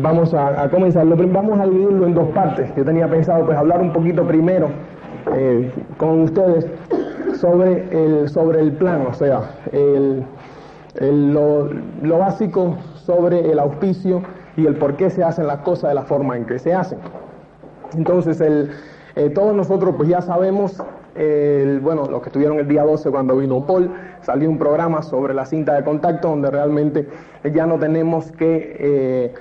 vamos 0.00 0.34
a, 0.34 0.68
comenzar. 0.70 1.06
vamos 1.06 1.60
a 1.60 1.66
dividirlo 1.66 2.06
en 2.06 2.14
dos 2.14 2.28
partes. 2.28 2.70
Yo 2.76 2.84
tenía 2.84 3.08
pensado 3.08 3.44
pues 3.44 3.56
hablar 3.58 3.80
un 3.80 3.92
poquito 3.92 4.26
primero 4.26 4.68
eh, 5.34 5.70
con 5.96 6.22
ustedes 6.22 6.66
sobre 7.34 7.88
el, 7.90 8.28
sobre 8.28 8.60
el 8.60 8.72
plan, 8.72 9.06
o 9.06 9.14
sea, 9.14 9.42
el, 9.72 10.24
lo, 11.32 11.68
lo, 12.02 12.18
básico 12.18 12.76
sobre 12.94 13.50
el 13.50 13.58
auspicio 13.58 14.22
y 14.56 14.66
el 14.66 14.76
por 14.76 14.96
qué 14.96 15.10
se 15.10 15.22
hacen 15.22 15.46
las 15.46 15.58
cosas 15.58 15.90
de 15.90 15.94
la 15.94 16.02
forma 16.02 16.36
en 16.36 16.46
que 16.46 16.58
se 16.58 16.74
hacen. 16.74 16.98
Entonces, 17.96 18.40
el, 18.40 18.70
eh, 19.14 19.30
todos 19.30 19.54
nosotros 19.54 19.94
pues 19.96 20.08
ya 20.08 20.20
sabemos, 20.20 20.82
el, 21.14 21.80
bueno, 21.80 22.06
los 22.06 22.22
que 22.22 22.28
estuvieron 22.28 22.58
el 22.58 22.68
día 22.68 22.84
12 22.84 23.10
cuando 23.10 23.36
vino 23.36 23.64
Paul, 23.66 23.90
salió 24.22 24.48
un 24.48 24.58
programa 24.58 25.02
sobre 25.02 25.34
la 25.34 25.46
cinta 25.46 25.74
de 25.74 25.84
contacto 25.84 26.28
donde 26.28 26.50
realmente 26.50 27.08
ya 27.52 27.66
no 27.66 27.78
tenemos 27.78 28.32
que, 28.32 28.76
eh, 28.78 29.34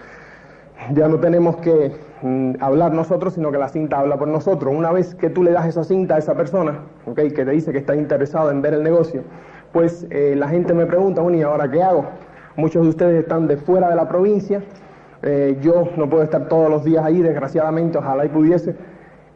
ya 0.94 1.08
no 1.08 1.20
tenemos 1.20 1.58
que 1.58 1.92
mm, 2.22 2.56
hablar 2.60 2.94
nosotros, 2.94 3.34
sino 3.34 3.52
que 3.52 3.58
la 3.58 3.70
cinta 3.70 4.00
habla 4.00 4.18
por 4.18 4.28
nosotros. 4.28 4.74
Una 4.76 4.92
vez 4.92 5.16
que 5.16 5.30
tú 5.30 5.44
le 5.44 5.52
das 5.52 5.68
esa 5.68 5.84
cinta 5.84 6.16
a 6.16 6.18
esa 6.20 6.36
persona, 6.36 6.80
okay, 7.06 7.32
que 7.32 7.46
te 7.46 7.52
dice 7.52 7.72
que 7.72 7.80
está 7.80 7.96
interesado 7.96 8.52
en 8.52 8.62
ver 8.62 8.74
el 8.74 8.84
negocio, 8.84 9.22
pues 9.72 10.06
eh, 10.10 10.36
la 10.38 10.48
gente 10.48 10.74
me 10.74 10.86
pregunta, 10.86 11.22
bueno, 11.22 11.38
¿y 11.38 11.42
ahora 11.42 11.70
qué 11.70 11.84
hago? 11.84 12.06
Muchos 12.56 12.84
de 12.84 12.90
ustedes 12.90 13.22
están 13.22 13.48
de 13.48 13.58
fuera 13.58 13.90
de 13.90 13.96
la 13.96 14.08
provincia, 14.08 14.62
yo 15.62 15.90
no 15.98 16.10
puedo 16.10 16.24
estar 16.24 16.48
todos 16.48 16.70
los 16.70 16.86
días 16.86 17.04
ahí, 17.04 17.22
desgraciadamente, 17.22 17.98
ojalá 17.98 18.26
y 18.26 18.30
pudiese, 18.30 18.76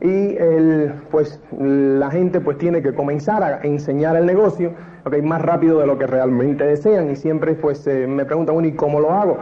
y 0.02 0.36
el, 0.36 0.94
pues 1.12 1.40
la 1.60 2.10
gente 2.10 2.42
pues 2.42 2.58
tiene 2.58 2.82
que 2.82 2.94
comenzar 2.94 3.44
a 3.44 3.62
enseñar 3.62 4.16
el 4.16 4.26
negocio 4.26 4.72
okay, 5.06 5.22
más 5.22 5.42
rápido 5.42 5.80
de 5.80 5.86
lo 5.86 5.98
que 5.98 6.08
realmente 6.08 6.66
desean 6.66 7.12
y 7.12 7.16
siempre 7.16 7.54
pues 7.54 7.86
eh, 7.86 8.08
me 8.08 8.26
preguntan, 8.26 8.56
bueno, 8.56 8.68
¿y 8.68 8.74
cómo 8.74 9.00
lo 9.00 9.12
hago? 9.12 9.38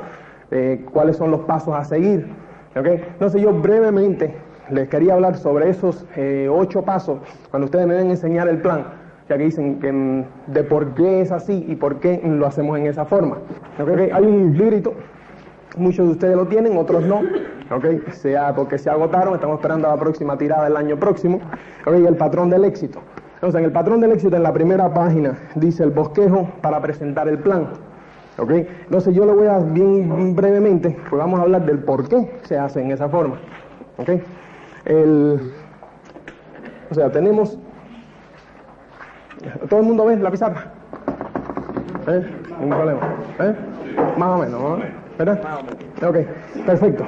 Eh, 0.52 0.86
¿Cuáles 0.92 1.16
son 1.16 1.32
los 1.32 1.42
pasos 1.42 1.74
a 1.74 1.86
seguir? 1.86 2.28
Okay. 2.78 3.02
Entonces 3.14 3.42
yo 3.42 3.54
brevemente 3.54 4.36
les 4.70 4.90
quería 4.90 5.14
hablar 5.14 5.38
sobre 5.38 5.70
esos 5.70 6.06
eh, 6.16 6.48
ocho 6.52 6.84
pasos 6.84 7.20
cuando 7.50 7.66
ustedes 7.66 7.88
me 7.88 7.94
deben 7.94 8.12
enseñar 8.12 8.48
el 8.50 8.62
plan, 8.62 8.84
ya 9.30 9.38
que 9.38 9.46
dicen 9.46 9.80
que, 9.80 9.92
mm, 9.92 10.24
de 10.48 10.64
por 10.64 10.94
qué 10.94 11.22
es 11.22 11.32
así 11.32 11.66
y 11.68 11.76
por 11.76 12.00
qué 12.00 12.22
lo 12.24 12.46
hacemos 12.46 12.78
en 12.78 12.88
esa 12.88 13.06
forma. 13.06 13.38
Okay. 13.82 14.10
Hay 14.12 14.26
un 14.26 14.58
librito 14.58 14.94
Muchos 15.78 16.06
de 16.08 16.12
ustedes 16.14 16.36
lo 16.36 16.48
tienen, 16.48 16.78
otros 16.78 17.04
no, 17.04 17.22
¿ok? 17.72 18.12
Sea 18.12 18.54
porque 18.56 18.78
se 18.78 18.90
agotaron, 18.90 19.36
estamos 19.36 19.58
esperando 19.58 19.88
la 19.88 19.98
próxima 19.98 20.38
tirada 20.38 20.64
del 20.64 20.78
año 20.78 20.98
próximo, 20.98 21.40
¿ok? 21.86 21.94
Y 22.02 22.06
el 22.06 22.16
patrón 22.16 22.50
del 22.50 22.66
éxito. 22.66 23.00
Entonces, 23.36 23.60
en 23.60 23.66
el 23.66 23.72
patrón 23.72 24.02
del 24.02 24.12
éxito, 24.12 24.36
en 24.36 24.44
la 24.44 24.52
primera 24.52 24.94
página, 24.94 25.38
dice 25.56 25.84
el 25.84 25.92
bosquejo 25.92 26.50
para 26.62 26.82
presentar 26.82 27.28
el 27.30 27.38
plan, 27.38 27.68
¿ok? 28.38 28.52
Entonces, 28.52 29.14
yo 29.14 29.26
lo 29.26 29.36
voy 29.36 29.48
a 29.48 29.60
bien 29.60 30.36
brevemente, 30.36 30.98
pues 31.10 31.20
vamos 31.20 31.40
a 31.40 31.44
hablar 31.44 31.66
del 31.66 31.80
por 31.80 32.10
qué 32.10 32.40
se 32.44 32.58
hace 32.58 32.82
en 32.82 32.92
esa 32.92 33.08
forma, 33.08 33.40
¿ok? 33.98 34.10
El, 34.86 35.54
o 36.90 36.94
sea, 36.94 37.12
tenemos... 37.12 37.58
¿Todo 39.70 39.80
el 39.80 39.86
mundo 39.86 40.06
ve 40.06 40.18
la 40.18 40.32
pizarra? 40.32 40.74
¿Eh? 42.08 42.26
Ningún 42.60 42.70
problema. 42.70 43.00
¿Eh? 43.40 43.56
Más 44.18 44.30
o 44.30 44.38
menos, 44.40 44.62
¿no? 44.62 44.99
¿Verdad? 45.20 45.42
Ok, 46.02 46.18
perfecto. 46.66 47.04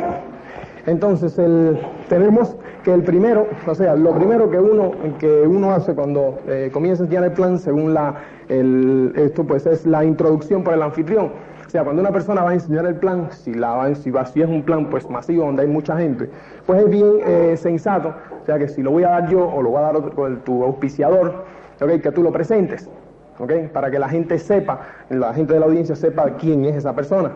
Entonces, 0.85 1.37
el, 1.39 1.79
tenemos 2.09 2.55
que 2.83 2.93
el 2.93 3.03
primero, 3.03 3.47
o 3.65 3.75
sea, 3.75 3.95
lo 3.95 4.13
primero 4.13 4.49
que 4.49 4.59
uno, 4.59 4.91
que 5.17 5.47
uno 5.47 5.71
hace 5.71 5.95
cuando 5.95 6.39
eh, 6.47 6.69
comienza 6.73 7.03
a 7.03 7.05
enseñar 7.05 7.23
el 7.23 7.31
plan, 7.31 7.57
según 7.57 7.93
la, 7.93 8.15
el, 8.49 9.13
esto 9.15 9.45
pues 9.45 9.65
es 9.65 9.85
la 9.85 10.03
introducción 10.03 10.63
por 10.63 10.73
el 10.73 10.81
anfitrión. 10.81 11.31
O 11.65 11.69
sea, 11.69 11.83
cuando 11.85 12.01
una 12.01 12.11
persona 12.11 12.43
va 12.43 12.49
a 12.49 12.53
enseñar 12.53 12.85
el 12.85 12.95
plan, 12.95 13.29
si, 13.31 13.53
la 13.53 13.75
va, 13.75 13.95
si, 13.95 14.11
va, 14.11 14.25
si 14.25 14.41
es 14.41 14.49
un 14.49 14.63
plan 14.63 14.89
pues 14.89 15.09
masivo 15.09 15.45
donde 15.45 15.61
hay 15.61 15.69
mucha 15.69 15.95
gente, 15.95 16.29
pues 16.65 16.83
es 16.83 16.89
bien 16.89 17.19
eh, 17.25 17.55
sensato, 17.55 18.13
o 18.41 18.45
sea, 18.45 18.59
que 18.59 18.67
si 18.67 18.81
lo 18.81 18.91
voy 18.91 19.03
a 19.03 19.09
dar 19.11 19.29
yo 19.29 19.47
o 19.47 19.61
lo 19.61 19.69
voy 19.69 19.79
a 19.79 19.83
dar 19.83 19.95
otro, 19.95 20.37
tu 20.39 20.63
auspiciador, 20.65 21.45
okay, 21.79 22.01
que 22.01 22.11
tú 22.11 22.23
lo 22.23 22.31
presentes, 22.33 22.89
okay, 23.39 23.69
para 23.71 23.89
que 23.89 23.99
la 23.99 24.09
gente 24.09 24.37
sepa, 24.37 24.81
la 25.09 25.33
gente 25.33 25.53
de 25.53 25.61
la 25.61 25.67
audiencia 25.67 25.95
sepa 25.95 26.31
quién 26.31 26.65
es 26.65 26.75
esa 26.75 26.93
persona. 26.93 27.31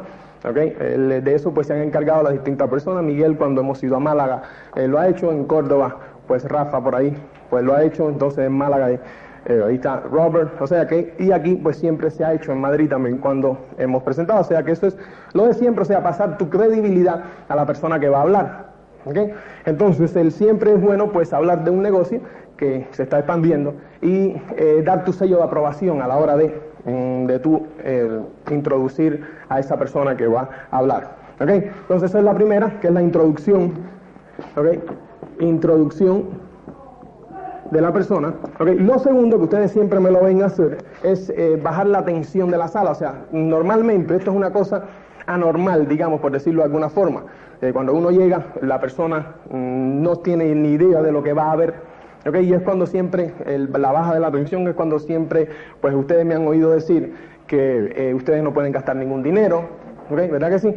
Okay. 0.48 0.70
de 0.70 1.34
eso 1.34 1.54
pues 1.54 1.68
se 1.68 1.74
han 1.74 1.82
encargado 1.82 2.24
las 2.24 2.34
distintas 2.34 2.70
personas. 2.70 3.04
Miguel 3.04 3.36
cuando 3.36 3.62
hemos 3.62 3.84
ido 3.84 3.96
a 3.96 4.00
Málaga 4.00 4.44
eh, 4.76 4.88
lo 4.88 5.00
ha 5.00 5.08
hecho, 5.08 5.32
en 5.32 5.46
Córdoba 5.46 5.98
pues 6.28 6.44
Rafa 6.46 6.84
por 6.84 6.96
ahí 6.96 7.16
pues 7.50 7.64
lo 7.64 7.74
ha 7.74 7.84
hecho, 7.84 8.10
entonces 8.10 8.46
en 8.46 8.54
Málaga 8.54 8.92
eh, 8.92 9.00
ahí 9.66 9.76
está 9.76 10.02
Robert, 10.02 10.60
o 10.60 10.68
sea 10.68 10.88
que, 10.88 11.14
y 11.20 11.32
aquí 11.32 11.56
pues 11.56 11.78
siempre 11.78 12.10
se 12.10 12.24
ha 12.24 12.34
hecho 12.34 12.52
en 12.52 12.60
Madrid 12.60 12.90
también 12.90 13.18
cuando 13.18 13.58
hemos 13.78 14.04
presentado, 14.04 14.42
o 14.42 14.44
sea 14.44 14.64
que 14.64 14.72
eso 14.72 14.88
es 14.88 14.98
lo 15.34 15.46
de 15.46 15.54
siempre, 15.54 15.84
o 15.84 15.86
sea, 15.86 16.02
pasar 16.02 16.38
tu 16.38 16.50
credibilidad 16.50 17.24
a 17.48 17.56
la 17.56 17.66
persona 17.66 18.00
que 18.00 18.10
va 18.10 18.20
a 18.20 18.22
hablar. 18.22 18.66
¿okay? 19.06 19.34
Entonces, 19.66 20.16
el 20.16 20.32
siempre 20.32 20.74
es 20.74 20.82
bueno 20.82 21.12
pues 21.12 21.32
hablar 21.32 21.64
de 21.64 21.72
un 21.72 21.84
negocio 21.84 22.22
que 22.58 22.88
se 22.92 23.04
está 23.04 23.20
expandiendo 23.20 23.76
y 24.02 24.42
eh, 24.58 24.82
dar 24.84 25.06
tu 25.06 25.14
sello 25.14 25.38
de 25.38 25.44
aprobación 25.44 26.02
a 26.02 26.08
la 26.08 26.18
hora 26.18 26.38
de 26.38 26.60
de 26.86 27.40
tú 27.40 27.66
introducir 28.52 29.26
a 29.50 29.60
esa 29.60 29.78
persona 29.78 30.16
que 30.16 30.28
va 30.28 30.50
a 30.72 30.78
hablar. 30.78 31.16
¿okay? 31.40 31.72
Entonces 31.82 32.10
esa 32.12 32.20
es 32.20 32.26
la 32.26 32.34
primera, 32.34 32.80
que 32.80 32.88
es 32.88 32.94
la 32.94 33.02
introducción. 33.02 33.74
¿okay? 34.56 34.82
Introducción 35.40 36.26
de 37.72 37.82
la 37.82 37.92
persona. 37.92 38.34
¿okay? 38.60 38.78
Lo 38.78 39.00
segundo, 39.00 39.38
que 39.38 39.44
ustedes 39.44 39.72
siempre 39.72 40.00
me 40.00 40.12
lo 40.12 40.24
ven 40.24 40.44
hacer, 40.44 40.78
es 41.04 41.30
eh, 41.30 41.60
bajar 41.62 41.88
la 41.88 42.06
tensión 42.06 42.52
de 42.52 42.58
la 42.58 42.68
sala. 42.68 42.92
O 42.92 42.96
sea, 42.96 43.26
normalmente 43.32 44.16
esto 44.16 44.32
es 44.32 44.38
una 44.38 44.52
cosa 44.52 44.84
anormal, 45.26 45.88
digamos, 45.88 46.22
por 46.22 46.32
decirlo 46.32 46.62
de 46.62 46.66
alguna 46.66 46.90
forma. 46.90 47.24
Eh, 47.62 47.72
cuando 47.74 47.94
uno 47.94 48.12
llega, 48.12 48.46
la 48.62 48.80
persona 48.80 49.36
mm, 49.50 50.02
no 50.02 50.18
tiene 50.18 50.54
ni 50.54 50.74
idea 50.74 51.02
de 51.02 51.12
lo 51.12 51.24
que 51.24 51.34
va 51.34 51.52
a 51.52 51.56
haber 52.26 52.44
y 52.44 52.54
es 52.54 52.62
cuando 52.62 52.86
siempre, 52.86 53.34
la 53.46 53.92
baja 53.92 54.14
de 54.14 54.20
la 54.20 54.28
atención 54.28 54.68
es 54.68 54.76
cuando 54.76 55.00
siempre, 55.00 55.48
pues 55.82 55.94
ustedes 55.94 56.26
me 56.26 56.36
han 56.36 56.48
oído 56.48 56.72
decir 56.72 57.14
que 57.48 57.94
eh, 57.96 58.14
ustedes 58.14 58.44
no 58.44 58.54
pueden 58.54 58.72
gastar 58.72 58.96
ningún 58.96 59.22
dinero, 59.22 59.64
¿verdad 60.10 60.50
que 60.50 60.60
sí? 60.60 60.76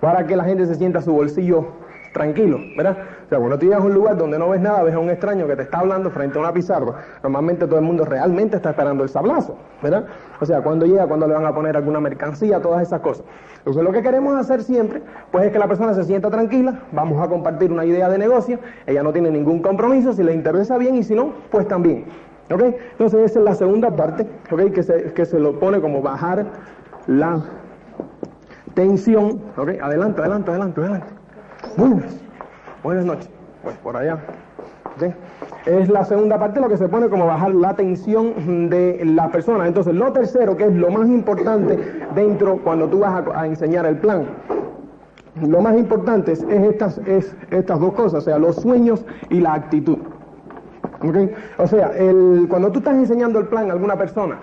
Para 0.00 0.26
que 0.26 0.36
la 0.36 0.44
gente 0.44 0.66
se 0.66 0.74
sienta 0.74 1.00
su 1.00 1.12
bolsillo 1.12 1.66
tranquilo, 2.12 2.58
¿verdad? 2.76 2.96
O 3.26 3.28
sea, 3.28 3.38
cuando 3.38 3.58
tú 3.58 3.66
llegas 3.66 3.80
a 3.80 3.84
un 3.84 3.94
lugar 3.94 4.16
donde 4.16 4.38
no 4.38 4.48
ves 4.48 4.60
nada, 4.60 4.82
ves 4.82 4.94
a 4.94 4.98
un 4.98 5.10
extraño 5.10 5.46
que 5.46 5.54
te 5.54 5.62
está 5.62 5.78
hablando 5.78 6.10
frente 6.10 6.38
a 6.38 6.40
una 6.40 6.52
pizarra, 6.52 6.94
normalmente 7.22 7.66
todo 7.66 7.78
el 7.78 7.84
mundo 7.84 8.04
realmente 8.04 8.56
está 8.56 8.70
esperando 8.70 9.04
el 9.04 9.08
sablazo, 9.08 9.56
¿verdad? 9.82 10.06
O 10.40 10.46
sea, 10.46 10.60
cuando 10.62 10.86
llega, 10.86 11.06
cuando 11.06 11.26
le 11.26 11.34
van 11.34 11.46
a 11.46 11.54
poner 11.54 11.76
alguna 11.76 12.00
mercancía, 12.00 12.60
todas 12.60 12.82
esas 12.82 13.00
cosas. 13.00 13.24
Entonces, 13.58 13.82
lo 13.82 13.92
que 13.92 14.02
queremos 14.02 14.36
hacer 14.38 14.62
siempre, 14.62 15.02
pues 15.30 15.46
es 15.46 15.52
que 15.52 15.58
la 15.58 15.66
persona 15.66 15.94
se 15.94 16.04
sienta 16.04 16.30
tranquila, 16.30 16.82
vamos 16.92 17.22
a 17.22 17.28
compartir 17.28 17.72
una 17.72 17.84
idea 17.84 18.08
de 18.08 18.18
negocio, 18.18 18.58
ella 18.86 19.02
no 19.02 19.12
tiene 19.12 19.30
ningún 19.30 19.60
compromiso, 19.60 20.12
si 20.12 20.22
le 20.22 20.32
interesa 20.32 20.78
bien 20.78 20.94
y 20.94 21.02
si 21.02 21.14
no, 21.14 21.32
pues 21.50 21.66
también. 21.66 22.06
¿Ok? 22.50 22.62
Entonces, 22.92 23.30
esa 23.30 23.40
es 23.40 23.44
la 23.44 23.54
segunda 23.54 23.90
parte, 23.90 24.26
¿ok? 24.50 24.72
Que 24.72 24.82
se, 24.82 25.12
que 25.12 25.26
se 25.26 25.38
lo 25.38 25.58
pone 25.58 25.80
como 25.80 26.00
bajar 26.00 26.46
la 27.06 27.42
tensión, 28.74 29.42
¿ok? 29.56 29.70
Adelante, 29.82 30.20
adelante, 30.20 30.50
adelante, 30.50 30.80
adelante. 30.80 31.06
Buenas, 31.76 32.16
buenas 32.82 33.04
noches. 33.04 33.30
Pues 33.62 33.76
por 33.78 33.96
allá. 33.96 34.18
Es 35.68 35.90
la 35.90 36.02
segunda 36.02 36.38
parte 36.38 36.60
lo 36.60 36.68
que 36.70 36.78
se 36.78 36.88
pone 36.88 37.10
como 37.10 37.26
bajar 37.26 37.54
la 37.54 37.74
tensión 37.74 38.70
de 38.70 39.02
la 39.04 39.30
persona. 39.30 39.66
Entonces, 39.66 39.94
lo 39.94 40.10
tercero, 40.12 40.56
que 40.56 40.64
es 40.64 40.72
lo 40.72 40.90
más 40.90 41.06
importante 41.06 41.78
dentro 42.14 42.56
cuando 42.64 42.88
tú 42.88 43.00
vas 43.00 43.22
a, 43.34 43.46
enseñar 43.46 43.84
el 43.84 43.98
plan. 43.98 44.24
Lo 45.46 45.60
más 45.60 45.76
importante 45.76 46.32
es, 46.32 46.42
estas, 46.42 46.96
es 47.06 47.36
estas 47.50 47.78
dos 47.80 47.92
cosas, 47.92 48.14
o 48.14 48.20
sea, 48.22 48.38
los 48.38 48.56
sueños 48.56 49.04
y 49.28 49.40
la 49.40 49.52
actitud. 49.52 49.98
O 51.58 51.66
sea, 51.66 51.88
el, 51.98 52.46
cuando 52.48 52.72
tú 52.72 52.78
estás 52.78 52.94
enseñando 52.94 53.38
el 53.38 53.48
plan 53.48 53.68
a 53.68 53.74
alguna 53.74 53.96
persona, 53.96 54.38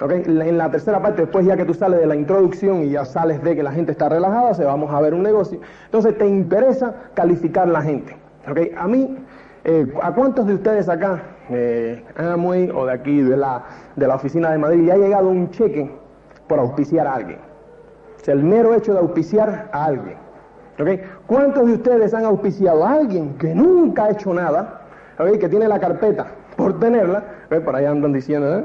Okay. 0.00 0.22
En 0.26 0.56
la 0.56 0.70
tercera 0.70 1.02
parte, 1.02 1.22
después 1.22 1.44
ya 1.44 1.56
que 1.56 1.64
tú 1.64 1.74
sales 1.74 1.98
de 1.98 2.06
la 2.06 2.14
introducción 2.14 2.84
y 2.84 2.90
ya 2.90 3.04
sales 3.04 3.42
de 3.42 3.56
que 3.56 3.64
la 3.64 3.72
gente 3.72 3.90
está 3.90 4.08
relajada, 4.08 4.54
se 4.54 4.64
vamos 4.64 4.94
a 4.94 5.00
ver 5.00 5.12
un 5.12 5.24
negocio, 5.24 5.58
entonces 5.86 6.16
te 6.16 6.24
interesa 6.24 6.94
calificar 7.14 7.66
la 7.66 7.82
gente. 7.82 8.16
Okay. 8.48 8.70
A 8.78 8.86
mí, 8.86 9.16
eh, 9.64 9.92
¿a 10.02 10.12
cuántos 10.12 10.46
de 10.46 10.54
ustedes 10.54 10.88
acá, 10.88 11.22
eh, 11.50 12.04
Amway 12.16 12.70
o 12.70 12.86
de 12.86 12.92
aquí, 12.92 13.20
de 13.20 13.36
la, 13.36 13.64
de 13.96 14.06
la 14.06 14.16
oficina 14.16 14.50
de 14.50 14.58
Madrid, 14.58 14.84
le 14.84 14.92
ha 14.92 14.96
llegado 14.96 15.28
un 15.28 15.50
cheque 15.50 15.90
por 16.46 16.58
auspiciar 16.58 17.06
a 17.06 17.14
alguien? 17.14 17.38
O 18.26 18.30
el 18.30 18.42
mero 18.42 18.74
hecho 18.74 18.92
de 18.92 18.98
auspiciar 18.98 19.68
a 19.72 19.84
alguien. 19.84 20.16
Okay. 20.80 21.02
¿Cuántos 21.26 21.66
de 21.66 21.72
ustedes 21.72 22.14
han 22.14 22.24
auspiciado 22.24 22.84
a 22.84 22.92
alguien 22.92 23.36
que 23.36 23.52
nunca 23.52 24.04
ha 24.04 24.10
hecho 24.10 24.32
nada, 24.32 24.82
okay, 25.18 25.38
que 25.38 25.48
tiene 25.48 25.66
la 25.66 25.80
carpeta 25.80 26.26
por 26.56 26.78
tenerla? 26.78 27.24
Por 27.64 27.74
ahí 27.74 27.84
andan 27.84 28.12
diciendo, 28.12 28.58
¿eh? 28.58 28.64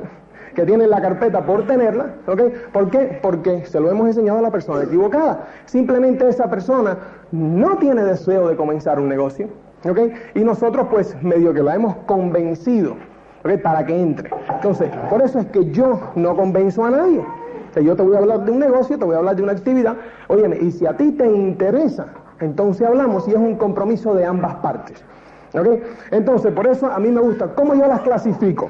que 0.53 0.65
tienen 0.65 0.89
la 0.89 1.01
carpeta 1.01 1.43
por 1.45 1.65
tenerla, 1.65 2.13
¿ok? 2.27 2.41
¿Por 2.71 2.91
qué? 2.91 3.19
Porque 3.21 3.65
se 3.65 3.79
lo 3.79 3.89
hemos 3.89 4.07
enseñado 4.07 4.39
a 4.39 4.41
la 4.41 4.51
persona 4.51 4.83
equivocada. 4.83 5.47
Simplemente 5.65 6.27
esa 6.27 6.49
persona 6.49 6.97
no 7.31 7.77
tiene 7.77 8.03
deseo 8.03 8.47
de 8.47 8.55
comenzar 8.55 8.99
un 8.99 9.09
negocio, 9.09 9.47
¿ok? 9.89 9.99
Y 10.35 10.43
nosotros 10.43 10.87
pues 10.89 11.21
medio 11.21 11.53
que 11.53 11.63
la 11.63 11.75
hemos 11.75 11.95
convencido, 12.05 12.95
¿ok? 13.43 13.61
Para 13.61 13.85
que 13.85 13.99
entre. 13.99 14.29
Entonces, 14.49 14.89
por 15.09 15.21
eso 15.21 15.39
es 15.39 15.45
que 15.47 15.65
yo 15.71 15.99
no 16.15 16.35
convenzo 16.35 16.85
a 16.85 16.91
nadie. 16.91 17.25
O 17.75 17.79
yo 17.79 17.95
te 17.95 18.03
voy 18.03 18.15
a 18.15 18.19
hablar 18.19 18.45
de 18.45 18.51
un 18.51 18.59
negocio, 18.59 18.97
te 18.97 19.05
voy 19.05 19.15
a 19.15 19.19
hablar 19.19 19.35
de 19.35 19.43
una 19.43 19.53
actividad. 19.53 19.95
Óyeme, 20.27 20.57
y 20.57 20.71
si 20.71 20.85
a 20.85 20.95
ti 20.95 21.11
te 21.11 21.25
interesa, 21.25 22.07
entonces 22.39 22.87
hablamos 22.87 23.27
y 23.27 23.31
es 23.31 23.37
un 23.37 23.55
compromiso 23.55 24.13
de 24.13 24.25
ambas 24.25 24.55
partes. 24.55 25.03
¿Ok? 25.53 25.67
Entonces, 26.11 26.51
por 26.51 26.67
eso 26.67 26.87
a 26.87 26.99
mí 26.99 27.09
me 27.09 27.21
gusta. 27.21 27.47
¿Cómo 27.55 27.73
yo 27.75 27.87
las 27.87 28.01
clasifico? 28.01 28.69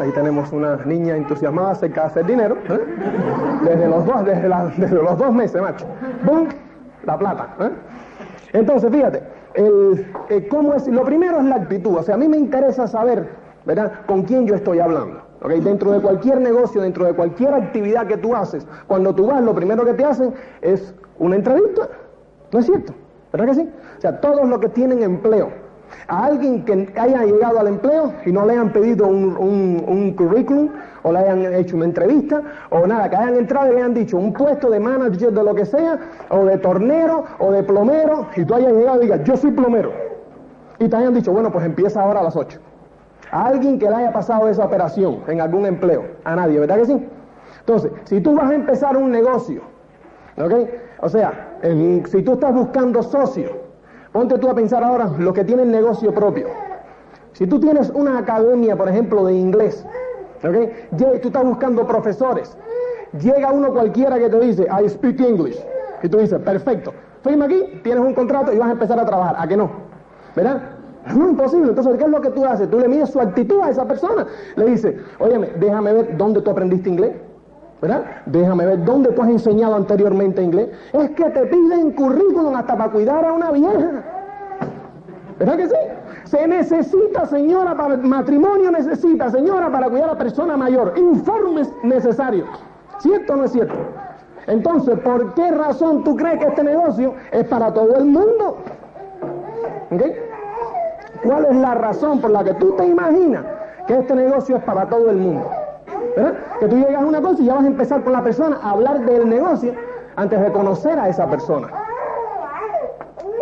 Ahí 0.00 0.10
tenemos 0.12 0.52
una 0.52 0.76
niña 0.84 1.16
entusiasmada 1.16 1.72
acerca 1.72 2.02
de 2.02 2.06
hacer 2.06 2.26
dinero. 2.26 2.56
¿eh? 2.68 2.80
Desde, 3.62 3.88
los 3.88 4.06
dos, 4.06 4.24
desde, 4.24 4.48
los 4.48 5.18
dos 5.18 5.32
meses, 5.32 5.60
macho. 5.60 5.86
¡Bum! 6.24 6.48
La 7.04 7.18
plata. 7.18 7.54
¿eh? 7.60 7.70
Entonces, 8.54 8.90
fíjate, 8.90 9.22
el, 9.56 10.06
eh, 10.28 10.48
¿cómo 10.48 10.74
es? 10.74 10.86
Lo 10.88 11.04
primero 11.04 11.38
es 11.38 11.44
la 11.44 11.56
actitud. 11.56 11.96
O 11.96 12.02
sea, 12.02 12.14
a 12.14 12.18
mí 12.18 12.28
me 12.28 12.36
interesa 12.36 12.86
saber, 12.86 13.28
¿verdad?, 13.64 13.92
con 14.06 14.22
quién 14.22 14.46
yo 14.46 14.54
estoy 14.54 14.78
hablando. 14.78 15.22
¿okay? 15.42 15.60
Dentro 15.60 15.92
de 15.92 16.00
cualquier 16.00 16.40
negocio, 16.40 16.82
dentro 16.82 17.04
de 17.04 17.14
cualquier 17.14 17.54
actividad 17.54 18.06
que 18.06 18.16
tú 18.16 18.34
haces, 18.34 18.66
cuando 18.86 19.14
tú 19.14 19.26
vas, 19.26 19.42
lo 19.42 19.54
primero 19.54 19.84
que 19.84 19.94
te 19.94 20.04
hacen 20.04 20.34
es 20.62 20.94
una 21.18 21.36
entrevista. 21.36 21.88
¿No 22.52 22.58
es 22.58 22.66
cierto? 22.66 22.94
¿Verdad 23.32 23.46
que 23.48 23.54
sí? 23.54 23.70
O 23.98 24.00
sea, 24.00 24.20
todos 24.20 24.48
los 24.48 24.58
que 24.60 24.68
tienen 24.68 25.02
empleo, 25.02 25.50
a 26.08 26.26
alguien 26.26 26.64
que 26.64 26.92
haya 26.98 27.24
llegado 27.24 27.58
al 27.58 27.68
empleo 27.68 28.12
y 28.24 28.32
no 28.32 28.46
le 28.46 28.52
hayan 28.52 28.72
pedido 28.72 29.06
un, 29.06 30.14
currículum 30.16 30.70
o 31.06 31.12
le 31.12 31.20
hayan 31.20 31.54
hecho 31.54 31.76
una 31.76 31.84
entrevista 31.84 32.42
o 32.70 32.84
nada, 32.84 33.08
que 33.08 33.14
hayan 33.14 33.36
entrado 33.36 33.68
y 33.68 33.74
le 33.74 33.76
hayan 33.78 33.94
dicho 33.94 34.16
un 34.16 34.32
puesto 34.32 34.68
de 34.68 34.80
manager 34.80 35.32
de 35.32 35.44
lo 35.44 35.54
que 35.54 35.64
sea 35.64 35.98
o 36.30 36.44
de 36.44 36.58
tornero 36.58 37.24
o 37.38 37.52
de 37.52 37.62
plomero 37.62 38.26
y 38.34 38.44
tú 38.44 38.54
hayas 38.54 38.72
llegado 38.72 38.98
y 38.98 39.04
digas 39.04 39.20
yo 39.22 39.36
soy 39.36 39.52
plomero 39.52 39.92
y 40.80 40.88
te 40.88 40.96
hayan 40.96 41.14
dicho 41.14 41.32
bueno 41.32 41.52
pues 41.52 41.64
empieza 41.64 42.02
ahora 42.02 42.20
a 42.20 42.24
las 42.24 42.34
8 42.34 42.58
a 43.30 43.46
alguien 43.46 43.78
que 43.78 43.88
le 43.88 43.94
haya 43.94 44.12
pasado 44.12 44.48
esa 44.48 44.64
operación 44.64 45.20
en 45.28 45.40
algún 45.40 45.64
empleo 45.64 46.04
a 46.24 46.34
nadie, 46.34 46.58
¿verdad 46.58 46.78
que 46.78 46.86
sí? 46.86 47.08
entonces 47.60 47.92
si 48.04 48.20
tú 48.20 48.34
vas 48.34 48.50
a 48.50 48.54
empezar 48.56 48.96
un 48.96 49.12
negocio 49.12 49.62
¿ok? 50.36 50.52
o 51.02 51.08
sea 51.08 51.58
si 51.62 52.22
tú 52.22 52.32
estás 52.32 52.52
buscando 52.52 53.04
socio 53.04 53.66
Ponte 54.16 54.38
tú 54.38 54.48
a 54.48 54.54
pensar 54.54 54.82
ahora 54.82 55.10
los 55.18 55.34
que 55.34 55.44
tienen 55.44 55.70
negocio 55.70 56.14
propio. 56.14 56.46
Si 57.34 57.46
tú 57.46 57.60
tienes 57.60 57.90
una 57.90 58.16
academia, 58.16 58.74
por 58.74 58.88
ejemplo, 58.88 59.26
de 59.26 59.34
inglés, 59.34 59.84
¿ok? 60.48 60.98
tú 61.20 61.28
estás 61.28 61.44
buscando 61.44 61.86
profesores. 61.86 62.56
Llega 63.20 63.52
uno 63.52 63.72
cualquiera 63.72 64.18
que 64.18 64.28
te 64.28 64.40
dice, 64.40 64.66
I 64.66 64.88
speak 64.88 65.20
English. 65.20 65.58
Y 66.02 66.08
tú 66.08 66.18
dices, 66.18 66.38
perfecto. 66.40 66.92
Firma 67.22 67.46
aquí, 67.46 67.80
tienes 67.82 68.04
un 68.04 68.14
contrato 68.14 68.52
y 68.52 68.58
vas 68.58 68.68
a 68.68 68.72
empezar 68.72 68.98
a 69.00 69.06
trabajar. 69.06 69.36
¿A 69.38 69.46
que 69.46 69.56
no? 69.56 69.70
¿Verdad? 70.34 70.62
No, 71.14 71.28
imposible. 71.28 71.70
Entonces, 71.70 71.96
¿qué 71.96 72.04
es 72.04 72.10
lo 72.10 72.20
que 72.20 72.30
tú 72.30 72.44
haces? 72.44 72.68
Tú 72.68 72.78
le 72.78 72.88
mides 72.88 73.10
su 73.10 73.20
actitud 73.20 73.60
a 73.62 73.70
esa 73.70 73.86
persona. 73.86 74.26
Le 74.56 74.66
dices, 74.66 74.94
óyeme, 75.18 75.50
déjame 75.58 75.92
ver 75.92 76.16
dónde 76.16 76.42
tú 76.42 76.50
aprendiste 76.50 76.88
inglés. 76.88 77.12
¿verdad? 77.80 78.04
Déjame 78.26 78.66
ver 78.66 78.84
dónde 78.84 79.12
tú 79.12 79.22
has 79.22 79.28
enseñado 79.28 79.74
anteriormente 79.74 80.42
inglés. 80.42 80.68
Es 80.92 81.10
que 81.10 81.24
te 81.24 81.46
piden 81.46 81.92
currículum 81.92 82.54
hasta 82.54 82.76
para 82.76 82.90
cuidar 82.90 83.24
a 83.24 83.32
una 83.32 83.50
vieja. 83.50 84.02
¿Verdad 85.38 85.56
que 85.56 85.68
sí? 85.68 85.76
Se 86.26 86.46
necesita, 86.48 87.24
señora, 87.26 87.76
para 87.76 87.96
matrimonio 87.98 88.70
necesita, 88.72 89.30
señora, 89.30 89.70
para 89.70 89.88
cuidar 89.88 90.10
a 90.10 90.12
la 90.12 90.18
persona 90.18 90.56
mayor. 90.56 90.92
Informes 90.96 91.72
necesarios. 91.84 92.48
¿Cierto 92.98 93.34
o 93.34 93.36
no 93.36 93.44
es 93.44 93.52
cierto? 93.52 93.74
Entonces, 94.48 94.98
¿por 95.00 95.34
qué 95.34 95.50
razón 95.52 96.02
tú 96.02 96.16
crees 96.16 96.40
que 96.40 96.46
este 96.46 96.64
negocio 96.64 97.14
es 97.30 97.44
para 97.46 97.72
todo 97.72 97.96
el 97.96 98.06
mundo? 98.06 98.58
¿Cuál 101.22 101.46
es 101.46 101.56
la 101.56 101.74
razón 101.74 102.20
por 102.20 102.30
la 102.30 102.42
que 102.42 102.54
tú 102.54 102.72
te 102.72 102.86
imaginas 102.86 103.44
que 103.86 103.94
este 103.94 104.14
negocio 104.14 104.56
es 104.56 104.62
para 104.64 104.88
todo 104.88 105.10
el 105.10 105.16
mundo? 105.16 105.48
Que 106.58 106.66
tú 106.66 106.76
llegas 106.76 107.02
a 107.02 107.06
una 107.06 107.20
cosa 107.20 107.40
y 107.42 107.46
ya 107.46 107.54
vas 107.54 107.64
a 107.64 107.68
empezar 107.68 108.02
con 108.02 108.12
la 108.12 108.22
persona 108.22 108.58
a 108.62 108.70
hablar 108.70 109.04
del 109.04 109.28
negocio 109.28 109.74
antes 110.16 110.40
de 110.40 110.50
conocer 110.50 110.98
a 110.98 111.08
esa 111.08 111.28
persona. 111.28 111.68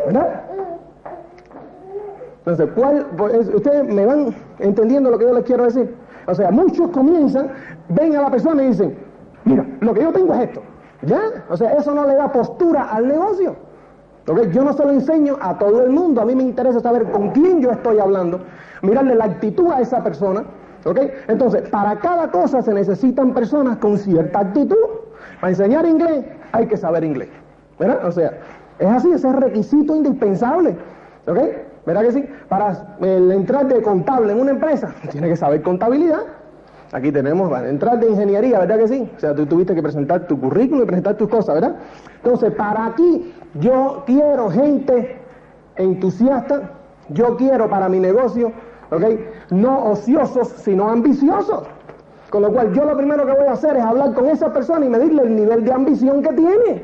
¿Verdad? 0.07 0.44
Entonces, 2.47 2.69
¿cuál, 2.75 3.07
pues, 3.17 3.49
ustedes 3.49 3.85
me 3.85 4.05
van 4.05 4.35
entendiendo 4.59 5.11
lo 5.11 5.19
que 5.19 5.25
yo 5.25 5.35
les 5.35 5.45
quiero 5.45 5.65
decir. 5.65 5.95
O 6.27 6.35
sea, 6.35 6.51
muchos 6.51 6.91
comienzan, 6.91 7.49
ven 7.89 8.17
a 8.17 8.23
la 8.23 8.31
persona 8.31 8.63
y 8.65 8.69
dicen, 8.69 8.97
mira, 9.45 9.67
lo 9.81 9.95
que 9.95 10.03
yo 10.03 10.13
tengo 10.13 10.35
es 10.35 10.41
esto. 10.41 10.63
¿Ya? 11.03 11.21
O 11.49 11.57
sea, 11.57 11.75
eso 11.75 11.95
no 11.95 12.07
le 12.07 12.15
da 12.15 12.33
postura 12.33 12.91
al 12.91 13.09
negocio. 13.09 13.57
¿Okay? 14.27 14.51
Yo 14.53 14.65
no 14.65 14.73
se 14.73 14.85
lo 14.85 14.91
enseño 14.91 15.37
a 15.41 15.59
todo 15.59 15.85
el 15.85 15.91
mundo, 15.91 16.21
a 16.21 16.25
mí 16.25 16.35
me 16.35 16.43
interesa 16.43 16.81
saber 16.81 17.11
con 17.11 17.31
quién 17.31 17.61
yo 17.61 17.71
estoy 17.71 17.99
hablando, 17.99 18.41
mirarle 18.81 19.15
la 19.15 19.25
actitud 19.25 19.71
a 19.71 19.81
esa 19.81 20.03
persona 20.03 20.45
¿Ok? 20.85 20.99
Entonces, 21.29 21.69
para 21.71 21.97
cada 21.97 22.31
cosa 22.31 22.63
se 22.63 22.73
necesitan 22.75 23.33
personas 23.33 23.79
con 23.79 23.99
cierta 23.99 24.41
actitud. 24.41 24.77
Para 25.41 25.51
enseñar 25.51 25.87
inglés 25.87 26.25
hay 26.53 26.67
que 26.67 26.77
saber 26.77 27.05
inglés. 27.05 27.29
¿Verdad? 27.79 28.07
O 28.07 28.13
sea, 28.13 28.39
es 28.79 28.89
así, 28.89 29.11
ese 29.11 29.29
es 29.29 29.37
requisito 29.37 29.97
indispensable. 29.97 30.77
¿Ok? 31.27 31.39
¿Verdad 31.87 32.03
que 32.03 32.13
sí? 32.13 32.29
Para 32.49 32.97
el 33.01 33.31
entrar 33.33 33.67
de 33.67 33.83
contable 33.83 34.33
en 34.33 34.41
una 34.41 34.53
empresa, 34.53 34.95
tiene 35.11 35.29
que 35.29 35.37
saber 35.37 35.63
contabilidad. 35.63 36.23
Aquí 36.93 37.11
tenemos, 37.11 37.51
para 37.51 37.69
entrar 37.69 37.99
de 37.99 38.09
ingeniería, 38.09 38.61
¿verdad 38.61 38.79
que 38.79 38.89
sí? 38.89 39.11
O 39.17 39.21
sea, 39.21 39.35
tú 39.35 39.47
tuviste 39.47 39.75
que 39.75 39.83
presentar 39.83 40.27
tu 40.27 40.39
currículum 40.39 40.85
y 40.85 40.87
presentar 40.87 41.17
tus 41.17 41.29
cosas, 41.29 41.57
¿verdad? 41.57 41.77
Entonces, 42.23 42.53
para 42.53 42.87
aquí, 42.87 43.35
yo 43.55 44.05
quiero 44.07 44.49
gente 44.51 45.19
entusiasta, 45.77 46.71
yo 47.09 47.37
quiero 47.37 47.69
para 47.69 47.89
mi 47.89 47.99
negocio 47.99 48.53
no 49.51 49.91
ociosos, 49.91 50.49
sino 50.49 50.89
ambiciosos. 50.89 51.65
Con 52.31 52.43
lo 52.43 52.53
cual 52.53 52.73
yo 52.73 52.85
lo 52.85 52.97
primero 52.97 53.27
que 53.27 53.33
voy 53.33 53.47
a 53.47 53.53
hacer 53.53 53.77
es 53.77 53.83
hablar 53.83 54.13
con 54.15 54.29
esa 54.29 54.53
persona 54.53 54.85
y 54.85 54.89
medirle 54.89 55.23
el 55.23 55.37
nivel 55.37 55.65
de 55.65 55.73
ambición 55.73 56.23
que 56.23 56.33
tiene. 56.33 56.83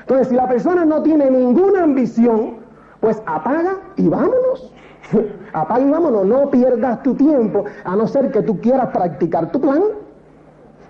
Entonces, 0.00 0.28
si 0.28 0.34
la 0.34 0.48
persona 0.48 0.84
no 0.84 1.02
tiene 1.02 1.30
ninguna 1.30 1.84
ambición, 1.84 2.59
pues 3.00 3.22
apaga 3.26 3.78
y 3.96 4.08
vámonos. 4.08 4.72
apaga 5.52 5.80
y 5.80 5.90
vámonos, 5.90 6.26
no 6.26 6.50
pierdas 6.50 7.02
tu 7.02 7.14
tiempo, 7.14 7.64
a 7.84 7.96
no 7.96 8.06
ser 8.06 8.30
que 8.30 8.42
tú 8.42 8.60
quieras 8.60 8.88
practicar 8.88 9.50
tu 9.50 9.60
plan. 9.60 9.82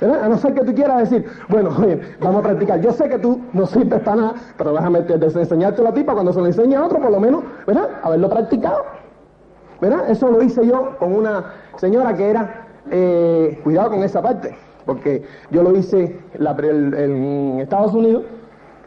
A 0.03 0.29
no 0.29 0.39
ser 0.39 0.55
que 0.55 0.65
tú 0.65 0.75
quieras 0.75 1.11
decir, 1.11 1.27
bueno, 1.49 1.71
oye, 1.79 2.01
vamos 2.21 2.41
a 2.41 2.43
practicar. 2.43 2.81
Yo 2.81 2.93
sé 2.93 3.09
que 3.09 3.19
tú 3.19 3.41
no 3.53 3.67
sirves 3.67 4.01
para 4.01 4.17
nada, 4.17 4.35
pero 4.57 4.73
déjame 4.73 5.01
enseñarte 5.01 5.83
la 5.83 5.93
tipa 5.93 6.15
cuando 6.15 6.33
se 6.33 6.41
lo 6.41 6.47
enseñe 6.47 6.75
a 6.75 6.87
otro, 6.87 7.01
por 7.01 7.11
lo 7.11 7.21
menos, 7.21 7.45
¿verdad? 7.67 7.89
Haberlo 8.03 8.31
practicado. 8.31 8.83
¿Verdad? 9.81 10.11
Eso 10.11 10.31
lo 10.31 10.43
hice 10.43 10.67
yo 10.67 10.97
con 10.99 11.15
una 11.15 11.53
señora 11.77 12.15
que 12.15 12.31
era, 12.31 12.67
eh, 12.91 13.61
cuidado 13.63 13.91
con 13.91 14.03
esa 14.03 14.21
parte, 14.21 14.55
porque 14.85 15.23
yo 15.51 15.63
lo 15.63 15.75
hice 15.75 16.19
en 16.35 17.61
Estados 17.61 17.95
Unidos. 17.95 18.25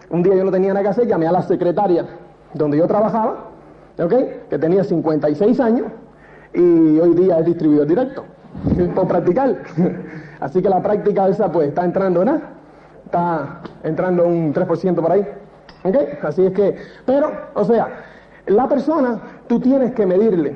Un 0.10 0.22
día 0.22 0.36
yo 0.36 0.44
no 0.44 0.52
tenía 0.52 0.70
nada 0.74 0.84
que 0.84 0.90
hacer, 0.90 1.08
llamé 1.08 1.28
a 1.28 1.32
la 1.32 1.42
secretaria 1.42 2.06
donde 2.54 2.78
yo 2.78 2.88
trabajaba. 2.88 3.50
Que 4.50 4.58
tenía 4.58 4.84
56 4.84 5.60
años 5.60 5.88
y 6.54 7.00
hoy 7.00 7.14
día 7.14 7.40
es 7.40 7.46
distribuidor 7.46 7.88
directo, 7.88 8.26
por 8.96 9.08
practicar. 9.08 9.56
Así 10.40 10.62
que 10.62 10.70
la 10.70 10.82
práctica 10.82 11.28
esa 11.28 11.52
pues 11.52 11.70
está 11.70 11.86
entrando, 11.86 12.26
¿no? 12.26 12.42
Está 13.06 13.62
entrando 13.84 14.28
un 14.28 14.54
3% 14.54 14.96
por 14.96 15.12
ahí. 15.12 15.28
Así 16.24 16.46
es 16.46 16.54
que, 16.54 16.76
pero, 17.06 17.32
o 17.54 17.64
sea, 17.66 17.88
la 18.48 18.68
persona 18.68 19.20
tú 19.48 19.60
tienes 19.60 19.94
que 19.94 20.06
medirle 20.06 20.56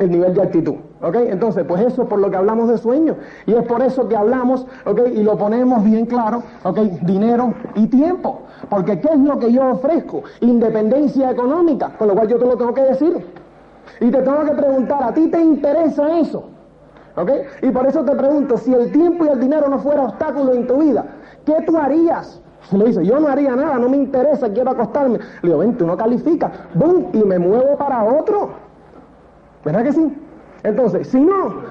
el 0.00 0.10
nivel 0.10 0.34
de 0.34 0.42
actitud. 0.42 0.74
¿Ok? 1.02 1.14
Entonces, 1.28 1.64
pues 1.66 1.80
eso 1.82 2.02
es 2.02 2.08
por 2.08 2.18
lo 2.18 2.30
que 2.30 2.36
hablamos 2.36 2.68
de 2.68 2.78
sueño. 2.78 3.16
Y 3.46 3.54
es 3.54 3.62
por 3.64 3.82
eso 3.82 4.08
que 4.08 4.16
hablamos, 4.16 4.66
¿ok? 4.84 5.00
Y 5.14 5.22
lo 5.22 5.38
ponemos 5.38 5.84
bien 5.84 6.06
claro, 6.06 6.42
¿ok? 6.64 6.78
Dinero 7.02 7.54
y 7.74 7.86
tiempo. 7.86 8.40
Porque 8.68 8.98
¿qué 9.00 9.08
es 9.12 9.20
lo 9.20 9.38
que 9.38 9.52
yo 9.52 9.70
ofrezco? 9.70 10.22
Independencia 10.40 11.30
económica. 11.30 11.92
Con 11.96 12.08
lo 12.08 12.14
cual 12.14 12.28
yo 12.28 12.38
te 12.38 12.46
lo 12.46 12.56
tengo 12.56 12.74
que 12.74 12.82
decir. 12.82 13.24
Y 14.00 14.10
te 14.10 14.22
tengo 14.22 14.44
que 14.44 14.52
preguntar, 14.52 15.02
¿a 15.02 15.14
ti 15.14 15.28
te 15.28 15.40
interesa 15.40 16.18
eso? 16.18 16.44
¿Ok? 17.16 17.30
Y 17.62 17.70
por 17.70 17.86
eso 17.86 18.04
te 18.04 18.14
pregunto, 18.14 18.56
si 18.56 18.72
el 18.72 18.90
tiempo 18.92 19.24
y 19.24 19.28
el 19.28 19.40
dinero 19.40 19.68
no 19.68 19.78
fuera 19.78 20.04
obstáculo 20.04 20.54
en 20.54 20.66
tu 20.66 20.78
vida, 20.78 21.04
¿qué 21.44 21.62
tú 21.66 21.76
harías? 21.76 22.40
Me 22.72 22.84
dice, 22.84 23.04
yo 23.04 23.18
no 23.18 23.28
haría 23.28 23.56
nada, 23.56 23.78
no 23.78 23.88
me 23.88 23.96
interesa, 23.96 24.48
quiero 24.50 24.70
acostarme. 24.70 25.18
Le 25.42 25.48
digo, 25.48 25.58
ven, 25.58 25.76
tú 25.76 25.86
no 25.86 25.96
calificas. 25.96 26.52
¡Bum! 26.74 27.06
Y 27.12 27.18
me 27.24 27.38
muevo 27.38 27.76
para 27.76 28.04
otro. 28.04 28.69
¿Verdad 29.64 29.84
que 29.84 29.92
sí? 29.92 30.16
Entonces, 30.62 31.08
si 31.08 31.20
no, 31.20 31.62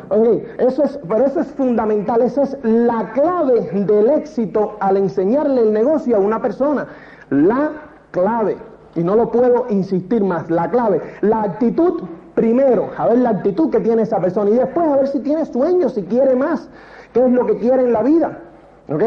eso 0.58 0.84
es, 0.84 1.00
pero 1.08 1.26
eso 1.26 1.42
es 1.42 1.48
fundamental, 1.48 2.22
esa 2.22 2.44
es 2.44 2.58
la 2.64 3.12
clave 3.14 3.70
del 3.72 4.10
éxito 4.10 4.78
al 4.80 4.98
enseñarle 4.98 5.62
el 5.62 5.74
negocio 5.74 6.16
a 6.16 6.20
una 6.20 6.42
persona. 6.42 6.88
La 7.30 7.72
clave, 8.12 8.58
y 8.96 9.04
no 9.04 9.16
lo 9.16 9.30
puedo 9.30 9.68
insistir 9.70 10.24
más, 10.24 10.50
la 10.50 10.70
clave, 10.72 11.02
la 11.22 11.44
actitud 11.44 12.02
primero, 12.34 12.90
a 12.98 13.08
ver 13.08 13.20
la 13.20 13.32
actitud 13.32 13.70
que 13.70 13.80
tiene 13.80 14.04
esa 14.04 14.20
persona 14.20 14.50
y 14.50 14.56
después 14.56 14.88
a 14.88 14.96
ver 14.96 15.08
si 15.08 15.20
tiene 15.20 15.46
sueños, 15.46 15.94
si 15.94 16.04
quiere 16.04 16.36
más, 16.36 16.70
qué 17.14 17.24
es 17.24 17.32
lo 17.32 17.46
que 17.46 17.58
quiere 17.58 17.84
en 17.84 17.94
la 17.94 18.02
vida. 18.02 18.40
¿Ok? 18.88 19.04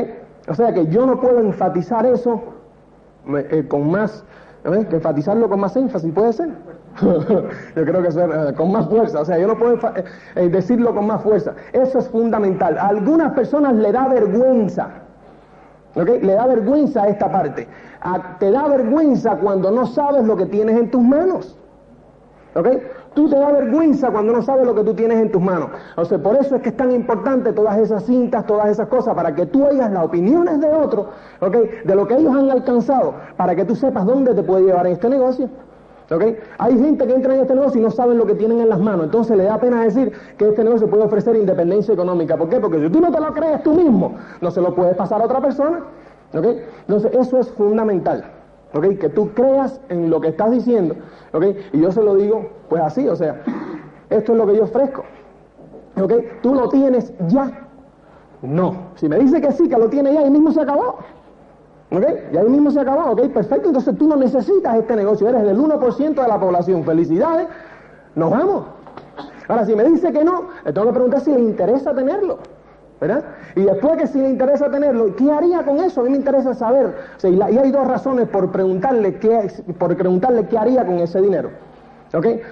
O 0.49 0.55
sea 0.55 0.73
que 0.73 0.87
yo 0.87 1.07
no 1.07 1.21
puedo 1.21 1.41
enfatizar 1.41 2.07
eso 2.07 2.41
eh, 3.37 3.65
con 3.69 3.91
más 3.91 4.25
¿Ves? 4.65 4.87
Que 4.87 4.97
enfatizarlo 4.97 5.49
con 5.49 5.61
más 5.61 5.77
énfasis 5.77 6.13
puede 6.13 6.33
ser. 6.33 6.51
yo 7.03 7.85
creo 7.85 8.03
que 8.03 8.09
eh, 8.09 8.55
con 8.55 8.71
más 8.71 8.89
fuerza. 8.89 9.21
O 9.21 9.25
sea, 9.25 9.39
yo 9.39 9.49
no 9.49 9.59
puedo 9.59 9.75
eh, 9.75 10.05
eh, 10.37 10.49
decirlo 10.49 10.95
con 10.95 11.07
más 11.07 11.23
fuerza. 11.23 11.55
Eso 11.73 11.99
es 11.99 12.09
fundamental. 12.09 12.79
A 12.79 12.89
algunas 12.89 13.33
personas 13.33 13.75
le 13.75 13.91
da 13.91 14.09
vergüenza. 14.09 14.89
¿Ok? 15.95 16.09
Le 16.23 16.33
da 16.35 16.47
vergüenza 16.47 17.09
esta 17.09 17.31
parte. 17.31 17.67
te 18.39 18.51
da 18.51 18.69
vergüenza 18.69 19.37
cuando 19.37 19.71
no 19.71 19.87
sabes 19.87 20.25
lo 20.25 20.37
que 20.37 20.47
tienes 20.47 20.79
en 20.79 20.91
tus 20.91 21.03
manos. 21.03 21.59
¿Ok? 22.55 22.69
Tú 23.15 23.29
te 23.29 23.39
da 23.39 23.53
vergüenza 23.53 24.11
cuando 24.11 24.33
no 24.33 24.43
sabes 24.43 24.67
lo 24.67 24.75
que 24.75 24.83
tú 24.85 24.95
tienes 24.95 25.19
en 25.19 25.31
tus 25.31 25.43
manos. 25.43 25.69
O 25.97 26.05
sea, 26.05 26.19
por 26.19 26.37
eso 26.37 26.57
es 26.57 26.63
que 26.63 26.71
es 26.71 26.77
tan 26.77 26.91
importante 26.93 27.53
todas 27.53 27.79
esas 27.79 28.05
cintas, 28.05 28.47
todas 28.47 28.69
esas 28.69 28.89
cosas, 28.89 29.15
para 29.15 29.35
que 29.35 29.47
tú 29.47 29.67
oigas 29.67 29.91
las 29.93 30.05
opiniones 30.05 30.61
de 30.61 30.73
otros, 30.73 31.07
¿ok? 31.41 31.57
De 31.85 31.95
lo 31.95 32.07
que 32.07 32.15
ellos 32.15 32.35
han 32.35 32.51
alcanzado, 32.51 33.15
para 33.37 33.55
que 33.55 33.65
tú 33.65 33.75
sepas 33.75 34.07
dónde 34.07 34.35
te 34.35 34.43
puede 34.43 34.65
llevar 34.65 34.87
en 34.87 34.95
este 34.95 35.09
negocio. 35.09 35.49
¿ok? 36.11 36.25
Hay 36.59 36.79
gente 36.79 37.07
que 37.07 37.15
entra 37.15 37.35
en 37.35 37.41
este 37.41 37.55
negocio 37.55 37.81
y 37.81 37.85
no 37.85 37.91
saben 37.91 38.19
lo 38.19 38.27
que 38.27 38.35
tienen 38.35 38.61
en 38.61 38.69
las 38.69 38.81
manos, 38.81 39.05
entonces 39.05 39.37
le 39.37 39.45
da 39.45 39.59
pena 39.59 39.83
decir 39.83 40.13
que 40.37 40.49
este 40.49 40.65
negocio 40.65 40.89
puede 40.89 41.05
ofrecer 41.05 41.37
independencia 41.37 41.95
económica. 41.95 42.37
¿Por 42.37 42.49
qué? 42.49 42.61
Porque 42.61 42.81
si 42.81 42.91
tú 42.91 43.01
no 43.01 43.11
te 43.11 43.21
lo 43.21 43.33
crees 43.33 43.63
tú 43.63 43.73
mismo, 43.75 44.17
no 44.41 44.51
se 44.51 44.61
lo 44.61 44.75
puedes 44.75 44.97
pasar 44.97 45.23
a 45.23 45.25
otra 45.25 45.41
persona. 45.41 45.81
¿ok? 46.35 46.45
Entonces 46.87 47.13
eso 47.15 47.39
es 47.39 47.51
fundamental. 47.51 48.25
¿Ok? 48.75 48.99
Que 48.99 49.09
tú 49.09 49.31
creas 49.35 49.81
en 49.89 50.11
lo 50.11 50.21
que 50.21 50.29
estás 50.29 50.51
diciendo, 50.51 50.97
¿ok? 51.33 51.45
Y 51.73 51.81
yo 51.81 51.93
se 51.93 52.03
lo 52.03 52.15
digo, 52.15 52.49
pues 52.69 52.83
así, 52.83 53.09
o 53.09 53.17
sea, 53.17 53.43
esto 54.11 54.33
es 54.33 54.39
lo 54.39 54.47
que 54.47 54.57
yo 54.57 54.65
ofrezco, 54.65 55.05
¿ok? 56.01 56.13
Tú 56.43 56.55
lo 56.55 56.69
tienes 56.69 57.13
ya. 57.29 57.69
No, 58.43 58.75
si 58.97 59.09
me 59.09 59.19
dice 59.19 59.41
que 59.41 59.53
sí, 59.53 59.69
que 59.69 59.79
lo 59.79 59.89
tiene 59.89 60.13
ya, 60.13 60.21
ahí 60.21 60.31
mismo 60.31 60.51
se 60.51 60.61
acabó. 60.61 60.99
¿Ok? 61.93 62.05
Y 62.33 62.37
ahí 62.39 62.49
mismo 62.49 62.71
se 62.71 62.81
acabó, 62.81 63.13
¿ok? 63.13 63.29
Perfecto, 63.29 63.69
entonces 63.69 63.97
tú 63.99 64.09
no 64.09 64.17
necesitas 64.17 64.77
este 64.77 64.97
negocio, 64.97 65.29
eres 65.29 65.45
del 65.45 65.59
1% 65.59 66.23
de 66.23 66.29
la 66.29 66.41
población. 66.41 66.85
Felicidades, 66.85 67.49
nos 68.15 68.31
vamos. 68.31 68.65
Ahora, 69.47 69.67
si 69.67 69.75
me 69.75 69.85
dice 69.85 70.11
que 70.11 70.25
no, 70.25 70.45
le 70.65 70.73
tengo 70.73 70.87
que 70.87 70.93
preguntar 70.95 71.21
si 71.21 71.33
le 71.33 71.41
interesa 71.41 71.95
tenerlo. 71.95 72.39
¿Verdad? 73.03 73.25
Y 73.57 73.63
después 73.63 73.97
que 73.97 74.07
si 74.07 74.21
le 74.21 74.31
interesa 74.31 74.71
tenerlo, 74.71 75.17
¿qué 75.17 75.29
haría 75.29 75.65
con 75.65 75.79
eso? 75.79 76.03
A 76.03 76.05
mí 76.05 76.11
me 76.11 76.19
interesa 76.19 76.55
saber. 76.55 76.95
y, 77.25 77.41
hay 77.43 77.73
dos 77.73 77.85
razones 77.85 78.29
por 78.29 78.53
preguntarle 78.53 79.17
qué, 79.17 79.51
por 79.77 79.97
preguntarle 79.97 80.47
qué 80.47 80.57
haría 80.57 80.87
con 80.87 81.01
ese 81.01 81.21
dinero. 81.21 81.51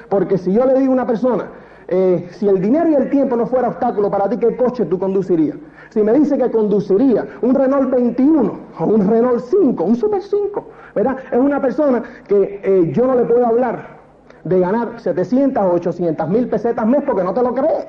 Porque 0.08 0.38
si 0.38 0.52
yo 0.52 0.64
le 0.66 0.74
digo 0.74 0.90
a 0.90 0.94
una 0.94 1.06
persona, 1.06 1.44
eh, 1.86 2.28
si 2.32 2.48
el 2.48 2.60
dinero 2.60 2.88
y 2.88 2.94
el 2.94 3.10
tiempo 3.10 3.36
no 3.36 3.46
fuera 3.46 3.68
obstáculo 3.68 4.10
para 4.10 4.28
ti, 4.28 4.38
¿qué 4.38 4.56
coche 4.56 4.86
tú 4.86 4.98
conducirías? 4.98 5.56
Si 5.90 6.02
me 6.02 6.12
dice 6.14 6.36
que 6.36 6.50
conduciría 6.50 7.26
un 7.42 7.54
Renault 7.54 7.88
21 7.88 8.60
o 8.80 8.84
un 8.84 9.08
Renault 9.08 9.44
5, 9.44 9.84
un 9.84 9.94
Super 9.94 10.20
5, 10.20 10.64
¿verdad? 10.96 11.16
Es 11.30 11.38
una 11.38 11.60
persona 11.60 12.02
que 12.26 12.60
eh, 12.64 12.90
yo 12.92 13.06
no 13.06 13.14
le 13.14 13.22
puedo 13.22 13.46
hablar 13.46 14.00
de 14.42 14.58
ganar 14.58 14.98
700 14.98 15.62
o 15.62 15.72
800 15.74 16.28
mil 16.28 16.48
pesetas 16.48 16.86
mes 16.88 17.02
porque 17.06 17.22
no 17.22 17.32
te 17.34 17.42
lo 17.42 17.54
crees. 17.54 17.86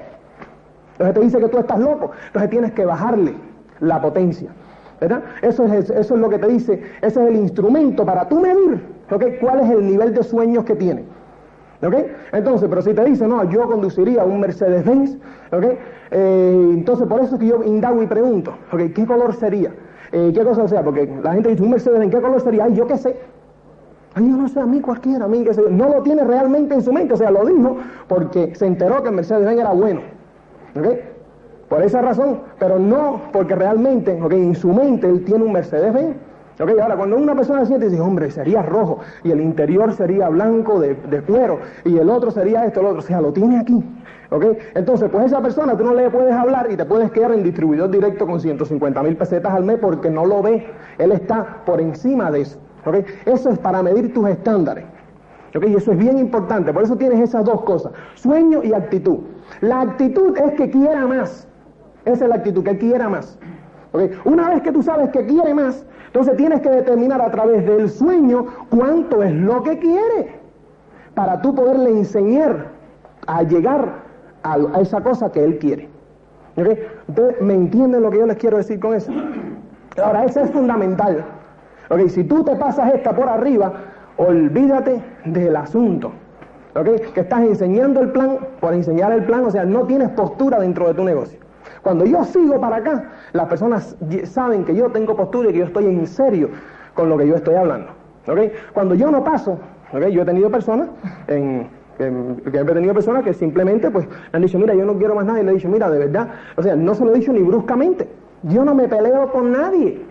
Entonces 1.02 1.14
te 1.16 1.22
dice 1.22 1.40
que 1.40 1.50
tú 1.50 1.58
estás 1.58 1.80
loco. 1.80 2.12
Entonces 2.28 2.50
tienes 2.50 2.72
que 2.74 2.86
bajarle 2.86 3.34
la 3.80 4.02
potencia. 4.02 4.52
¿verdad? 5.00 5.24
Eso 5.42 5.66
es, 5.66 5.90
eso 5.90 6.14
es 6.14 6.20
lo 6.20 6.30
que 6.30 6.38
te 6.38 6.48
dice, 6.48 6.84
ese 7.02 7.24
es 7.24 7.30
el 7.30 7.36
instrumento 7.36 8.06
para 8.06 8.30
tú 8.30 8.40
medir 8.40 8.80
cuál 9.42 9.60
es 9.62 9.70
el 9.70 9.86
nivel 9.86 10.14
de 10.14 10.24
sueños 10.24 10.64
que 10.64 10.76
tiene. 10.76 11.04
¿ok? 11.84 11.96
Entonces, 12.34 12.70
pero 12.70 12.82
si 12.82 12.94
te 12.94 13.04
dice, 13.04 13.28
no, 13.28 13.44
yo 13.50 13.68
conduciría 13.68 14.24
un 14.24 14.40
Mercedes-Benz, 14.40 15.18
¿ok? 15.52 15.64
Eh, 16.12 16.70
entonces 16.74 17.08
por 17.08 17.22
eso 17.22 17.36
es 17.36 17.40
que 17.40 17.48
yo 17.48 17.64
indago 17.64 18.02
y 18.04 18.08
pregunto, 18.08 18.54
¿ok? 18.72 18.94
¿Qué 18.94 19.06
color 19.06 19.34
sería? 19.34 19.74
Eh, 20.12 20.32
¿Qué 20.34 20.44
cosa 20.44 20.68
sea? 20.68 20.84
Porque 20.84 21.10
la 21.24 21.34
gente 21.34 21.50
dice, 21.50 21.64
un 21.64 21.72
Mercedes-Benz, 21.72 22.14
¿qué 22.14 22.22
color 22.22 22.42
sería? 22.42 22.66
Ay, 22.66 22.76
yo 22.76 22.86
qué 22.86 22.98
sé. 22.98 23.16
Ay, 24.14 24.30
yo 24.30 24.38
no 24.38 24.48
sé, 24.48 24.60
a 24.60 24.66
mí 24.66 24.82
cualquiera, 24.82 25.26
a 25.26 25.28
mí 25.28 25.44
que 25.44 25.54
sé. 25.54 25.64
No 25.70 25.90
lo 25.90 26.04
tiene 26.04 26.24
realmente 26.24 26.76
en 26.76 26.82
su 26.82 26.94
mente, 26.94 27.14
o 27.14 27.18
sea, 27.18 27.32
lo 27.32 27.46
dijo 27.46 27.78
porque 28.08 28.54
se 28.56 28.68
enteró 28.68 29.02
que 29.02 29.10
el 29.10 29.16
Mercedes-Benz 29.16 29.60
era 29.60 29.72
bueno. 29.72 30.02
¿Ok? 30.76 30.88
Por 31.70 31.84
esa 31.84 32.02
razón, 32.02 32.42
pero 32.60 32.80
no 32.80 33.22
porque 33.32 33.56
realmente, 33.56 34.22
¿ok? 34.22 34.34
En 34.34 34.56
su 34.56 34.74
mente 34.74 35.08
él 35.08 35.24
tiene 35.24 35.46
un 35.46 35.54
Mercedes-Benz. 35.54 36.18
¿Ok? 36.60 36.70
Ahora, 36.82 36.96
cuando 36.98 37.16
una 37.16 37.34
persona 37.34 37.66
siente 37.66 37.90
dice, 37.90 38.02
hombre, 38.02 38.30
sería 38.30 38.62
rojo, 38.62 39.00
y 39.24 39.32
el 39.32 39.40
interior 39.40 39.94
sería 39.94 40.30
blanco 40.30 40.80
de, 40.80 40.96
cuero, 41.26 41.60
y 41.86 41.98
el 41.98 42.10
otro 42.10 42.30
sería 42.30 42.66
esto, 42.66 42.82
el 42.82 42.88
otro, 42.88 43.00
o 43.00 43.02
sea, 43.02 43.22
lo 43.22 43.32
tiene 43.32 43.58
aquí. 43.58 43.84
¿Ok? 44.30 44.46
Entonces, 44.76 45.10
pues 45.10 45.26
esa 45.26 45.42
persona 45.42 45.76
tú 45.76 45.84
no 45.84 45.94
le 45.94 46.10
puedes 46.10 46.34
hablar 46.34 46.68
y 46.70 46.78
te 46.78 46.86
puedes 46.86 47.10
quedar 47.12 47.32
en 47.32 47.44
distribuidor 47.44 47.90
directo 47.90 48.28
con 48.28 48.40
150 48.40 49.02
mil 49.04 49.18
pesetas 49.18 49.54
al 49.54 49.64
mes 49.64 49.78
porque 49.82 50.10
no 50.10 50.26
lo 50.26 50.42
ve. 50.42 50.68
Él 50.98 51.12
está 51.12 51.64
por 51.66 51.82
encima 51.82 52.30
de 52.32 52.42
eso. 52.42 52.60
¿Ok? 52.86 52.98
Eso 53.26 53.50
es 53.50 53.60
para 53.60 53.82
medir 53.82 54.14
tus 54.14 54.28
estándares. 54.30 54.86
Y 55.54 55.76
eso 55.76 55.92
es 55.92 55.98
bien 55.98 56.18
importante. 56.18 56.72
Por 56.72 56.84
eso 56.84 56.96
tienes 56.96 57.20
esas 57.20 57.44
dos 57.44 57.62
cosas, 57.64 57.92
sueño 58.16 58.64
y 58.64 58.74
actitud. 58.74 59.20
La 59.60 59.82
actitud 59.82 60.38
es 60.38 60.54
que 60.54 60.70
quiera 60.70 61.06
más. 61.06 61.48
Esa 62.06 62.24
es 62.24 62.30
la 62.30 62.36
actitud, 62.36 62.64
que 62.64 62.78
quiera 62.78 63.10
más. 63.10 63.38
Una 64.24 64.50
vez 64.50 64.62
que 64.62 64.72
tú 64.72 64.82
sabes 64.82 65.10
que 65.10 65.26
quiere 65.26 65.54
más, 65.54 65.86
entonces 66.08 66.38
tienes 66.38 66.62
que 66.62 66.70
determinar 66.70 67.22
a 67.22 67.30
través 67.30 67.66
del 67.66 67.90
sueño 67.90 68.46
cuánto 68.70 69.22
es 69.22 69.34
lo 69.34 69.62
que 69.64 69.78
quiere 69.80 70.40
para 71.14 71.42
tú 71.42 71.54
poderle 71.54 71.90
enseñar 71.90 72.68
a 73.28 73.44
llegar 73.44 74.02
a, 74.44 74.80
esa 74.80 75.02
cosa 75.02 75.32
que 75.32 75.44
él 75.44 75.60
quiere. 75.60 75.90
Entonces, 76.56 77.42
¿me 77.42 77.54
entienden 77.54 78.02
lo 78.02 78.10
que 78.10 78.20
yo 78.20 78.26
les 78.26 78.38
quiero 78.38 78.58
decir 78.58 78.80
con 78.80 78.96
eso? 78.96 79.12
Ahora, 80.02 80.26
eso 80.26 80.40
es 80.40 80.52
fundamental. 80.52 81.24
Si 82.08 82.24
tú 82.24 82.44
te 82.44 82.56
pasas 82.56 82.94
esta 82.94 83.14
por 83.14 83.28
arriba, 83.28 83.74
olvídate 84.18 85.02
del 85.26 85.56
asunto. 85.56 86.12
Que 86.74 87.20
estás 87.20 87.42
enseñando 87.42 88.00
el 88.00 88.12
plan 88.12 88.40
por 88.60 88.74
enseñar 88.74 89.12
el 89.12 89.26
plan, 89.26 89.46
o 89.46 89.52
sea, 89.52 89.66
no 89.66 89.82
tienes 89.86 90.10
postura 90.10 90.60
dentro 90.60 90.88
de 90.88 90.94
tu 90.94 91.04
negocio. 91.04 91.40
Cuando 91.82 92.06
yo 92.06 92.24
sigo 92.24 92.62
para 92.62 92.78
acá, 92.78 93.12
las 93.34 93.48
personas 93.48 93.96
saben 94.26 94.64
que 94.64 94.76
yo 94.76 94.90
tengo 94.90 95.16
postura 95.16 95.50
y 95.50 95.54
que 95.54 95.60
yo 95.60 95.66
estoy 95.66 95.86
en 95.86 96.08
serio 96.08 96.50
con 96.94 97.10
lo 97.10 97.18
que 97.18 97.28
yo 97.28 97.36
estoy 97.36 97.56
hablando. 97.56 97.88
Cuando 98.74 98.96
yo 98.96 99.12
no 99.12 99.24
paso, 99.24 99.60
yo 99.94 100.22
he 100.22 100.26
tenido 100.26 100.50
personas 100.50 100.90
que 101.28 101.68
he 101.98 102.64
tenido 102.64 102.94
personas 102.94 103.24
que 103.24 103.34
simplemente 103.34 103.92
pues 103.92 104.08
han 104.32 104.42
dicho, 104.42 104.58
mira, 104.58 104.74
yo 104.74 104.86
no 104.86 104.98
quiero 104.98 105.14
más 105.14 105.26
nada, 105.26 105.42
y 105.42 105.44
le 105.44 105.52
he 105.52 105.56
dicho, 105.56 105.70
mira, 105.70 105.90
de 105.90 106.00
verdad, 106.00 106.30
o 106.56 106.64
sea, 106.64 106.76
no 106.76 106.96
se 106.96 107.04
lo 107.04 107.14
he 107.14 107.20
dicho 107.20 107.34
ni 107.34 107.42
bruscamente, 107.42 108.08
yo 108.44 108.64
no 108.64 108.74
me 108.74 108.88
peleo 108.88 109.32
con 109.32 109.52
nadie, 109.52 110.02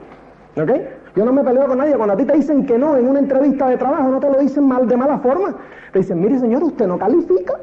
¿ok? 0.56 0.70
Yo 1.16 1.24
no 1.24 1.32
me 1.32 1.42
peleo 1.42 1.66
con 1.66 1.78
nadie. 1.78 1.96
Cuando 1.96 2.14
a 2.14 2.16
ti 2.16 2.24
te 2.24 2.34
dicen 2.34 2.66
que 2.66 2.78
no 2.78 2.96
en 2.96 3.08
una 3.08 3.18
entrevista 3.18 3.68
de 3.68 3.76
trabajo, 3.76 4.08
no 4.08 4.20
te 4.20 4.30
lo 4.30 4.38
dicen 4.38 4.66
mal 4.66 4.86
de 4.86 4.96
mala 4.96 5.18
forma. 5.18 5.56
Te 5.92 6.00
dicen, 6.00 6.20
mire 6.20 6.38
señor, 6.38 6.62
usted 6.62 6.86
no 6.86 6.98
califica 6.98 7.54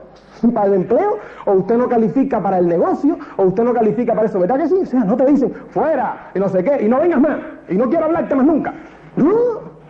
para 0.53 0.67
el 0.67 0.73
empleo, 0.75 1.17
o 1.45 1.53
usted 1.53 1.77
no 1.77 1.87
califica 1.87 2.41
para 2.41 2.59
el 2.59 2.67
negocio, 2.67 3.17
o 3.37 3.43
usted 3.43 3.63
no 3.63 3.73
califica 3.73 4.13
para 4.13 4.27
eso. 4.27 4.39
¿Verdad 4.39 4.57
que 4.57 4.67
sí? 4.67 4.75
O 4.81 4.85
sea, 4.85 5.03
no 5.03 5.15
te 5.15 5.25
dicen, 5.25 5.51
fuera, 5.69 6.29
y 6.35 6.39
no 6.39 6.49
sé 6.49 6.63
qué, 6.63 6.83
y 6.83 6.87
no 6.87 6.99
vengas 6.99 7.19
más, 7.19 7.37
y 7.69 7.75
no 7.75 7.89
quiero 7.89 8.05
hablarte 8.05 8.35
más 8.35 8.45
nunca. 8.45 8.73
No, 9.15 9.33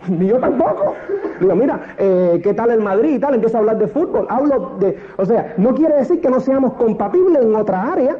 ni 0.08 0.26
yo 0.26 0.38
tampoco. 0.38 0.94
Digo, 1.40 1.54
mira, 1.54 1.80
eh, 1.98 2.40
¿qué 2.42 2.54
tal 2.54 2.70
el 2.70 2.80
Madrid 2.80 3.16
y 3.16 3.18
tal? 3.18 3.34
Empiezo 3.34 3.58
a 3.58 3.60
hablar 3.60 3.78
de 3.78 3.88
fútbol. 3.88 4.26
Hablo 4.30 4.76
de, 4.80 4.98
o 5.16 5.24
sea, 5.24 5.54
no 5.58 5.74
quiere 5.74 5.96
decir 5.96 6.20
que 6.20 6.30
no 6.30 6.40
seamos 6.40 6.74
compatibles 6.74 7.42
en 7.42 7.54
otra 7.54 7.92
área. 7.92 8.16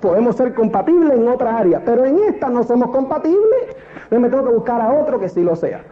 Podemos 0.00 0.36
ser 0.36 0.54
compatibles 0.54 1.18
en 1.18 1.28
otra 1.28 1.58
área, 1.58 1.82
pero 1.84 2.04
en 2.04 2.18
esta 2.20 2.48
no 2.48 2.62
somos 2.62 2.90
compatibles. 2.90 3.76
Entonces 3.94 4.20
me 4.20 4.28
tengo 4.28 4.44
que 4.44 4.54
buscar 4.54 4.80
a 4.80 4.92
otro 4.92 5.20
que 5.20 5.28
sí 5.28 5.42
lo 5.42 5.54
sea. 5.56 5.82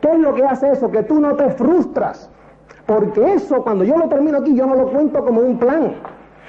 ¿Qué 0.00 0.12
es 0.12 0.18
lo 0.18 0.34
que 0.34 0.44
hace 0.44 0.70
eso? 0.70 0.90
Que 0.90 1.02
tú 1.02 1.20
no 1.20 1.34
te 1.36 1.50
frustras. 1.50 2.30
Porque 2.86 3.34
eso, 3.34 3.62
cuando 3.62 3.84
yo 3.84 3.96
lo 3.96 4.08
termino 4.08 4.38
aquí, 4.38 4.54
yo 4.54 4.66
no 4.66 4.74
lo 4.74 4.90
cuento 4.90 5.24
como 5.24 5.40
un 5.40 5.58
plan. 5.58 5.94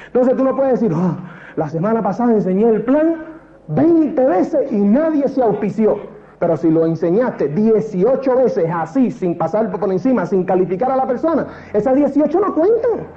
Entonces 0.07 0.35
tú 0.35 0.43
no 0.43 0.55
puedes 0.55 0.79
decir, 0.79 0.93
oh, 0.93 1.17
la 1.55 1.69
semana 1.69 2.01
pasada 2.01 2.33
enseñé 2.33 2.69
el 2.69 2.83
plan 2.83 3.25
20 3.67 4.25
veces 4.25 4.71
y 4.71 4.77
nadie 4.77 5.27
se 5.27 5.41
auspició. 5.41 5.97
Pero 6.39 6.57
si 6.57 6.71
lo 6.71 6.85
enseñaste 6.85 7.49
18 7.49 8.35
veces 8.35 8.65
así, 8.73 9.11
sin 9.11 9.37
pasar 9.37 9.71
por 9.71 9.91
encima, 9.91 10.25
sin 10.25 10.43
calificar 10.43 10.91
a 10.91 10.95
la 10.95 11.05
persona, 11.05 11.45
esas 11.73 11.95
18 11.95 12.39
no 12.39 12.55
cuentan. 12.55 13.07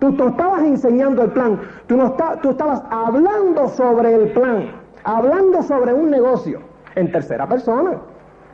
Tú, 0.00 0.16
estabas 0.26 0.62
enseñando 0.62 1.22
el 1.22 1.30
plan, 1.30 1.60
tú, 1.86 1.96
no 1.96 2.16
tú 2.40 2.50
estabas 2.50 2.82
hablando 2.90 3.68
sobre 3.68 4.14
el 4.14 4.32
plan, 4.32 4.70
hablando 5.04 5.62
sobre 5.62 5.92
un 5.92 6.10
negocio 6.10 6.60
en 6.94 7.12
tercera 7.12 7.46
persona. 7.46 8.00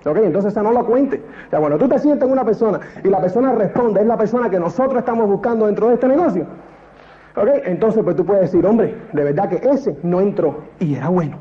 ¿Ok? 0.05 0.19
Entonces 0.19 0.53
esa 0.53 0.63
no 0.63 0.73
lo 0.73 0.85
cuente. 0.85 1.23
O 1.47 1.51
sea, 1.51 1.61
bueno, 1.61 1.79
tú 1.79 1.89
te 1.89 1.99
sientes 1.99 2.27
en 2.27 2.33
una 2.33 2.45
persona 2.45 2.81
y 3.03 3.09
la 3.09 3.21
persona 3.21 3.53
responde, 3.53 4.01
es 4.01 4.07
la 4.07 4.17
persona 4.17 4.51
que 4.51 4.59
nosotros 4.59 4.99
estamos 4.99 5.29
buscando 5.29 5.67
dentro 5.67 5.89
de 5.89 5.95
este 5.95 6.09
negocio. 6.09 6.47
¿Ok? 7.37 7.49
Entonces 7.65 8.03
pues 8.03 8.17
tú 8.17 8.25
puedes 8.25 8.43
decir, 8.43 8.67
hombre, 8.67 8.97
de 9.13 9.25
verdad 9.25 9.49
que 9.49 9.69
ese 9.69 9.97
no 10.03 10.21
entró 10.21 10.65
y 10.81 10.97
era 10.97 11.09
bueno. 11.09 11.39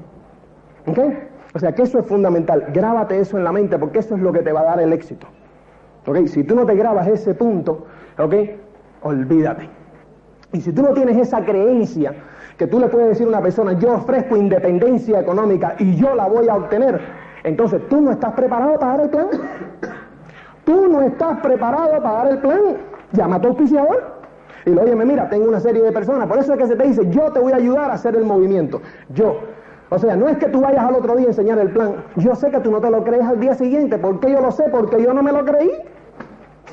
¿Ok? 0.88 1.00
O 1.54 1.60
sea 1.60 1.74
que 1.74 1.82
eso 1.82 2.00
es 2.00 2.06
fundamental. 2.06 2.68
Grábate 2.74 3.20
eso 3.20 3.38
en 3.38 3.44
la 3.44 3.52
mente 3.52 3.80
porque 3.80 4.00
eso 4.00 4.16
es 4.16 4.22
lo 4.22 4.32
que 4.32 4.40
te 4.40 4.52
va 4.52 4.62
a 4.62 4.66
dar 4.66 4.82
el 4.82 4.94
éxito. 4.94 5.28
¿Ok? 6.06 6.28
Si 6.28 6.44
tú 6.44 6.56
no 6.56 6.66
te 6.66 6.76
grabas 6.76 7.08
ese 7.08 7.34
punto, 7.34 7.86
¿ok? 8.20 8.36
Olvídate. 9.02 9.75
Y 10.56 10.62
si 10.62 10.72
tú 10.72 10.82
no 10.82 10.94
tienes 10.94 11.18
esa 11.18 11.44
creencia 11.44 12.14
que 12.56 12.66
tú 12.66 12.80
le 12.80 12.88
puedes 12.88 13.10
decir 13.10 13.26
a 13.26 13.30
una 13.30 13.42
persona, 13.42 13.74
yo 13.74 13.96
ofrezco 13.96 14.38
independencia 14.38 15.20
económica 15.20 15.76
y 15.80 15.98
yo 15.98 16.16
la 16.16 16.30
voy 16.30 16.48
a 16.48 16.56
obtener, 16.56 17.02
entonces 17.44 17.82
tú 17.90 18.00
no 18.00 18.12
estás 18.12 18.32
preparado 18.36 18.80
para 18.80 18.92
dar 18.94 19.02
el 19.02 19.10
plan. 19.10 19.28
Tú 20.64 20.88
no 20.88 21.02
estás 21.02 21.42
preparado 21.42 22.02
para 22.02 22.18
dar 22.20 22.28
el 22.30 22.38
plan. 22.38 22.62
Llama 23.12 23.36
a 23.36 23.42
tu 23.42 23.50
auspiciador. 23.50 24.16
Y 24.66 24.70
lo 24.70 24.82
oye, 24.82 24.96
mira, 24.96 25.30
tengo 25.30 25.50
una 25.50 25.60
serie 25.60 25.84
de 25.84 25.92
personas. 25.92 26.26
Por 26.26 26.40
eso 26.40 26.54
es 26.54 26.60
que 26.60 26.68
se 26.68 26.78
te 26.78 26.88
dice, 26.88 27.06
yo 27.10 27.34
te 27.34 27.40
voy 27.42 27.52
a 27.52 27.58
ayudar 27.58 27.92
a 27.92 27.96
hacer 27.96 28.16
el 28.16 28.24
movimiento. 28.24 28.82
Yo. 29.10 29.38
O 29.90 30.00
sea, 30.00 30.16
no 30.16 30.30
es 30.30 30.38
que 30.38 30.48
tú 30.48 30.62
vayas 30.62 30.86
al 30.86 30.96
otro 30.96 31.18
día 31.18 31.28
a 31.28 31.30
enseñar 31.32 31.60
el 31.60 31.72
plan. 31.72 31.98
Yo 32.16 32.34
sé 32.34 32.50
que 32.50 32.62
tú 32.62 32.72
no 32.72 32.80
te 32.80 32.90
lo 32.90 33.04
crees 33.04 33.26
al 33.26 33.42
día 33.42 33.56
siguiente. 33.56 33.98
¿Por 33.98 34.22
qué 34.22 34.32
yo 34.32 34.40
lo 34.40 34.52
sé? 34.52 34.64
Porque 34.72 35.04
yo 35.04 35.14
no 35.14 35.22
me 35.22 35.34
lo 35.34 35.44
creí. 35.44 35.70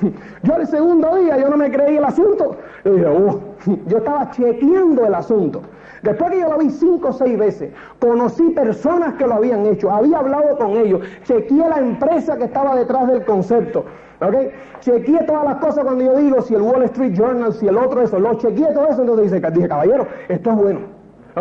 Yo 0.42 0.56
el 0.56 0.66
segundo 0.66 1.16
día 1.16 1.38
yo 1.38 1.48
no 1.48 1.56
me 1.56 1.70
creí 1.70 1.96
el 1.96 2.04
asunto. 2.04 2.56
Yo 2.84 2.92
dije, 2.92 3.80
yo 3.86 3.98
estaba 3.98 4.30
chequeando 4.30 5.06
el 5.06 5.14
asunto. 5.14 5.62
Después 6.02 6.32
que 6.32 6.40
yo 6.40 6.50
lo 6.50 6.58
vi 6.58 6.70
cinco 6.70 7.08
o 7.08 7.12
seis 7.12 7.38
veces, 7.38 7.72
conocí 8.00 8.50
personas 8.50 9.14
que 9.14 9.26
lo 9.26 9.34
habían 9.34 9.64
hecho, 9.66 9.90
había 9.90 10.18
hablado 10.18 10.58
con 10.58 10.72
ellos, 10.72 11.00
chequeé 11.22 11.68
la 11.68 11.78
empresa 11.78 12.36
que 12.36 12.44
estaba 12.44 12.74
detrás 12.74 13.06
del 13.06 13.24
concepto. 13.24 13.84
¿Ok? 14.20 14.34
Chequeé 14.80 15.24
todas 15.24 15.44
las 15.44 15.56
cosas 15.56 15.84
cuando 15.84 16.04
yo 16.04 16.16
digo 16.16 16.42
si 16.42 16.54
el 16.54 16.62
Wall 16.62 16.82
Street 16.84 17.14
Journal, 17.14 17.52
si 17.52 17.68
el 17.68 17.76
otro 17.76 18.02
eso, 18.02 18.18
lo 18.18 18.34
chequeé 18.34 18.72
todo 18.72 18.88
eso, 18.88 19.02
entonces 19.02 19.30
dice, 19.30 19.50
dije, 19.52 19.68
caballero, 19.68 20.06
esto 20.28 20.50
es 20.50 20.56
bueno. 20.56 20.80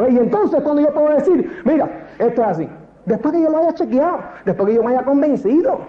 Y 0.09 0.17
entonces 0.17 0.61
cuando 0.61 0.81
yo 0.83 0.93
puedo 0.93 1.09
decir, 1.09 1.61
mira, 1.65 2.07
esto 2.19 2.41
es 2.41 2.47
así. 2.47 2.69
Después 3.05 3.33
que 3.33 3.41
yo 3.41 3.49
lo 3.49 3.57
haya 3.57 3.73
chequeado, 3.73 4.19
después 4.45 4.69
que 4.69 4.75
yo 4.75 4.83
me 4.83 4.91
haya 4.91 5.03
convencido. 5.03 5.79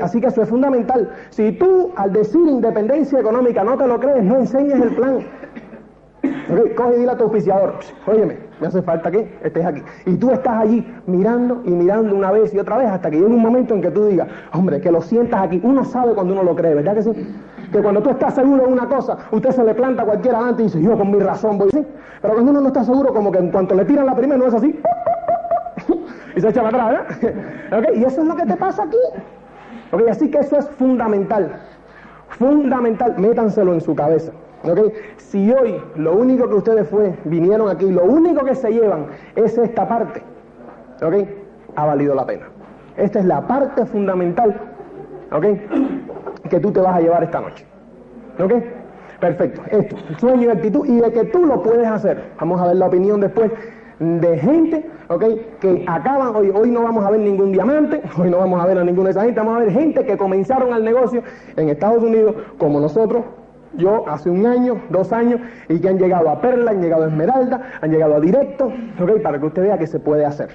Así 0.00 0.20
que 0.20 0.28
eso 0.28 0.42
es 0.42 0.48
fundamental. 0.48 1.10
Si 1.30 1.52
tú 1.52 1.92
al 1.96 2.12
decir 2.12 2.40
independencia 2.40 3.20
económica 3.20 3.64
no 3.64 3.76
te 3.76 3.86
lo 3.86 3.98
crees, 3.98 4.22
no 4.24 4.36
enseñes 4.36 4.80
el 4.80 4.94
plan. 4.94 5.18
Coge 6.76 6.96
y 6.96 6.98
dile 7.00 7.12
a 7.12 7.16
tu 7.16 7.24
oficiador, 7.24 7.74
óyeme, 8.06 8.36
me 8.60 8.66
hace 8.66 8.82
falta 8.82 9.10
que 9.10 9.38
estés 9.42 9.64
aquí. 9.64 9.82
Y 10.04 10.16
tú 10.16 10.30
estás 10.30 10.58
allí 10.58 10.86
mirando 11.06 11.62
y 11.64 11.70
mirando 11.70 12.14
una 12.14 12.30
vez 12.30 12.52
y 12.52 12.58
otra 12.58 12.76
vez 12.76 12.88
hasta 12.88 13.10
que 13.10 13.16
llegue 13.16 13.28
un 13.28 13.40
momento 13.40 13.74
en 13.74 13.80
que 13.80 13.90
tú 13.90 14.06
digas, 14.06 14.28
hombre, 14.52 14.80
que 14.80 14.90
lo 14.90 15.00
sientas 15.00 15.42
aquí. 15.42 15.60
Uno 15.62 15.84
sabe 15.84 16.12
cuando 16.12 16.34
uno 16.34 16.42
lo 16.42 16.54
cree, 16.54 16.74
¿verdad 16.74 16.94
que 16.94 17.02
sí? 17.02 17.12
Que 17.72 17.80
cuando 17.80 18.02
tú 18.02 18.10
estás 18.10 18.34
seguro 18.34 18.66
de 18.66 18.72
una 18.72 18.86
cosa, 18.86 19.16
usted 19.30 19.50
se 19.50 19.64
le 19.64 19.74
planta 19.74 20.02
a 20.02 20.06
cualquiera 20.06 20.38
adelante 20.38 20.62
y 20.62 20.66
dice, 20.66 20.82
yo 20.82 20.98
con 20.98 21.10
mi 21.10 21.20
razón 21.20 21.56
voy 21.56 21.68
así. 21.72 21.86
Pero 22.20 22.34
cuando 22.34 22.50
uno 22.50 22.60
no 22.60 22.66
está 22.68 22.84
seguro, 22.84 23.14
como 23.14 23.30
que 23.30 23.38
en 23.38 23.50
cuanto 23.50 23.74
le 23.74 23.84
tiran 23.84 24.06
la 24.06 24.14
primera, 24.14 24.38
no 24.38 24.46
es 24.46 24.54
así. 24.54 24.78
y 26.36 26.40
se 26.40 26.48
echa 26.48 26.62
para 26.62 26.88
atrás, 26.88 27.16
¿verdad? 27.70 27.90
Y 27.94 28.04
eso 28.04 28.22
es 28.22 28.26
lo 28.26 28.36
que 28.36 28.44
te 28.44 28.56
pasa 28.56 28.82
aquí. 28.82 28.98
Así 30.10 30.30
que 30.30 30.38
eso 30.38 30.58
es 30.58 30.68
fundamental. 30.70 31.60
Fundamental. 32.28 33.14
Métanselo 33.18 33.74
en 33.74 33.80
su 33.80 33.94
cabeza. 33.94 34.32
Si 35.16 35.50
hoy 35.52 35.82
lo 35.96 36.14
único 36.14 36.48
que 36.48 36.54
ustedes 36.56 36.88
fue, 36.88 37.14
vinieron 37.24 37.68
aquí, 37.68 37.90
lo 37.90 38.04
único 38.04 38.44
que 38.44 38.54
se 38.54 38.70
llevan 38.70 39.06
es 39.34 39.56
esta 39.56 39.88
parte, 39.88 40.22
¿ok? 41.02 41.14
Ha 41.76 41.86
valido 41.86 42.14
la 42.14 42.26
pena. 42.26 42.46
Esta 42.96 43.20
es 43.20 43.24
la 43.24 43.46
parte 43.46 43.86
fundamental, 43.86 44.54
¿ok? 45.32 45.46
Que 46.50 46.60
tú 46.60 46.72
te 46.72 46.80
vas 46.80 46.96
a 46.96 47.00
llevar 47.00 47.22
esta 47.22 47.40
noche. 47.40 47.64
¿Ok? 48.38 48.52
Perfecto. 49.18 49.62
Esto, 49.70 49.96
sueño 50.18 50.48
y 50.48 50.50
actitud, 50.50 50.86
y 50.86 51.00
de 51.00 51.12
que 51.12 51.24
tú 51.24 51.46
lo 51.46 51.62
puedes 51.62 51.86
hacer. 51.86 52.32
Vamos 52.38 52.60
a 52.60 52.66
ver 52.68 52.76
la 52.76 52.86
opinión 52.86 53.20
después 53.20 53.50
de 54.00 54.38
gente, 54.38 54.90
¿ok? 55.08 55.24
Que 55.60 55.84
acaban, 55.86 56.34
hoy, 56.34 56.50
hoy 56.50 56.70
no 56.70 56.82
vamos 56.82 57.04
a 57.04 57.10
ver 57.10 57.20
ningún 57.20 57.52
diamante, 57.52 58.02
hoy 58.18 58.30
no 58.30 58.38
vamos 58.38 58.60
a 58.60 58.66
ver 58.66 58.78
a 58.78 58.84
ninguna 58.84 59.08
de 59.08 59.10
esas 59.12 59.24
gente, 59.24 59.40
vamos 59.40 59.56
a 59.56 59.60
ver 59.60 59.72
gente 59.72 60.04
que 60.06 60.16
comenzaron 60.16 60.72
al 60.72 60.84
negocio 60.84 61.22
en 61.56 61.68
Estados 61.68 62.02
Unidos 62.02 62.34
como 62.58 62.80
nosotros, 62.80 63.24
yo 63.74 64.08
hace 64.08 64.30
un 64.30 64.46
año, 64.46 64.80
dos 64.88 65.12
años, 65.12 65.40
y 65.68 65.78
que 65.80 65.88
han 65.88 65.98
llegado 65.98 66.30
a 66.30 66.40
Perla, 66.40 66.72
han 66.72 66.80
llegado 66.80 67.04
a 67.04 67.08
Esmeralda, 67.08 67.60
han 67.80 67.90
llegado 67.90 68.16
a 68.16 68.20
Directo, 68.20 68.72
¿ok? 69.00 69.22
Para 69.22 69.38
que 69.38 69.46
usted 69.46 69.62
vea 69.62 69.78
que 69.78 69.86
se 69.86 70.00
puede 70.00 70.24
hacer. 70.24 70.48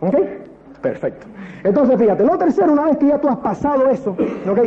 ¿Ok? 0.00 0.16
Perfecto. 0.82 1.26
Entonces, 1.64 1.98
fíjate, 1.98 2.24
lo 2.24 2.38
tercero, 2.38 2.72
una 2.72 2.84
vez 2.84 2.98
que 2.98 3.06
ya 3.06 3.18
tú 3.18 3.28
has 3.28 3.38
pasado 3.38 3.88
eso, 3.88 4.10
¿ok? 4.10 4.58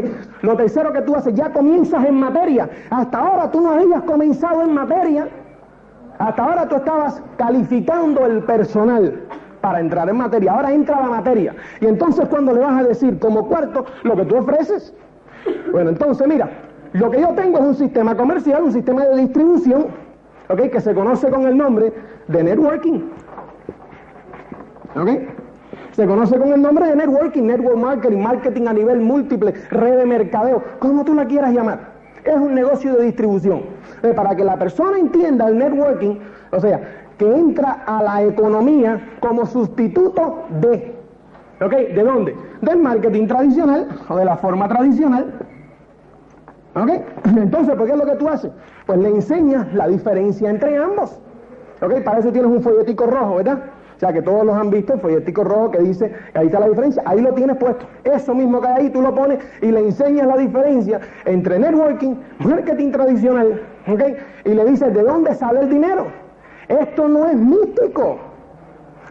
Lo 0.41 0.55
tercero 0.57 0.91
que 0.91 1.01
tú 1.01 1.15
haces, 1.15 1.33
ya 1.35 1.51
comienzas 1.51 2.05
en 2.05 2.15
materia. 2.15 2.69
Hasta 2.89 3.17
ahora 3.17 3.51
tú 3.51 3.61
no 3.61 3.71
habías 3.71 4.01
comenzado 4.03 4.61
en 4.63 4.73
materia. 4.73 5.27
Hasta 6.21 6.43
ahora 6.43 6.67
tú 6.67 6.75
estabas 6.75 7.21
calificando 7.37 8.25
el 8.27 8.43
personal 8.43 9.23
para 9.59 9.79
entrar 9.79 10.07
en 10.07 10.17
materia. 10.17 10.53
Ahora 10.53 10.71
entra 10.71 10.99
la 10.99 11.07
materia. 11.07 11.55
Y 11.79 11.87
entonces 11.87 12.27
cuando 12.29 12.53
le 12.53 12.59
vas 12.59 12.79
a 12.79 12.87
decir 12.87 13.17
como 13.17 13.47
cuarto 13.47 13.85
lo 14.03 14.15
que 14.15 14.25
tú 14.25 14.37
ofreces. 14.37 14.93
Bueno, 15.71 15.89
entonces 15.89 16.27
mira, 16.27 16.49
lo 16.93 17.09
que 17.09 17.21
yo 17.21 17.29
tengo 17.29 17.57
es 17.57 17.63
un 17.63 17.75
sistema 17.75 18.15
comercial, 18.15 18.63
un 18.63 18.71
sistema 18.71 19.03
de 19.05 19.17
distribución, 19.21 19.87
¿ok? 20.47 20.59
Que 20.69 20.79
se 20.79 20.93
conoce 20.93 21.29
con 21.29 21.47
el 21.47 21.57
nombre 21.57 21.91
de 22.27 22.43
networking. 22.43 23.01
¿Ok? 24.95 25.09
Se 25.93 26.05
conoce 26.05 26.37
con 26.37 26.53
el 26.53 26.61
nombre 26.61 26.85
de 26.85 26.95
networking, 26.97 27.43
network 27.43 27.77
marketing, 27.77 28.19
marketing 28.19 28.67
a 28.67 28.73
nivel 28.73 29.01
múltiple, 29.01 29.53
red 29.71 29.97
de 29.97 30.05
mercadeo, 30.05 30.61
como 30.77 31.03
tú 31.03 31.15
la 31.15 31.25
quieras 31.25 31.51
llamar. 31.51 31.90
Es 32.23 32.35
un 32.35 32.53
negocio 32.53 32.95
de 32.95 33.05
distribución. 33.05 33.63
Para 34.15 34.35
que 34.35 34.43
la 34.43 34.57
persona 34.57 34.97
entienda 34.97 35.47
el 35.47 35.57
networking, 35.57 36.19
o 36.51 36.59
sea, 36.59 36.79
que 37.17 37.31
entra 37.31 37.83
a 37.85 38.01
la 38.03 38.23
economía 38.23 38.99
como 39.19 39.45
sustituto 39.45 40.45
de. 40.61 40.95
¿Ok? 41.61 41.71
¿De 41.71 42.03
dónde? 42.03 42.35
Del 42.61 42.79
marketing 42.79 43.27
tradicional 43.27 43.87
o 44.09 44.15
de 44.15 44.25
la 44.25 44.37
forma 44.37 44.67
tradicional. 44.67 45.33
¿Ok? 46.75 46.89
Entonces, 47.37 47.75
¿por 47.75 47.85
qué 47.85 47.91
es 47.91 47.97
lo 47.97 48.05
que 48.05 48.15
tú 48.15 48.27
haces? 48.27 48.51
Pues 48.85 48.97
le 48.99 49.09
enseñas 49.09 49.71
la 49.73 49.87
diferencia 49.87 50.49
entre 50.49 50.77
ambos. 50.77 51.19
¿Ok? 51.81 52.01
Para 52.03 52.19
eso 52.19 52.31
tienes 52.31 52.49
un 52.51 52.61
folletico 52.61 53.05
rojo, 53.05 53.35
¿verdad? 53.35 53.59
Sea 54.01 54.11
que 54.11 54.23
todos 54.23 54.43
los 54.43 54.55
han 54.55 54.71
visto, 54.71 54.95
el 54.95 54.99
folletico 54.99 55.43
rojo 55.43 55.69
que 55.69 55.77
dice, 55.77 56.11
ahí 56.33 56.47
está 56.47 56.59
la 56.59 56.69
diferencia, 56.69 57.03
ahí 57.05 57.21
lo 57.21 57.35
tienes 57.35 57.55
puesto. 57.57 57.85
Eso 58.03 58.33
mismo 58.33 58.59
que 58.59 58.67
hay 58.67 58.85
ahí, 58.85 58.89
tú 58.89 58.99
lo 58.99 59.13
pones 59.13 59.37
y 59.61 59.67
le 59.67 59.79
enseñas 59.79 60.25
la 60.25 60.37
diferencia 60.37 60.99
entre 61.25 61.59
networking, 61.59 62.15
marketing 62.39 62.89
tradicional, 62.89 63.61
¿ok? 63.87 64.01
Y 64.45 64.55
le 64.55 64.65
dices, 64.65 64.91
¿de 64.91 65.03
dónde 65.03 65.35
sale 65.35 65.59
el 65.59 65.69
dinero? 65.69 66.07
Esto 66.67 67.07
no 67.07 67.27
es 67.27 67.35
místico. 67.35 68.17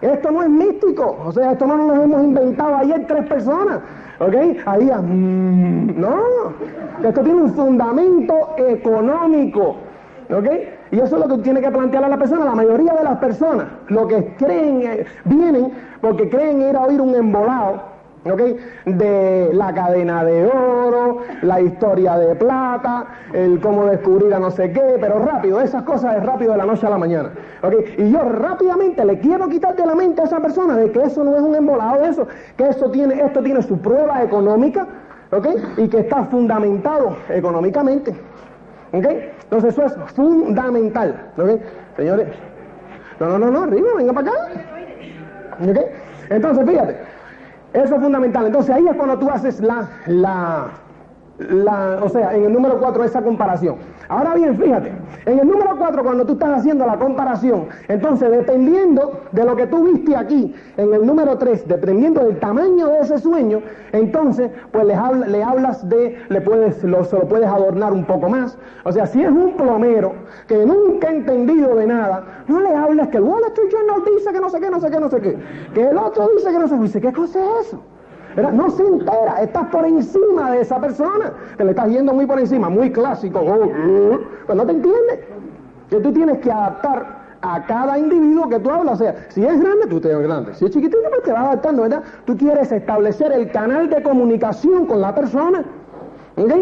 Esto 0.02 0.32
no 0.32 0.42
es 0.42 0.48
místico. 0.48 1.18
O 1.24 1.30
sea, 1.30 1.52
esto 1.52 1.68
no 1.68 1.76
lo 1.76 2.02
hemos 2.02 2.24
inventado 2.24 2.74
ayer 2.74 3.06
tres 3.06 3.28
personas. 3.28 3.82
¿Ok? 4.18 4.34
Ahí, 4.66 4.90
mm, 4.90 6.00
no. 6.00 6.16
Esto 7.04 7.22
tiene 7.22 7.42
un 7.42 7.54
fundamento 7.54 8.56
económico. 8.58 9.76
¿Ok? 10.32 10.46
Y 10.92 11.00
eso 11.00 11.16
es 11.16 11.26
lo 11.26 11.36
que 11.36 11.42
tiene 11.42 11.60
que 11.60 11.70
plantear 11.70 12.04
a 12.04 12.08
la 12.08 12.16
persona. 12.16 12.44
La 12.44 12.54
mayoría 12.54 12.94
de 12.94 13.04
las 13.04 13.18
personas, 13.18 13.66
lo 13.88 14.06
que 14.06 14.34
creen, 14.38 14.82
eh, 14.82 15.06
vienen 15.24 15.72
porque 16.00 16.28
creen 16.28 16.62
ir 16.62 16.76
a 16.76 16.82
oír 16.82 17.00
un 17.00 17.14
embolado, 17.14 17.82
¿ok? 18.24 18.40
De 18.86 19.50
la 19.52 19.72
cadena 19.74 20.24
de 20.24 20.46
oro, 20.46 21.18
la 21.42 21.60
historia 21.60 22.16
de 22.16 22.34
plata, 22.34 23.06
el 23.32 23.60
cómo 23.60 23.86
descubrir 23.86 24.32
a 24.34 24.38
no 24.38 24.50
sé 24.50 24.72
qué, 24.72 24.98
pero 25.00 25.18
rápido, 25.18 25.60
esas 25.60 25.82
cosas 25.82 26.16
es 26.16 26.24
rápido 26.24 26.52
de 26.52 26.58
la 26.58 26.66
noche 26.66 26.86
a 26.86 26.90
la 26.90 26.98
mañana, 26.98 27.30
¿ok? 27.62 27.74
Y 27.98 28.10
yo 28.10 28.20
rápidamente 28.20 29.04
le 29.04 29.18
quiero 29.18 29.48
quitar 29.48 29.74
de 29.74 29.86
la 29.86 29.94
mente 29.94 30.20
a 30.22 30.24
esa 30.24 30.40
persona 30.40 30.76
de 30.76 30.90
que 30.90 31.02
eso 31.02 31.24
no 31.24 31.34
es 31.36 31.42
un 31.42 31.54
embolado 31.54 32.04
eso, 32.04 32.26
que 32.56 32.68
eso 32.68 32.90
tiene, 32.90 33.20
esto 33.20 33.42
tiene 33.42 33.62
su 33.62 33.78
prueba 33.78 34.22
económica, 34.22 34.86
¿ok? 35.32 35.46
Y 35.78 35.88
que 35.88 36.00
está 36.00 36.24
fundamentado 36.24 37.16
económicamente. 37.28 38.14
¿Ok? 38.92 39.06
Entonces 39.42 39.72
eso 39.72 39.84
es 39.86 40.12
fundamental. 40.12 41.30
¿Ok? 41.36 41.60
Señores. 41.96 42.28
No, 43.18 43.26
no, 43.26 43.38
no, 43.38 43.50
no, 43.50 43.62
arriba, 43.64 43.88
venga 43.96 44.12
para 44.12 44.30
acá. 44.30 44.40
¿Ok? 45.60 45.78
Entonces, 46.30 46.68
fíjate. 46.68 46.96
Eso 47.72 47.94
es 47.94 48.00
fundamental. 48.02 48.46
Entonces 48.46 48.74
ahí 48.74 48.86
es 48.86 48.96
cuando 48.96 49.18
tú 49.18 49.30
haces 49.30 49.60
la, 49.60 49.88
la, 50.06 50.68
la, 51.38 51.98
o 52.02 52.08
sea, 52.08 52.34
en 52.34 52.44
el 52.44 52.52
número 52.52 52.78
4 52.78 53.04
esa 53.04 53.22
comparación. 53.22 53.76
Ahora 54.10 54.34
bien, 54.34 54.58
fíjate, 54.58 54.90
en 55.24 55.38
el 55.38 55.46
número 55.46 55.76
4 55.78 56.02
cuando 56.02 56.26
tú 56.26 56.32
estás 56.32 56.58
haciendo 56.58 56.84
la 56.84 56.98
comparación, 56.98 57.68
entonces 57.86 58.28
dependiendo 58.28 59.20
de 59.30 59.44
lo 59.44 59.54
que 59.54 59.68
tú 59.68 59.84
viste 59.84 60.16
aquí, 60.16 60.52
en 60.76 60.92
el 60.92 61.06
número 61.06 61.38
3, 61.38 61.68
dependiendo 61.68 62.24
del 62.24 62.40
tamaño 62.40 62.88
de 62.88 62.98
ese 63.02 63.20
sueño, 63.20 63.60
entonces 63.92 64.50
pues 64.72 64.84
le, 64.84 64.96
le 65.28 65.44
hablas 65.44 65.88
de, 65.88 66.18
le 66.28 66.40
puedes, 66.40 66.82
lo, 66.82 67.04
se 67.04 67.18
lo 67.18 67.28
puedes 67.28 67.46
adornar 67.46 67.92
un 67.92 68.04
poco 68.04 68.28
más. 68.28 68.58
O 68.82 68.90
sea, 68.90 69.06
si 69.06 69.22
es 69.22 69.30
un 69.30 69.52
plomero 69.52 70.12
que 70.48 70.66
nunca 70.66 71.06
ha 71.06 71.12
entendido 71.12 71.76
de 71.76 71.86
nada, 71.86 72.42
no 72.48 72.58
le 72.58 72.74
hables 72.74 73.06
que 73.10 73.18
el 73.18 73.22
Wall 73.22 73.44
Street 73.44 73.70
Journal 73.70 74.02
dice 74.16 74.32
que 74.32 74.40
no 74.40 74.50
sé 74.50 74.58
qué, 74.58 74.70
no 74.70 74.80
sé 74.80 74.90
qué, 74.90 74.98
no 74.98 75.08
sé 75.08 75.20
qué, 75.20 75.38
que 75.72 75.88
el 75.88 75.96
otro 75.96 76.28
dice 76.36 76.50
que 76.50 76.58
no 76.58 76.66
sé 76.66 77.00
qué, 77.00 77.06
¿qué 77.06 77.12
cosa 77.12 77.38
es 77.38 77.68
eso? 77.68 77.80
No 78.36 78.70
se 78.70 78.86
entera, 78.86 79.42
estás 79.42 79.66
por 79.66 79.84
encima 79.84 80.52
de 80.52 80.60
esa 80.60 80.80
persona, 80.80 81.32
que 81.56 81.64
le 81.64 81.70
estás 81.70 81.88
yendo 81.88 82.12
muy 82.12 82.26
por 82.26 82.38
encima, 82.38 82.68
muy 82.68 82.92
clásico, 82.92 83.40
oh, 83.40 83.66
uh, 83.66 84.20
pues 84.46 84.56
no 84.56 84.64
te 84.64 84.72
entiende. 84.72 85.24
Que 85.88 85.96
tú 86.00 86.12
tienes 86.12 86.38
que 86.38 86.52
adaptar 86.52 87.20
a 87.42 87.64
cada 87.66 87.98
individuo 87.98 88.48
que 88.48 88.58
tú 88.60 88.70
hablas. 88.70 88.94
O 88.94 89.04
sea, 89.04 89.26
si 89.28 89.44
es 89.44 89.60
grande, 89.60 89.86
tú 89.88 90.00
te 90.00 90.08
ves 90.08 90.22
grande. 90.22 90.54
Si 90.54 90.64
es 90.64 90.70
chiquitito, 90.70 90.98
pues 91.08 91.22
te 91.22 91.32
vas 91.32 91.46
adaptando, 91.46 91.82
¿verdad? 91.82 92.02
Tú 92.24 92.36
quieres 92.36 92.70
establecer 92.70 93.32
el 93.32 93.50
canal 93.50 93.88
de 93.90 94.02
comunicación 94.02 94.86
con 94.86 95.00
la 95.00 95.14
persona. 95.14 95.64
¿Ok? 96.36 96.52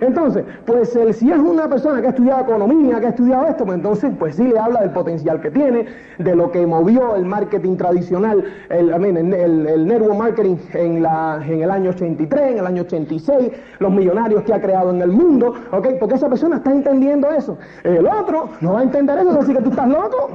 Entonces, 0.00 0.44
pues 0.64 0.96
el, 0.96 1.12
si 1.12 1.30
es 1.30 1.38
una 1.38 1.68
persona 1.68 2.00
que 2.00 2.06
ha 2.06 2.10
estudiado 2.10 2.42
economía, 2.42 3.00
que 3.00 3.06
ha 3.06 3.10
estudiado 3.10 3.48
esto, 3.48 3.64
pues 3.64 3.76
entonces, 3.76 4.12
pues 4.18 4.36
sí 4.36 4.44
le 4.44 4.58
habla 4.58 4.80
del 4.80 4.90
potencial 4.90 5.40
que 5.40 5.50
tiene, 5.50 5.86
de 6.18 6.34
lo 6.34 6.50
que 6.50 6.66
movió 6.66 7.16
el 7.16 7.24
marketing 7.26 7.76
tradicional, 7.76 8.44
el, 8.70 8.90
el, 8.90 9.66
el 9.66 9.86
network 9.86 10.16
marketing 10.16 10.56
en, 10.72 11.02
la, 11.02 11.40
en 11.46 11.62
el 11.62 11.70
año 11.70 11.90
83, 11.90 12.52
en 12.52 12.58
el 12.58 12.66
año 12.66 12.82
86, 12.82 13.52
los 13.78 13.92
millonarios 13.92 14.42
que 14.44 14.54
ha 14.54 14.60
creado 14.60 14.90
en 14.90 15.02
el 15.02 15.10
mundo, 15.10 15.54
¿ok? 15.70 15.88
Porque 15.98 16.14
esa 16.14 16.28
persona 16.28 16.56
está 16.56 16.72
entendiendo 16.72 17.30
eso. 17.30 17.58
El 17.84 18.06
otro 18.06 18.48
no 18.60 18.74
va 18.74 18.80
a 18.80 18.82
entender 18.82 19.18
eso, 19.18 19.38
así 19.38 19.52
que 19.52 19.60
tú 19.60 19.70
estás 19.70 19.88
loco. 19.88 20.30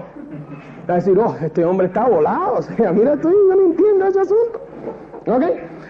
Va 0.87 0.93
a 0.93 0.97
decir, 0.97 1.17
oh, 1.17 1.35
este 1.41 1.65
hombre 1.65 1.87
está 1.87 2.05
volado, 2.07 2.57
o 2.57 2.61
sea, 2.61 2.91
mira 2.93 3.17
tú, 3.17 3.29
yo 3.29 3.55
no 3.55 3.65
entiendo 3.65 4.05
ese 4.05 4.19
asunto. 4.19 4.61
¿Ok? 5.27 5.43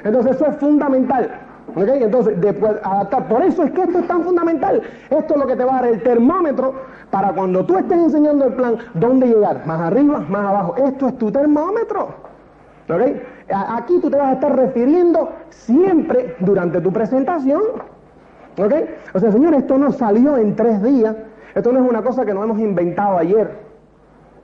Entonces 0.05 0.35
eso 0.35 0.45
es 0.45 0.55
fundamental. 0.57 1.44
Entonces, 1.75 2.39
después, 2.39 2.73
adaptar. 2.83 3.27
Por 3.27 3.41
eso 3.41 3.63
es 3.63 3.71
que 3.71 3.83
esto 3.83 3.99
es 3.99 4.07
tan 4.07 4.23
fundamental. 4.23 4.81
Esto 5.09 5.33
es 5.33 5.39
lo 5.39 5.45
que 5.45 5.55
te 5.55 5.65
va 5.65 5.79
a 5.79 5.81
dar 5.81 5.91
el 5.91 6.01
termómetro 6.03 6.73
para 7.11 7.33
cuando 7.33 7.65
tú 7.65 7.77
estés 7.77 7.97
enseñando 7.97 8.45
el 8.45 8.53
plan, 8.53 8.77
dónde 8.93 9.27
llegar. 9.27 9.65
Más 9.65 9.81
arriba, 9.81 10.19
más 10.29 10.45
abajo. 10.47 10.75
Esto 10.77 11.07
es 11.07 11.17
tu 11.17 11.31
termómetro. 11.31 12.15
¿Ok? 12.89 13.01
Aquí 13.49 13.99
tú 13.99 14.09
te 14.09 14.17
vas 14.17 14.27
a 14.27 14.33
estar 14.33 14.55
refiriendo 14.55 15.29
siempre 15.49 16.35
durante 16.39 16.79
tu 16.79 16.93
presentación. 16.93 17.61
¿Ok? 18.57 18.73
O 19.13 19.19
sea, 19.19 19.31
señor, 19.31 19.53
esto 19.55 19.77
no 19.77 19.91
salió 19.91 20.37
en 20.37 20.55
tres 20.55 20.81
días. 20.81 21.15
Esto 21.55 21.73
no 21.73 21.83
es 21.83 21.89
una 21.89 22.01
cosa 22.01 22.25
que 22.25 22.33
nos 22.33 22.45
hemos 22.45 22.59
inventado 22.59 23.17
ayer. 23.17 23.51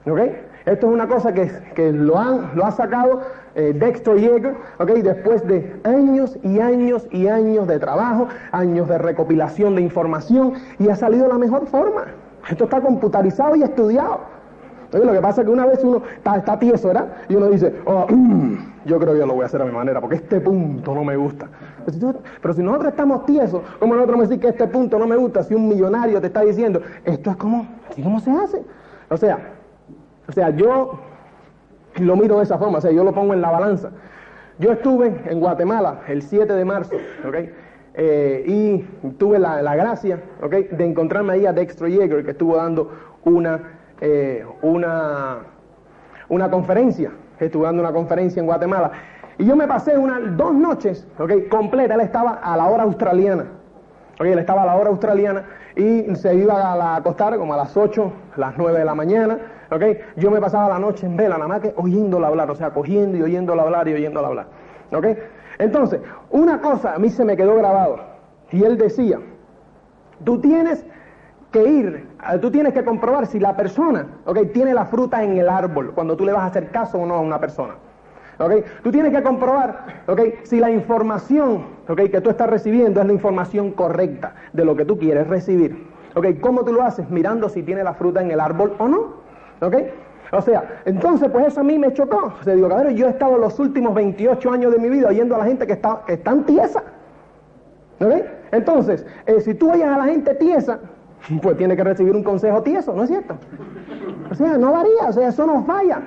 ¿Ok? 0.05 0.19
Esto 0.65 0.87
es 0.87 0.93
una 0.93 1.07
cosa 1.07 1.33
que, 1.33 1.49
que 1.75 1.91
lo, 1.91 2.17
han, 2.19 2.51
lo 2.55 2.65
ha 2.65 2.71
sacado 2.71 3.21
eh, 3.55 3.73
Dexter 3.75 4.17
Yeager, 4.17 4.55
¿okay? 4.79 5.01
después 5.01 5.45
de 5.45 5.75
años 5.83 6.37
y 6.41 6.59
años 6.59 7.07
y 7.11 7.27
años 7.27 7.67
de 7.67 7.79
trabajo, 7.79 8.27
años 8.51 8.87
de 8.87 8.97
recopilación 8.97 9.75
de 9.75 9.81
información, 9.81 10.53
y 10.79 10.89
ha 10.89 10.95
salido 10.95 11.27
la 11.27 11.37
mejor 11.37 11.67
forma. 11.67 12.05
Esto 12.49 12.63
está 12.63 12.81
computarizado 12.81 13.55
y 13.55 13.63
estudiado. 13.63 14.21
lo 14.93 15.11
que 15.11 15.19
pasa 15.19 15.41
es 15.41 15.47
que 15.47 15.53
una 15.53 15.65
vez 15.65 15.83
uno 15.83 16.01
está, 16.15 16.37
está 16.37 16.57
tieso, 16.57 16.87
¿verdad? 16.87 17.07
Y 17.27 17.35
uno 17.35 17.49
dice, 17.49 17.75
oh, 17.85 18.07
yo 18.85 18.99
creo 18.99 19.13
que 19.13 19.19
yo 19.19 19.25
lo 19.25 19.33
voy 19.33 19.43
a 19.43 19.45
hacer 19.47 19.61
a 19.61 19.65
mi 19.65 19.71
manera, 19.71 19.99
porque 19.99 20.15
este 20.15 20.39
punto 20.39 20.95
no 20.95 21.03
me 21.03 21.17
gusta. 21.17 21.47
Pero 22.41 22.53
si 22.53 22.63
nosotros 22.63 22.91
estamos 22.91 23.25
tiesos, 23.25 23.61
¿cómo 23.79 23.95
nosotros 23.95 24.15
vamos 24.15 24.27
a 24.27 24.29
decir 24.29 24.41
que 24.41 24.49
este 24.49 24.67
punto 24.67 24.97
no 24.97 25.07
me 25.07 25.17
gusta? 25.17 25.43
Si 25.43 25.53
un 25.53 25.67
millonario 25.67 26.21
te 26.21 26.27
está 26.27 26.41
diciendo, 26.41 26.81
esto 27.03 27.31
es 27.31 27.35
como, 27.35 27.67
así 27.89 28.01
como 28.01 28.19
se 28.19 28.31
hace. 28.31 28.63
O 29.09 29.17
sea, 29.17 29.39
o 30.27 30.31
sea, 30.31 30.49
yo 30.51 30.99
lo 31.95 32.15
miro 32.15 32.37
de 32.37 32.43
esa 32.43 32.57
forma, 32.57 32.77
o 32.77 32.81
sea, 32.81 32.91
yo 32.91 33.03
lo 33.03 33.13
pongo 33.13 33.33
en 33.33 33.41
la 33.41 33.51
balanza. 33.51 33.91
Yo 34.59 34.71
estuve 34.71 35.13
en 35.25 35.39
Guatemala 35.39 36.01
el 36.07 36.21
7 36.21 36.53
de 36.53 36.65
marzo, 36.65 36.95
¿ok? 37.27 37.35
Eh, 37.93 38.43
y 38.45 39.09
tuve 39.17 39.39
la, 39.39 39.75
gracia, 39.75 40.21
¿ok? 40.41 40.51
De 40.71 40.85
encontrarme 40.85 41.33
ahí 41.33 41.45
a 41.45 41.53
Dexter 41.53 41.89
Yeager, 41.89 42.23
que 42.23 42.31
estuvo 42.31 42.55
dando 42.55 42.91
una, 43.25 43.59
eh, 43.99 44.45
una, 44.61 45.39
una 46.29 46.49
conferencia, 46.49 47.11
estuvo 47.39 47.63
dando 47.63 47.81
una 47.81 47.91
conferencia 47.91 48.39
en 48.39 48.45
Guatemala. 48.45 48.91
Y 49.37 49.45
yo 49.45 49.55
me 49.55 49.67
pasé 49.67 49.97
unas 49.97 50.37
dos 50.37 50.53
noches, 50.53 51.07
¿ok? 51.17 51.49
Completa, 51.49 51.95
él 51.95 52.01
estaba 52.01 52.33
a 52.35 52.55
la 52.55 52.67
hora 52.67 52.83
australiana, 52.83 53.45
¿ok? 54.19 54.25
Él 54.25 54.39
estaba 54.39 54.63
a 54.63 54.65
la 54.67 54.75
hora 54.75 54.89
australiana 54.89 55.43
y 55.75 56.15
se 56.15 56.35
iba 56.35 56.53
a 56.53 56.95
acostar 56.97 57.37
como 57.37 57.53
a 57.53 57.57
las 57.57 57.75
8, 57.75 58.11
las 58.37 58.57
9 58.57 58.79
de 58.79 58.85
la 58.85 58.95
mañana, 58.95 59.39
¿ok? 59.71 59.83
Yo 60.17 60.29
me 60.29 60.39
pasaba 60.39 60.69
la 60.69 60.79
noche 60.79 61.05
en 61.05 61.17
vela, 61.17 61.35
nada 61.35 61.47
más 61.47 61.61
que 61.61 61.73
oyéndola 61.75 62.27
hablar, 62.27 62.51
o 62.51 62.55
sea, 62.55 62.71
cogiendo 62.71 63.17
y 63.17 63.23
oyéndola 63.23 63.63
hablar 63.63 63.87
y 63.87 63.93
oyéndola 63.93 64.27
hablar, 64.27 64.47
¿ok? 64.91 65.05
Entonces, 65.59 66.01
una 66.29 66.59
cosa 66.61 66.95
a 66.95 66.99
mí 66.99 67.09
se 67.09 67.25
me 67.25 67.37
quedó 67.37 67.55
grabado, 67.55 67.99
y 68.51 68.63
él 68.63 68.77
decía, 68.77 69.19
tú 70.23 70.39
tienes 70.41 70.85
que 71.51 71.63
ir, 71.63 72.07
eh, 72.31 72.37
tú 72.39 72.51
tienes 72.51 72.73
que 72.73 72.83
comprobar 72.83 73.25
si 73.25 73.39
la 73.39 73.55
persona, 73.55 74.07
¿ok? 74.25 74.51
Tiene 74.53 74.73
la 74.73 74.85
fruta 74.85 75.23
en 75.23 75.37
el 75.37 75.49
árbol, 75.49 75.93
cuando 75.93 76.15
tú 76.15 76.25
le 76.25 76.33
vas 76.33 76.43
a 76.43 76.47
hacer 76.47 76.69
caso 76.71 76.99
o 76.99 77.05
no 77.05 77.15
a 77.15 77.19
una 77.19 77.39
persona. 77.39 77.75
¿ok? 78.39 78.53
Tú 78.81 78.91
tienes 78.91 79.13
que 79.13 79.21
comprobar, 79.21 80.03
¿ok? 80.07 80.19
Si 80.43 80.59
la 80.59 80.71
información, 80.71 81.65
¿ok? 81.87 82.01
Que 82.09 82.21
tú 82.21 82.31
estás 82.31 82.49
recibiendo 82.49 82.99
es 82.99 83.05
la 83.05 83.13
información 83.13 83.71
correcta 83.71 84.33
de 84.51 84.65
lo 84.65 84.75
que 84.75 84.83
tú 84.83 84.97
quieres 84.97 85.27
recibir, 85.27 85.87
¿ok? 86.15 86.39
¿Cómo 86.39 86.63
tú 86.63 86.73
lo 86.73 86.81
haces? 86.81 87.07
Mirando 87.09 87.49
si 87.49 87.61
tiene 87.61 87.83
la 87.83 87.93
fruta 87.93 88.21
en 88.21 88.31
el 88.31 88.39
árbol 88.39 88.73
o 88.79 88.87
no, 88.87 89.20
¿ok? 89.61 89.75
O 90.33 90.41
sea, 90.41 90.81
entonces 90.85 91.29
pues 91.29 91.47
eso 91.47 91.59
a 91.59 91.63
mí 91.63 91.77
me 91.77 91.93
chocó. 91.93 92.33
O 92.39 92.43
sea, 92.43 92.55
digo, 92.55 92.69
cabrón, 92.69 92.95
yo 92.95 93.07
he 93.07 93.09
estado 93.09 93.37
los 93.37 93.59
últimos 93.59 93.93
28 93.93 94.51
años 94.51 94.71
de 94.71 94.79
mi 94.79 94.89
vida 94.89 95.09
oyendo 95.09 95.35
a 95.35 95.39
la 95.39 95.45
gente 95.45 95.67
que 95.67 95.73
está, 95.73 96.03
que 96.05 96.17
tan 96.17 96.45
tiesa. 96.45 96.83
¿Ok? 97.99 98.13
Entonces, 98.51 99.05
eh, 99.25 99.41
si 99.41 99.53
tú 99.53 99.71
oyes 99.71 99.87
a 99.87 99.97
la 99.97 100.05
gente 100.05 100.33
tiesa, 100.35 100.79
pues 101.41 101.57
tiene 101.57 101.75
que 101.75 101.83
recibir 101.83 102.15
un 102.15 102.23
consejo 102.23 102.63
tieso, 102.63 102.93
¿no 102.93 103.03
es 103.03 103.09
cierto? 103.09 103.35
O 104.29 104.35
sea, 104.35 104.57
no 104.57 104.71
varía, 104.71 105.09
o 105.09 105.13
sea, 105.13 105.27
eso 105.27 105.45
no 105.45 105.63
falla. 105.63 106.01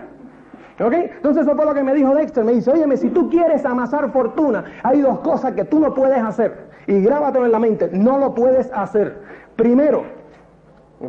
¿Ok? 0.80 0.92
Entonces 0.92 1.46
eso 1.46 1.54
fue 1.54 1.64
lo 1.64 1.74
que 1.74 1.84
me 1.84 1.94
dijo 1.94 2.14
Dexter. 2.14 2.44
Me 2.44 2.52
dice, 2.52 2.70
óyeme, 2.70 2.96
si 2.96 3.10
tú 3.10 3.30
quieres 3.30 3.64
amasar 3.64 4.10
fortuna, 4.10 4.64
hay 4.82 5.02
dos 5.02 5.20
cosas 5.20 5.52
que 5.52 5.64
tú 5.64 5.78
no 5.78 5.94
puedes 5.94 6.18
hacer. 6.18 6.66
Y 6.86 7.00
grábatelo 7.00 7.46
en 7.46 7.52
la 7.52 7.58
mente, 7.58 7.90
no 7.92 8.18
lo 8.18 8.34
puedes 8.34 8.72
hacer. 8.72 9.22
Primero, 9.54 10.02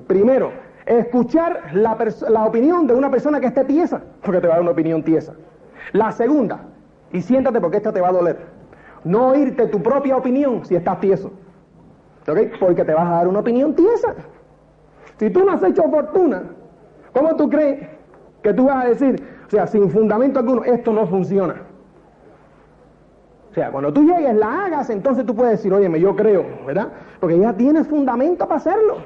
primero, 0.05 0.51
escuchar 0.85 1.71
la, 1.73 1.97
la 2.29 2.45
opinión 2.45 2.87
de 2.87 2.93
una 2.93 3.09
persona 3.09 3.39
que 3.39 3.47
esté 3.47 3.63
tiesa, 3.65 4.01
porque 4.21 4.41
te 4.41 4.47
va 4.47 4.53
a 4.53 4.57
dar 4.57 4.63
una 4.63 4.71
opinión 4.71 5.03
tiesa. 5.03 5.33
La 5.93 6.11
segunda, 6.11 6.61
y 7.11 7.21
siéntate 7.21 7.59
porque 7.61 7.77
esta 7.77 7.91
te 7.91 8.01
va 8.01 8.09
a 8.09 8.13
doler, 8.13 8.37
no 9.03 9.29
oírte 9.29 9.67
tu 9.67 9.81
propia 9.81 10.17
opinión 10.17 10.65
si 10.65 10.75
estás 10.75 10.99
tieso. 10.99 11.31
¿Ok? 12.27 12.39
Porque 12.59 12.83
te 12.83 12.93
vas 12.93 13.07
a 13.07 13.11
dar 13.17 13.27
una 13.27 13.39
opinión 13.39 13.75
tiesa. 13.75 14.15
Si 15.17 15.29
tú 15.29 15.45
no 15.45 15.51
has 15.51 15.63
hecho 15.63 15.83
fortuna, 15.83 16.43
¿cómo 17.13 17.35
tú 17.35 17.49
crees 17.49 17.87
que 18.45 18.53
tú 18.53 18.65
vas 18.65 18.85
a 18.85 18.89
decir, 18.89 19.23
o 19.47 19.49
sea, 19.49 19.65
sin 19.65 19.89
fundamento 19.89 20.39
alguno, 20.39 20.63
esto 20.63 20.93
no 20.93 21.07
funciona. 21.07 21.55
O 23.49 23.53
sea, 23.55 23.71
cuando 23.71 23.91
tú 23.91 24.03
llegues, 24.03 24.35
la 24.35 24.65
hagas, 24.65 24.89
entonces 24.91 25.25
tú 25.25 25.35
puedes 25.35 25.53
decir, 25.53 25.73
óyeme, 25.73 25.99
yo 25.99 26.15
creo, 26.15 26.45
¿verdad? 26.63 26.89
Porque 27.19 27.39
ya 27.39 27.53
tienes 27.53 27.87
fundamento 27.87 28.47
para 28.47 28.57
hacerlo. 28.57 28.97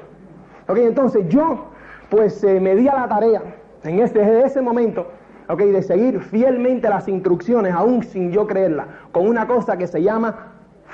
Ok, 0.68 0.76
entonces 0.76 1.26
yo, 1.28 1.69
pues 2.10 2.42
eh, 2.44 2.60
me 2.60 2.74
di 2.74 2.88
a 2.88 2.94
la 2.94 3.08
tarea, 3.08 3.42
en 3.84 4.00
este, 4.00 4.18
desde 4.18 4.44
ese 4.44 4.60
momento, 4.60 5.06
ok, 5.48 5.60
de 5.60 5.82
seguir 5.82 6.20
fielmente 6.20 6.88
las 6.88 7.08
instrucciones, 7.08 7.72
aún 7.72 8.02
sin 8.02 8.32
yo 8.32 8.46
creerlas, 8.46 8.86
con 9.12 9.26
una 9.26 9.46
cosa 9.46 9.76
que 9.76 9.86
se 9.86 10.02
llama 10.02 10.52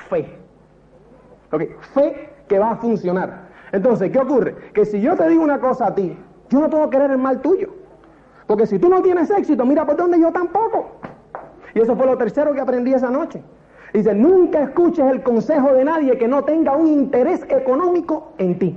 fe. 0.08 0.28
Ok, 1.52 1.62
fe 1.94 2.30
que 2.48 2.58
va 2.58 2.72
a 2.72 2.76
funcionar. 2.76 3.46
Entonces, 3.72 4.10
¿qué 4.10 4.18
ocurre? 4.18 4.54
Que 4.72 4.84
si 4.84 5.00
yo 5.00 5.16
te 5.16 5.28
digo 5.28 5.42
una 5.42 5.58
cosa 5.58 5.88
a 5.88 5.94
ti, 5.94 6.16
yo 6.48 6.60
no 6.60 6.70
puedo 6.70 6.88
querer 6.90 7.10
el 7.10 7.18
mal 7.18 7.40
tuyo. 7.40 7.70
Porque 8.46 8.66
si 8.66 8.78
tú 8.78 8.88
no 8.88 9.02
tienes 9.02 9.30
éxito, 9.30 9.64
mira 9.64 9.84
por 9.84 9.96
dónde 9.96 10.20
yo 10.20 10.30
tampoco. 10.30 10.92
Y 11.74 11.80
eso 11.80 11.96
fue 11.96 12.06
lo 12.06 12.16
tercero 12.16 12.52
que 12.52 12.60
aprendí 12.60 12.94
esa 12.94 13.10
noche. 13.10 13.42
Dice, 13.92 14.14
nunca 14.14 14.62
escuches 14.62 15.04
el 15.10 15.22
consejo 15.22 15.72
de 15.72 15.84
nadie 15.84 16.16
que 16.18 16.28
no 16.28 16.44
tenga 16.44 16.76
un 16.76 16.86
interés 16.86 17.44
económico 17.48 18.32
en 18.38 18.58
ti. 18.58 18.76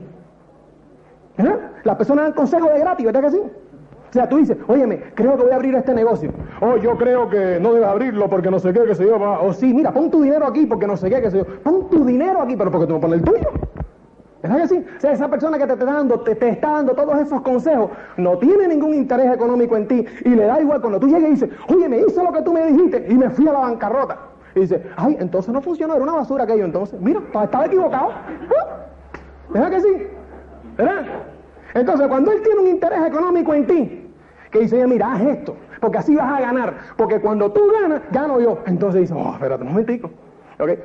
¿Eh? 1.39 1.59
Las 1.83 1.95
personas 1.95 2.25
dan 2.25 2.33
consejo 2.33 2.69
de 2.69 2.79
gratis, 2.79 3.05
¿verdad 3.05 3.21
que 3.21 3.31
sí? 3.31 3.39
O 3.39 4.11
sea, 4.11 4.27
tú 4.27 4.37
dices, 4.37 4.57
óyeme, 4.67 4.99
creo 5.13 5.37
que 5.37 5.43
voy 5.43 5.51
a 5.51 5.55
abrir 5.55 5.75
este 5.75 5.93
negocio. 5.93 6.31
Oh, 6.61 6.77
yo 6.77 6.97
creo 6.97 7.29
que 7.29 7.59
no 7.61 7.73
debes 7.73 7.87
abrirlo 7.87 8.27
porque 8.27 8.49
no 8.49 8.59
sé 8.59 8.73
qué, 8.73 8.83
que 8.83 8.95
se 8.95 9.05
yo. 9.05 9.17
O 9.17 9.53
sí, 9.53 9.73
mira, 9.73 9.93
pon 9.93 10.09
tu 10.09 10.21
dinero 10.23 10.47
aquí 10.47 10.65
porque 10.65 10.87
no 10.87 10.97
sé 10.97 11.09
qué, 11.09 11.21
que 11.21 11.31
se 11.31 11.37
yo. 11.37 11.45
Pon 11.63 11.89
tu 11.89 12.03
dinero 12.03 12.41
aquí, 12.41 12.55
pero 12.57 12.71
porque 12.71 12.87
tú 12.87 12.93
no 12.93 12.99
pones 12.99 13.19
el 13.19 13.25
tuyo. 13.25 13.49
¿Verdad 14.41 14.61
que 14.61 14.67
sí? 14.67 14.85
O 14.97 14.99
sea, 14.99 15.11
esa 15.11 15.29
persona 15.29 15.57
que 15.57 15.67
te 15.67 15.73
está 15.73 15.85
dando, 15.85 16.21
te, 16.21 16.31
está 16.31 16.71
dando 16.71 16.93
todos 16.93 17.19
esos 17.19 17.41
consejos, 17.41 17.91
no 18.17 18.37
tiene 18.37 18.67
ningún 18.67 18.95
interés 18.95 19.31
económico 19.31 19.77
en 19.77 19.87
ti 19.87 20.05
y 20.25 20.29
le 20.29 20.45
da 20.45 20.59
igual 20.59 20.81
cuando 20.81 20.99
tú 20.99 21.07
llegas 21.07 21.23
y 21.23 21.31
dices, 21.31 21.49
oye, 21.67 21.87
me 21.87 21.99
hice 21.99 22.23
lo 22.23 22.31
que 22.31 22.41
tú 22.41 22.51
me 22.51 22.65
dijiste 22.65 23.05
y 23.09 23.13
me 23.15 23.29
fui 23.29 23.47
a 23.47 23.53
la 23.53 23.59
bancarrota. 23.59 24.17
Y 24.55 24.61
dice, 24.61 24.81
ay, 24.97 25.17
entonces 25.19 25.53
no 25.53 25.61
funcionó, 25.61 25.93
era 25.93 26.03
una 26.03 26.13
basura 26.13 26.45
aquello 26.45 26.65
entonces. 26.65 26.99
Mira, 26.99 27.21
estaba 27.43 27.65
equivocado. 27.65 28.07
Uh, 28.07 29.53
¿Verdad 29.53 29.69
que 29.69 29.81
sí? 29.81 30.07
¿Verdad? 30.79 31.05
Entonces, 31.73 32.07
cuando 32.07 32.31
él 32.31 32.41
tiene 32.41 32.61
un 32.61 32.67
interés 32.67 33.05
económico 33.05 33.53
en 33.53 33.67
ti, 33.67 34.09
que 34.49 34.59
dice, 34.59 34.87
mira, 34.87 35.11
haz 35.11 35.21
esto, 35.21 35.57
porque 35.81 35.97
así 35.97 36.15
vas 36.15 36.31
a 36.31 36.39
ganar, 36.39 36.73
porque 36.95 37.19
cuando 37.19 37.51
tú 37.51 37.69
ganas, 37.81 38.01
gano 38.11 38.39
yo. 38.39 38.59
Entonces 38.65 39.01
dice, 39.01 39.13
oh, 39.13 39.33
espérate 39.33 39.63
un 39.63 39.69
momentico. 39.69 40.09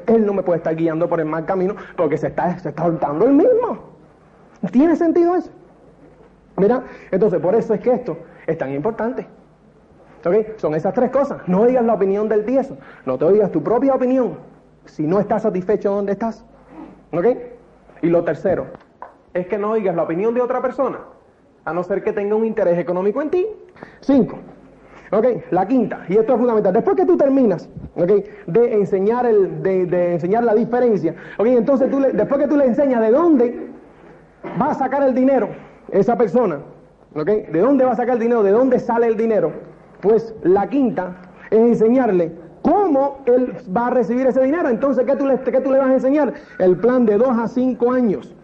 Él 0.07 0.27
no 0.27 0.35
me 0.35 0.43
puede 0.43 0.59
estar 0.59 0.75
guiando 0.75 1.09
por 1.09 1.21
el 1.21 1.27
mal 1.27 1.47
camino 1.47 1.77
porque 1.97 2.19
se 2.19 2.27
está, 2.27 2.59
se 2.59 2.71
está 2.71 2.87
él 2.87 3.33
mismo. 3.33 3.79
¿Tiene 4.73 4.97
sentido 4.97 5.37
eso? 5.37 5.51
Mira, 6.57 6.83
entonces 7.13 7.41
por 7.41 7.55
eso 7.55 7.75
es 7.75 7.81
que 7.81 7.93
esto 7.93 8.19
es 8.47 8.59
tan 8.59 8.73
importante. 8.73 9.27
Son 10.57 10.75
esas 10.75 10.93
tres 10.93 11.11
cosas. 11.11 11.39
No 11.47 11.63
oigas 11.63 11.85
la 11.85 11.95
opinión 11.95 12.29
del 12.29 12.45
tieso, 12.45 12.77
no 13.07 13.17
te 13.17 13.27
oigas 13.27 13.53
tu 13.53 13.63
propia 13.63 13.95
opinión 13.95 14.39
si 14.87 15.07
no 15.07 15.21
estás 15.21 15.43
satisfecho 15.43 15.93
donde 15.93 16.13
estás. 16.13 16.45
¿Ok? 17.13 17.27
Y 18.03 18.09
lo 18.09 18.25
tercero 18.25 18.67
es 19.35 19.47
que 19.49 19.59
no 19.59 19.73
oigas 19.73 19.95
la 19.95 20.05
opinión 20.05 20.33
de 20.33 20.41
otra 20.41 20.63
persona, 20.63 21.01
a 21.65 21.73
no 21.73 21.83
ser 21.83 22.03
que 22.03 22.13
tenga 22.13 22.37
un 22.37 22.47
interés 22.47 22.79
económico 22.79 23.21
en 23.21 23.31
ti. 23.31 23.47
Cinco. 24.01 24.39
Ok, 25.11 25.27
la 25.51 25.67
quinta, 25.67 26.05
y 26.09 26.17
esto 26.17 26.33
es 26.33 26.39
fundamental. 26.39 26.73
Después 26.73 26.97
que 26.97 27.05
tú 27.05 27.17
terminas, 27.17 27.69
ok, 27.95 28.11
de 28.47 28.75
enseñar, 28.75 29.27
el, 29.27 29.63
de, 29.63 30.15
enseñar 30.15 30.45
la 30.45 30.55
diferencia, 30.55 31.15
ok, 31.39 31.47
entonces 31.47 31.91
tú 31.91 32.01
le, 32.01 32.13
después 32.13 32.41
que 32.41 32.49
tú 32.49 32.57
le 32.57 32.65
enseñas 32.65 33.01
de 33.01 33.11
dónde 33.11 33.69
va 34.61 34.71
a 34.71 34.75
sacar 34.75 35.03
el 35.03 35.15
dinero 35.15 35.51
esa 35.91 36.17
persona, 36.17 36.61
ok, 37.15 37.27
de 37.27 37.61
dónde 37.61 37.85
va 37.85 37.93
a 37.93 37.97
sacar 37.97 38.15
el 38.15 38.21
dinero, 38.21 38.43
de 38.43 38.51
dónde 38.51 38.79
sale 38.79 39.07
el 39.07 39.17
dinero, 39.17 39.53
pues 40.01 40.35
la 40.43 40.69
quinta 40.69 41.17
es 41.51 41.59
enseñarle 41.59 42.33
cómo 42.63 43.19
él 43.27 43.55
va 43.77 43.89
a 43.89 43.91
recibir 43.91 44.27
ese 44.27 44.43
dinero. 44.43 44.69
Entonces, 44.69 45.05
¿qué 45.05 45.15
tú 45.17 45.27
le, 45.27 45.39
qué 45.39 45.61
tú 45.61 45.71
le 45.71 45.79
vas 45.79 45.89
a 45.89 45.95
enseñar? 45.95 46.33
El 46.59 46.77
plan 46.79 47.05
de 47.05 47.19
dos 47.19 47.37
a 47.39 47.47
cinco 47.47 47.93
años. 47.93 48.35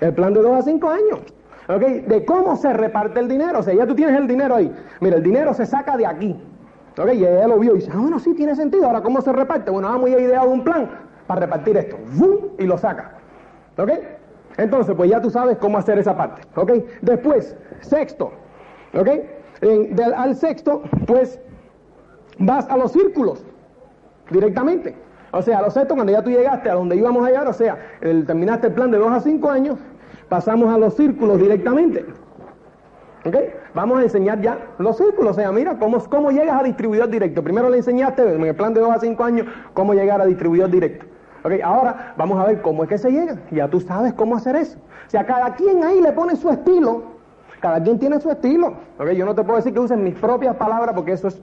El 0.00 0.14
plan 0.14 0.34
de 0.34 0.42
dos 0.42 0.58
a 0.58 0.62
cinco 0.62 0.88
años. 0.88 1.20
De 1.68 2.24
cómo 2.26 2.56
se 2.56 2.72
reparte 2.72 3.20
el 3.20 3.28
dinero. 3.28 3.60
O 3.60 3.62
sea, 3.62 3.74
ya 3.74 3.86
tú 3.86 3.94
tienes 3.94 4.16
el 4.16 4.26
dinero 4.26 4.56
ahí. 4.56 4.74
Mira, 5.00 5.16
el 5.16 5.22
dinero 5.22 5.54
se 5.54 5.64
saca 5.66 5.96
de 5.96 6.06
aquí. 6.06 6.36
¿Ok? 6.98 7.08
Y 7.14 7.24
ella 7.24 7.48
lo 7.48 7.58
vio 7.58 7.74
y 7.74 7.78
dice, 7.78 7.90
ah, 7.92 7.98
bueno, 7.98 8.18
sí, 8.18 8.34
tiene 8.34 8.54
sentido. 8.54 8.86
Ahora, 8.86 9.02
¿cómo 9.02 9.20
se 9.20 9.32
reparte? 9.32 9.70
Bueno, 9.70 9.88
vamos 9.88 10.10
a 10.10 10.20
ideado 10.20 10.50
un 10.50 10.62
plan 10.62 10.88
para 11.26 11.40
repartir 11.40 11.76
esto. 11.76 11.96
Y 12.58 12.64
lo 12.64 12.78
saca. 12.78 13.18
¿Ok? 13.76 13.90
Entonces, 14.56 14.94
pues 14.94 15.10
ya 15.10 15.20
tú 15.20 15.30
sabes 15.30 15.56
cómo 15.58 15.78
hacer 15.78 15.98
esa 15.98 16.16
parte. 16.16 16.42
¿Ok? 16.54 16.72
Después, 17.02 17.56
sexto. 17.80 18.32
¿Ok? 18.94 19.08
al 20.16 20.36
sexto, 20.36 20.82
pues 21.06 21.40
vas 22.38 22.68
a 22.68 22.76
los 22.76 22.92
círculos 22.92 23.44
directamente. 24.30 24.94
O 25.36 25.42
sea, 25.42 25.58
a 25.58 25.62
los 25.62 25.74
sextos, 25.74 25.96
cuando 25.96 26.12
ya 26.12 26.22
tú 26.22 26.30
llegaste 26.30 26.70
a 26.70 26.74
donde 26.74 26.94
íbamos 26.94 27.24
a 27.26 27.28
llegar, 27.28 27.48
o 27.48 27.52
sea, 27.52 27.76
terminaste 28.00 28.68
el 28.68 28.72
plan 28.72 28.92
de 28.92 28.98
dos 28.98 29.10
a 29.10 29.18
cinco 29.18 29.50
años, 29.50 29.80
pasamos 30.28 30.72
a 30.72 30.78
los 30.78 30.94
círculos 30.94 31.40
directamente. 31.40 32.04
¿Ok? 33.26 33.36
Vamos 33.74 33.98
a 33.98 34.02
enseñar 34.04 34.40
ya 34.40 34.58
los 34.78 34.96
círculos. 34.96 35.32
O 35.32 35.34
sea, 35.34 35.50
mira 35.50 35.76
cómo, 35.78 35.98
cómo 36.04 36.30
llegas 36.30 36.60
a 36.60 36.62
distribuidor 36.62 37.08
directo. 37.08 37.42
Primero 37.42 37.68
le 37.68 37.78
enseñaste 37.78 38.22
en 38.22 38.44
el 38.44 38.54
plan 38.54 38.74
de 38.74 38.80
2 38.80 38.90
a 38.92 39.00
5 39.00 39.24
años 39.24 39.46
cómo 39.72 39.92
llegar 39.94 40.20
a 40.20 40.26
distribuidor 40.26 40.70
directo. 40.70 41.06
¿Ok? 41.42 41.54
Ahora 41.64 42.14
vamos 42.16 42.38
a 42.38 42.46
ver 42.46 42.62
cómo 42.62 42.84
es 42.84 42.88
que 42.88 42.98
se 42.98 43.10
llega. 43.10 43.36
Ya 43.50 43.68
tú 43.68 43.80
sabes 43.80 44.12
cómo 44.12 44.36
hacer 44.36 44.54
eso. 44.54 44.78
O 45.06 45.10
sea, 45.10 45.26
cada 45.26 45.54
quien 45.54 45.82
ahí 45.82 46.00
le 46.00 46.12
pone 46.12 46.36
su 46.36 46.48
estilo. 46.48 47.02
Cada 47.60 47.82
quien 47.82 47.98
tiene 47.98 48.20
su 48.20 48.30
estilo. 48.30 48.74
¿Ok? 48.98 49.10
Yo 49.12 49.26
no 49.26 49.34
te 49.34 49.42
puedo 49.42 49.56
decir 49.56 49.72
que 49.72 49.80
uses 49.80 49.98
mis 49.98 50.14
propias 50.14 50.54
palabras 50.56 50.94
porque 50.94 51.12
eso 51.12 51.26
es 51.26 51.42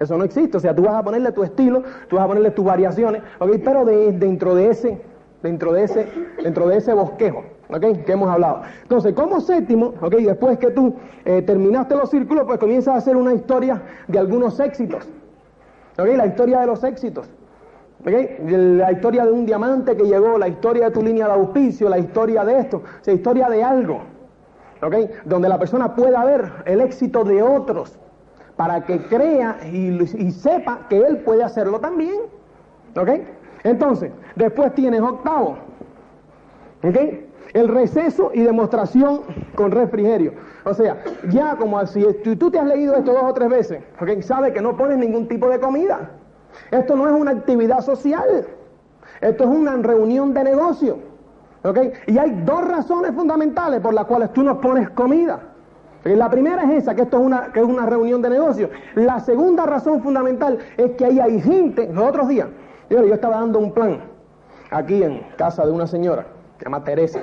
eso 0.00 0.16
no 0.16 0.24
existe. 0.24 0.56
O 0.56 0.60
sea, 0.60 0.74
tú 0.74 0.82
vas 0.82 0.94
a 0.94 1.02
ponerle 1.02 1.32
tu 1.32 1.42
estilo, 1.42 1.82
tú 2.08 2.16
vas 2.16 2.24
a 2.24 2.28
ponerle 2.28 2.50
tus 2.50 2.64
variaciones. 2.64 3.22
Pero 3.64 3.84
dentro 3.84 4.54
de 4.54 4.70
ese, 4.70 5.00
dentro 5.42 5.72
de 5.72 5.84
ese, 5.84 6.08
dentro 6.42 6.68
de 6.68 6.76
ese 6.78 6.92
bosquejo. 6.92 7.44
¿ok? 7.68 8.04
Que 8.04 8.12
hemos 8.12 8.28
hablado. 8.28 8.62
Entonces, 8.82 9.14
como 9.14 9.40
séptimo, 9.40 9.94
¿ok? 10.00 10.14
Después 10.16 10.58
que 10.58 10.70
tú 10.70 10.94
eh, 11.24 11.42
terminaste 11.42 11.94
los 11.96 12.10
círculos, 12.10 12.44
pues 12.46 12.58
comienzas 12.58 12.94
a 12.94 12.98
hacer 12.98 13.16
una 13.16 13.34
historia 13.34 13.82
de 14.08 14.18
algunos 14.18 14.58
éxitos. 14.60 15.08
¿Ok? 15.98 16.06
La 16.16 16.26
historia 16.26 16.60
de 16.60 16.66
los 16.66 16.82
éxitos. 16.84 17.30
La 18.04 18.90
historia 18.90 19.24
de 19.24 19.30
un 19.30 19.46
diamante 19.46 19.96
que 19.96 20.02
llegó, 20.04 20.36
la 20.36 20.48
historia 20.48 20.86
de 20.86 20.90
tu 20.90 21.02
línea 21.02 21.26
de 21.26 21.34
auspicio, 21.34 21.88
la 21.88 21.98
historia 21.98 22.44
de 22.44 22.58
esto, 22.58 22.78
o 22.78 23.04
sea, 23.04 23.14
historia 23.14 23.48
de 23.48 23.62
algo. 23.62 24.00
Donde 25.24 25.48
la 25.48 25.56
persona 25.56 25.94
pueda 25.94 26.24
ver 26.24 26.50
el 26.64 26.80
éxito 26.80 27.22
de 27.22 27.40
otros 27.40 27.96
para 28.62 28.80
que 28.84 28.96
crea 29.06 29.58
y, 29.72 30.30
sepa 30.30 30.86
que 30.88 30.96
él 30.96 31.18
puede 31.24 31.42
hacerlo 31.42 31.80
también. 31.80 32.20
¿Ok? 32.96 33.08
Entonces, 33.64 34.12
después 34.36 34.72
tienes 34.76 35.00
octavo. 35.00 35.56
¿Ok? 36.84 36.96
El 37.54 37.66
receso 37.66 38.30
y 38.32 38.42
demostración 38.42 39.22
con 39.56 39.72
refrigerio. 39.72 40.34
O 40.62 40.72
sea, 40.74 41.02
ya 41.28 41.56
como 41.56 41.84
si 41.88 42.06
tú 42.38 42.52
te 42.52 42.60
has 42.60 42.66
leído 42.66 42.94
esto 42.94 43.12
dos 43.12 43.24
o 43.24 43.34
tres 43.34 43.48
veces, 43.48 43.82
porque 43.98 44.22
sabe 44.22 44.52
que 44.52 44.60
no 44.60 44.76
pones 44.76 44.96
ningún 44.96 45.26
tipo 45.26 45.48
de 45.48 45.58
comida. 45.58 46.12
Esto 46.70 46.94
no 46.94 47.08
es 47.08 47.20
una 47.20 47.32
actividad 47.32 47.80
social. 47.80 48.46
Esto 49.20 49.42
es 49.42 49.50
una 49.50 49.76
reunión 49.78 50.34
de 50.34 50.44
negocio. 50.44 50.98
¿Ok? 51.64 51.78
Y 52.06 52.16
hay 52.16 52.30
dos 52.44 52.64
razones 52.68 53.10
fundamentales 53.12 53.80
por 53.80 53.92
las 53.92 54.04
cuales 54.04 54.32
tú 54.32 54.44
no 54.44 54.60
pones 54.60 54.88
comida. 54.90 55.51
La 56.04 56.30
primera 56.30 56.64
es 56.64 56.82
esa, 56.82 56.94
que 56.94 57.02
esto 57.02 57.18
es 57.18 57.24
una, 57.24 57.52
que 57.52 57.62
reunión 57.62 58.22
de 58.22 58.30
negocio. 58.30 58.70
La 58.94 59.20
segunda 59.20 59.66
razón 59.66 60.02
fundamental 60.02 60.58
es 60.76 60.92
que 60.92 61.04
ahí 61.04 61.20
hay 61.20 61.40
gente, 61.40 61.88
los 61.92 62.04
otros 62.04 62.28
días, 62.28 62.48
yo, 62.90 63.02
estaba 63.02 63.36
dando 63.36 63.58
un 63.58 63.72
plan 63.72 64.00
aquí 64.70 65.02
en 65.02 65.22
casa 65.36 65.64
de 65.64 65.72
una 65.72 65.86
señora 65.86 66.26
se 66.62 66.66
llama 66.66 66.84
Teresa, 66.84 67.18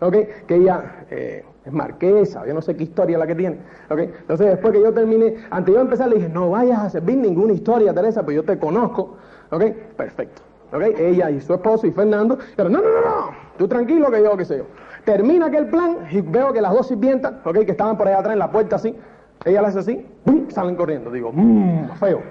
¿ok? 0.00 0.16
Que 0.46 0.54
ella 0.56 1.04
eh, 1.10 1.44
es 1.66 1.72
marquesa, 1.72 2.46
yo 2.46 2.54
no 2.54 2.62
sé 2.62 2.74
qué 2.74 2.84
historia 2.84 3.18
la 3.18 3.26
que 3.26 3.34
tiene. 3.34 3.58
Entonces 3.90 4.46
después 4.46 4.72
que 4.72 4.80
yo 4.80 4.92
terminé, 4.94 5.36
antes 5.50 5.66
de 5.66 5.72
yo 5.74 5.80
empezar 5.80 6.08
le 6.08 6.16
dije, 6.16 6.30
no 6.30 6.48
vayas 6.48 6.78
a 6.78 6.88
servir 6.88 7.18
ninguna 7.18 7.52
historia, 7.52 7.92
Teresa, 7.92 8.24
pues 8.24 8.36
yo 8.36 8.42
te 8.42 8.58
conozco, 8.58 9.16
¿ok? 9.50 9.64
Perfecto, 9.96 10.40
¿ok? 10.72 10.82
Ella 10.98 11.30
y 11.30 11.40
su 11.40 11.54
esposo 11.54 11.86
y 11.86 11.92
Fernando, 11.92 12.38
pero 12.56 12.68
no, 12.68 12.78
no, 12.78 12.88
no, 12.88 13.00
no, 13.00 13.30
tú 13.56 13.68
tranquilo 13.68 14.10
que 14.10 14.22
yo, 14.22 14.36
qué 14.36 14.44
sé 14.44 14.58
yo. 14.58 14.64
Termina 15.04 15.46
aquel 15.46 15.66
plan 15.66 15.98
y 16.10 16.20
veo 16.20 16.52
que 16.52 16.60
las 16.60 16.72
dos 16.72 16.88
sirvientas, 16.88 17.34
¿ok? 17.44 17.58
Que 17.64 17.72
estaban 17.72 17.96
por 17.96 18.08
allá 18.08 18.18
atrás 18.18 18.32
en 18.34 18.38
la 18.38 18.50
puerta 18.50 18.76
así, 18.76 18.96
ella 19.44 19.62
le 19.62 19.68
hace 19.68 19.78
así, 19.80 20.06
¡pum! 20.24 20.48
salen 20.50 20.76
corriendo, 20.76 21.10
digo, 21.10 21.32
mmm, 21.32 21.88
feo. 21.98 22.22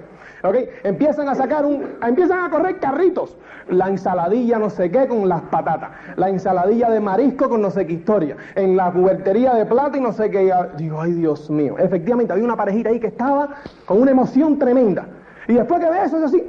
¿ok? 0.43 0.56
Empiezan 0.84 1.30
a 1.30 1.36
sacar 1.36 1.65
un, 1.65 1.84
empiezan 2.06 2.43
a 2.43 2.49
correr 2.49 2.80
carritos. 2.80 3.38
La 3.69 3.89
ensaladilla 3.89 4.58
no 4.58 4.69
sé 4.69 4.89
qué 4.89 5.08
con 5.08 5.27
las 5.30 5.41
patatas. 5.43 5.91
La 6.15 6.30
ensaladilla 6.30 6.89
de 6.89 6.99
marisco 6.99 7.49
con 7.49 7.62
no 7.62 7.69
sé 7.69 7.86
qué 7.86 7.93
historia. 7.93 8.36
En 8.56 8.75
la 8.75 8.91
cubertería 8.91 9.54
de 9.54 9.65
plata 9.65 9.97
y 9.97 10.01
no 10.01 10.12
sé 10.12 10.30
qué. 10.30 10.51
Digo, 10.77 11.01
ay 11.01 11.13
Dios 11.13 11.49
mío. 11.49 11.75
Efectivamente, 11.77 12.34
había 12.34 12.45
una 12.45 12.56
parejita 12.56 12.89
ahí 12.89 12.99
que 12.99 13.08
estaba 13.08 13.49
con 13.86 14.01
una 14.01 14.12
emoción 14.12 14.58
tremenda. 14.58 15.06
Y 15.47 15.54
después 15.54 15.80
que 15.80 15.89
ve 15.89 16.04
eso 16.06 16.17
es 16.17 16.23
así, 16.23 16.43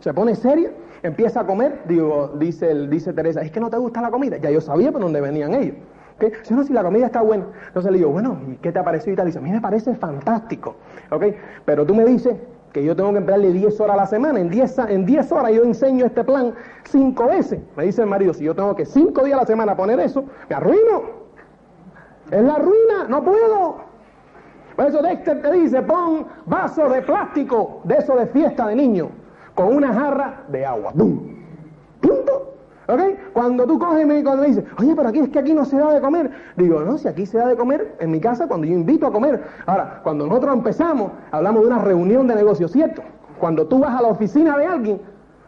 se 0.00 0.12
pone 0.12 0.34
seria, 0.34 0.70
empieza 1.02 1.40
a 1.40 1.46
comer. 1.46 1.82
Digo, 1.86 2.32
dice, 2.36 2.74
dice 2.88 3.12
Teresa, 3.12 3.42
es 3.42 3.50
que 3.50 3.60
no 3.60 3.70
te 3.70 3.78
gusta 3.78 4.00
la 4.00 4.10
comida. 4.10 4.36
Ya 4.38 4.50
yo 4.50 4.60
sabía 4.60 4.92
por 4.92 5.00
dónde 5.00 5.20
venían 5.20 5.54
ellos. 5.54 5.76
¿Okay? 6.16 6.32
Si 6.42 6.54
no, 6.54 6.62
si 6.62 6.72
la 6.72 6.82
comida 6.82 7.06
está 7.06 7.22
buena. 7.22 7.46
Entonces 7.66 7.90
le 7.90 7.98
digo, 7.98 8.10
bueno, 8.10 8.38
¿qué 8.62 8.70
te 8.70 8.78
ha 8.78 8.84
parecido? 8.84 9.14
Y 9.14 9.16
tal. 9.16 9.26
dice, 9.26 9.38
a 9.38 9.42
mí 9.42 9.50
me 9.50 9.60
parece 9.60 9.94
fantástico. 9.94 10.76
¿Ok? 11.10 11.24
Pero 11.64 11.84
tú 11.84 11.94
me 11.94 12.04
dices 12.04 12.36
que 12.72 12.84
yo 12.84 12.96
tengo 12.96 13.12
que 13.12 13.18
emplearle 13.18 13.52
10 13.52 13.80
horas 13.80 13.94
a 13.94 14.00
la 14.00 14.06
semana. 14.06 14.40
En 14.40 14.50
10, 14.50 14.78
en 14.90 15.06
10 15.06 15.32
horas 15.32 15.52
yo 15.52 15.62
enseño 15.62 16.06
este 16.06 16.24
plan 16.24 16.54
5 16.84 17.26
veces. 17.28 17.60
Me 17.76 17.84
dice 17.84 18.02
el 18.02 18.08
marido, 18.08 18.34
si 18.34 18.44
yo 18.44 18.54
tengo 18.54 18.74
que 18.74 18.84
5 18.84 19.24
días 19.24 19.38
a 19.38 19.42
la 19.42 19.46
semana 19.46 19.76
poner 19.76 20.00
eso, 20.00 20.24
me 20.48 20.56
arruino. 20.56 21.24
Es 22.30 22.42
la 22.42 22.56
ruina, 22.56 23.06
no 23.08 23.22
puedo. 23.22 23.76
Por 24.74 24.86
eso 24.86 25.02
Dexter 25.02 25.40
te 25.40 25.52
dice, 25.52 25.82
pon 25.82 26.26
vaso 26.46 26.88
de 26.88 27.02
plástico, 27.02 27.80
de 27.84 27.94
eso 27.94 28.16
de 28.16 28.26
fiesta 28.26 28.66
de 28.66 28.74
niño, 28.74 29.10
con 29.54 29.76
una 29.76 29.92
jarra 29.92 30.42
de 30.48 30.66
agua. 30.66 30.92
¡Bum! 30.94 31.20
Punto. 32.00 32.54
¿Ok? 32.86 33.00
Cuando 33.32 33.66
tú 33.66 33.78
coges 33.78 34.04
y 34.04 34.22
cuando 34.22 34.42
me 34.42 34.48
dices, 34.48 34.64
oye, 34.78 34.94
pero 34.94 35.08
aquí 35.08 35.20
es 35.20 35.28
que 35.30 35.38
aquí 35.38 35.54
no 35.54 35.64
se 35.64 35.78
da 35.78 35.92
de 35.92 36.00
comer. 36.00 36.30
Digo, 36.56 36.80
no, 36.80 36.98
si 36.98 37.08
aquí 37.08 37.24
se 37.24 37.38
da 37.38 37.48
de 37.48 37.56
comer 37.56 37.96
en 37.98 38.10
mi 38.10 38.20
casa 38.20 38.46
cuando 38.46 38.66
yo 38.66 38.74
invito 38.74 39.06
a 39.06 39.12
comer. 39.12 39.42
Ahora, 39.66 40.00
cuando 40.02 40.26
nosotros 40.26 40.54
empezamos, 40.54 41.12
hablamos 41.30 41.62
de 41.62 41.68
una 41.68 41.78
reunión 41.78 42.26
de 42.26 42.34
negocios, 42.34 42.72
¿cierto? 42.72 43.02
Cuando 43.38 43.66
tú 43.66 43.78
vas 43.78 43.98
a 43.98 44.02
la 44.02 44.08
oficina 44.08 44.58
de 44.58 44.66
alguien, 44.66 45.00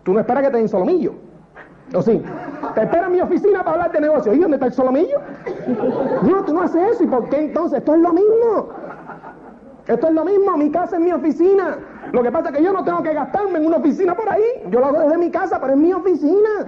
tú 0.02 0.14
no 0.14 0.20
esperas 0.20 0.44
que 0.44 0.50
te 0.50 0.56
den 0.56 0.68
solomillo. 0.68 1.12
¿O 1.94 2.02
sí? 2.02 2.20
Te 2.74 2.82
espera 2.82 3.06
en 3.06 3.12
mi 3.12 3.20
oficina 3.20 3.60
para 3.60 3.72
hablar 3.72 3.92
de 3.92 4.00
negocios. 4.00 4.34
¿Y 4.34 4.38
dónde 4.40 4.56
está 4.56 4.66
el 4.66 4.72
solomillo? 4.72 5.20
No, 6.22 6.44
tú 6.44 6.52
no 6.52 6.62
haces 6.62 6.92
eso. 6.92 7.04
¿Y 7.04 7.06
por 7.06 7.28
qué 7.28 7.44
entonces? 7.44 7.78
Esto 7.78 7.94
es 7.94 8.00
lo 8.00 8.12
mismo. 8.12 8.68
Esto 9.86 10.08
es 10.08 10.14
lo 10.14 10.24
mismo. 10.24 10.56
Mi 10.56 10.70
casa 10.70 10.96
es 10.96 11.02
mi 11.02 11.12
oficina. 11.12 11.78
Lo 12.12 12.22
que 12.22 12.32
pasa 12.32 12.50
es 12.50 12.56
que 12.56 12.62
yo 12.62 12.72
no 12.72 12.84
tengo 12.84 13.02
que 13.02 13.14
gastarme 13.14 13.58
en 13.58 13.66
una 13.66 13.76
oficina 13.76 14.14
por 14.14 14.28
ahí. 14.28 14.42
Yo 14.70 14.80
lo 14.80 14.86
hago 14.86 15.00
desde 15.00 15.18
mi 15.18 15.30
casa, 15.30 15.60
pero 15.60 15.74
es 15.74 15.78
mi 15.78 15.92
oficina. 15.92 16.66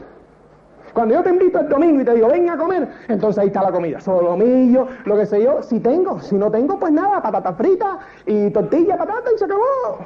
Cuando 0.95 1.15
yo 1.15 1.23
te 1.23 1.31
invito 1.31 1.61
el 1.61 1.69
domingo 1.69 2.01
y 2.01 2.05
te 2.05 2.15
digo, 2.15 2.29
ven 2.29 2.49
a 2.51 2.57
comer, 2.57 2.89
entonces 3.09 3.39
ahí 3.39 3.49
está 3.49 3.63
la 3.63 3.71
comida. 3.71 4.01
Solomillo, 4.01 4.89
lo 5.05 5.17
que 5.17 5.27
sé 5.27 5.43
yo, 5.43 5.63
si 5.63 5.81
tengo. 5.81 6.21
Si 6.21 6.35
no 6.35 6.51
tengo, 6.51 6.79
pues 6.79 6.93
nada, 6.93 7.23
patata 7.23 7.53
frita 7.53 7.99
y 8.27 8.51
tortilla, 8.51 8.97
patata 8.97 9.31
y 9.33 9.39
se 9.39 9.45
acabó. 9.45 9.99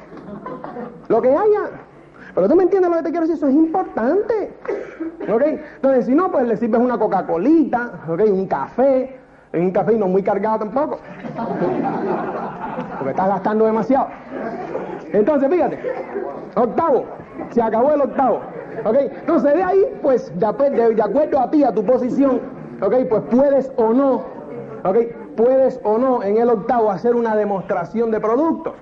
Lo 1.08 1.22
que 1.22 1.28
haya. 1.28 1.70
Pero 2.34 2.48
tú 2.48 2.56
me 2.56 2.64
entiendes 2.64 2.90
lo 2.90 2.96
que 2.96 3.02
te 3.04 3.10
quiero 3.10 3.26
decir, 3.26 3.36
eso 3.36 3.46
es 3.46 3.54
importante. 3.54 4.52
¿Ok? 5.32 5.42
Entonces, 5.76 6.06
si 6.06 6.14
no, 6.14 6.30
pues 6.30 6.46
le 6.46 6.56
sirves 6.56 6.80
una 6.80 6.98
Coca-Colita, 6.98 8.00
¿ok? 8.08 8.20
Un 8.30 8.46
café, 8.46 9.18
un 9.54 9.70
café 9.70 9.96
no 9.96 10.06
muy 10.06 10.22
cargado 10.22 10.60
tampoco. 10.60 10.98
Porque 12.98 13.10
estás 13.10 13.28
gastando 13.28 13.66
demasiado. 13.66 14.08
Entonces, 15.12 15.50
fíjate, 15.50 15.78
octavo, 16.54 17.04
se 17.50 17.62
acabó 17.62 17.92
el 17.92 18.00
octavo. 18.02 18.40
¿Ok? 18.84 18.96
Entonces 18.96 19.54
de 19.54 19.62
ahí, 19.62 19.98
pues, 20.00 20.32
de, 20.38 20.94
de, 20.94 21.02
acuerdo 21.02 21.38
a 21.38 21.50
ti, 21.50 21.62
a 21.62 21.72
tu 21.72 21.84
posición, 21.84 22.40
¿ok? 22.80 22.94
Pues 23.08 23.22
puedes 23.30 23.72
o 23.76 23.92
no, 23.92 24.24
¿ok? 24.84 24.96
Puedes 25.36 25.78
o 25.84 25.98
no 25.98 26.22
en 26.22 26.38
el 26.38 26.48
octavo 26.48 26.90
hacer 26.90 27.14
una 27.14 27.36
demostración 27.36 28.10
de 28.10 28.20
productos. 28.20 28.74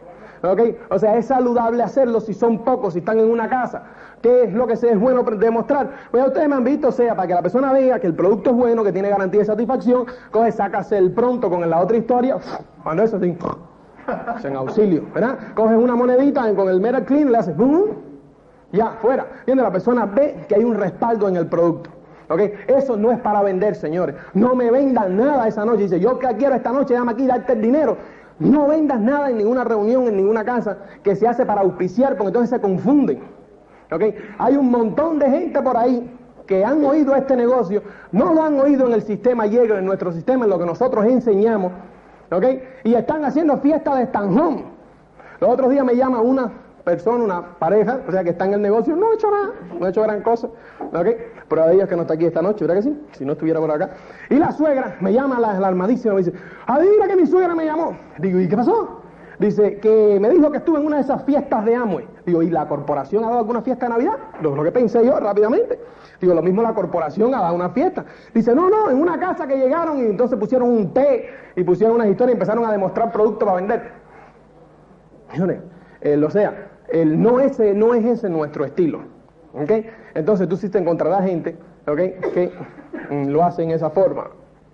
¿Ok? 0.43 0.61
O 0.91 0.99
sea, 0.99 1.17
es 1.17 1.27
saludable 1.27 1.83
hacerlo 1.83 2.21
si 2.21 2.35
son 2.35 2.65
pocos, 2.65 2.95
si 2.95 3.01
están 3.01 3.19
en 3.19 3.31
una 3.31 3.49
casa. 3.49 3.83
¿Qué 4.23 4.45
es 4.45 4.53
lo 4.53 4.67
que 4.67 4.77
se 4.77 4.91
es 4.91 5.01
bueno 5.01 5.23
demostrar? 5.23 5.91
Pues 6.11 6.27
ustedes 6.27 6.49
me 6.49 6.57
han 6.57 6.65
visto, 6.65 6.89
o 6.89 6.93
sea, 6.93 7.15
para 7.15 7.29
que 7.29 7.35
la 7.35 7.43
persona 7.43 7.73
vea 7.73 7.99
que 7.99 8.07
el 8.07 8.15
producto 8.15 8.51
es 8.51 8.57
bueno, 8.57 8.85
que 8.85 8.93
tiene 8.93 9.09
garantía 9.09 9.41
de 9.41 9.47
satisfacción, 9.47 10.07
coge, 10.31 10.53
sácase 10.53 10.99
el 10.99 11.13
pronto 11.13 11.49
con 11.49 11.69
la 11.69 11.81
otra 11.81 11.97
historia, 11.97 12.37
cuando 12.83 13.03
eso 13.03 13.19
sí, 13.19 13.37
en 14.45 14.57
auxilio, 14.57 15.05
¿verdad? 15.15 15.39
Coges 15.55 15.79
una 15.79 15.95
monedita 15.95 16.55
con 16.55 16.69
el 16.69 16.81
Metal 16.81 17.05
Clean, 17.05 17.31
le 17.33 17.39
haces 17.39 17.57
¡bum! 17.57 18.11
ya, 18.73 18.97
fuera. 19.01 19.27
Viendo 19.47 19.63
la 19.63 19.73
persona 19.73 20.07
ve 20.07 20.45
que 20.49 20.55
hay 20.55 20.65
un 20.65 20.75
respaldo 20.75 21.29
en 21.29 21.37
el 21.37 21.47
producto. 21.47 21.91
¿Ok? 22.29 22.41
Eso 22.69 22.97
no 22.97 23.11
es 23.11 23.19
para 23.19 23.43
vender, 23.43 23.75
señores. 23.75 24.15
No 24.35 24.55
me 24.55 24.71
vendan 24.71 25.17
nada 25.17 25.49
esa 25.49 25.65
noche. 25.65 25.83
Dice, 25.83 25.99
yo 25.99 26.17
que 26.19 26.29
quiero 26.37 26.55
esta 26.55 26.71
noche, 26.71 26.95
llama 26.95 27.13
aquí, 27.13 27.27
darte 27.27 27.55
el 27.55 27.61
dinero. 27.61 27.97
No 28.41 28.67
vendas 28.67 29.01
nada 29.01 29.31
en 29.31 29.39
ninguna 29.39 29.65
reunión, 29.65 30.09
en 30.09 30.17
ninguna 30.17 30.45
casa 30.45 30.79
que 31.03 31.15
se 31.15 31.29
hace 31.29 31.47
para 31.47 31.61
auspiciar, 31.61 32.17
porque 32.17 32.29
entonces 32.29 32.51
se 32.51 32.61
confunden. 32.61 33.21
¿Ok? 33.93 34.03
Hay 34.39 34.57
un 34.57 34.71
montón 34.71 35.19
de 35.19 35.31
gente 35.31 35.61
por 35.63 35.77
ahí 35.77 36.11
que 36.51 36.65
han 36.65 36.85
oído 36.85 37.15
este 37.15 37.37
negocio, 37.37 37.81
no 38.11 38.35
lo 38.35 38.43
han 38.43 38.59
oído 38.59 38.89
en 38.89 38.95
el 38.95 39.03
sistema 39.03 39.47
Yegro, 39.47 39.79
en 39.79 39.85
nuestro 39.85 40.11
sistema, 40.11 40.47
en 40.47 40.51
lo 40.51 40.59
que 40.59 40.67
nosotros 40.67 41.05
enseñamos, 41.05 41.71
¿ok? 42.33 42.45
Y 42.83 42.95
están 42.95 43.25
haciendo 43.25 43.59
fiesta 43.59 43.95
de 43.95 44.03
estanjón. 44.03 44.65
Los 45.41 45.49
otros 45.49 45.71
días 45.71 45.85
me 45.85 45.95
llama 45.95 46.21
una 46.21 46.51
persona, 46.83 47.23
una 47.23 47.59
pareja, 47.59 48.01
o 48.09 48.11
sea, 48.11 48.25
que 48.25 48.31
está 48.31 48.47
en 48.47 48.55
el 48.55 48.63
negocio, 48.63 48.97
no 48.97 49.11
ha 49.11 49.15
hecho 49.15 49.31
nada, 49.31 49.51
no 49.79 49.87
ha 49.87 49.91
hecho 49.91 50.03
gran 50.03 50.23
cosa. 50.23 50.49
Prueba 51.51 51.69
de 51.69 51.75
ella 51.75 51.89
que 51.89 51.97
no 51.97 52.03
está 52.03 52.15
aquí 52.15 52.27
esta 52.27 52.41
noche, 52.41 52.65
¿verdad 52.65 52.81
que 52.81 52.89
sí? 52.89 53.01
Si 53.11 53.25
no 53.25 53.33
estuviera 53.33 53.59
por 53.59 53.73
acá. 53.73 53.91
Y 54.31 54.37
la 54.37 54.53
suegra 54.53 54.97
me 55.01 55.13
llama, 55.13 55.41
la, 55.41 55.59
la 55.59 55.67
armadísima, 55.67 56.15
me 56.15 56.21
dice, 56.23 56.33
adivina 56.65 57.09
que 57.09 57.17
mi 57.17 57.27
suegra 57.27 57.57
me 57.57 57.65
llamó. 57.65 57.97
Digo, 58.19 58.39
¿y 58.39 58.49
qué 58.49 58.57
pasó? 58.57 59.03
Dice 59.41 59.79
que 59.81 60.19
me 60.21 60.31
dijo 60.31 60.51
que 60.53 60.59
estuve 60.59 60.79
en 60.79 60.87
una 60.87 60.97
de 60.97 61.03
esas 61.03 61.25
fiestas 61.25 61.65
de 61.65 61.75
Amway. 61.75 62.07
Digo, 62.25 62.43
¿y 62.43 62.51
la 62.51 62.69
corporación 62.69 63.25
ha 63.25 63.29
dado 63.29 63.41
alguna 63.41 63.63
fiesta 63.63 63.87
de 63.87 63.91
Navidad? 63.91 64.19
Lo, 64.43 64.55
lo 64.55 64.63
que 64.63 64.71
pensé 64.71 65.05
yo 65.05 65.19
rápidamente. 65.19 65.81
Digo, 66.21 66.35
lo 66.35 66.43
mismo 66.43 66.63
la 66.63 66.73
corporación 66.73 67.35
ha 67.35 67.41
dado 67.41 67.55
una 67.57 67.71
fiesta. 67.71 68.05
Dice, 68.33 68.55
no, 68.55 68.71
no, 68.71 68.89
en 68.89 69.01
una 69.01 69.19
casa 69.19 69.49
que 69.49 69.57
llegaron 69.57 69.99
y 69.99 70.03
entonces 70.03 70.39
pusieron 70.39 70.69
un 70.69 70.95
té 70.95 71.31
y 71.57 71.65
pusieron 71.65 71.97
unas 71.97 72.09
historias 72.09 72.35
y 72.35 72.37
empezaron 72.37 72.65
a 72.65 72.71
demostrar 72.71 73.11
productos 73.11 73.49
para 73.49 73.57
vender. 73.57 73.91
Señores, 75.33 75.59
eh, 76.03 76.23
o 76.25 76.31
sea, 76.31 76.71
el, 76.91 77.21
no, 77.21 77.41
ese, 77.41 77.75
no 77.75 77.95
es 77.95 78.05
ese 78.05 78.29
nuestro 78.29 78.65
estilo. 78.65 79.01
¿Ok? 79.55 79.71
Entonces 80.15 80.49
tú 80.49 80.57
sí 80.57 80.69
te 80.69 80.79
encontrarás 80.79 81.25
gente 81.25 81.57
¿ok? 81.87 81.97
que 82.33 82.53
mm, 83.11 83.29
lo 83.29 83.45
hace 83.45 83.63
en 83.63 83.71
esa 83.71 83.91
forma. 83.91 84.29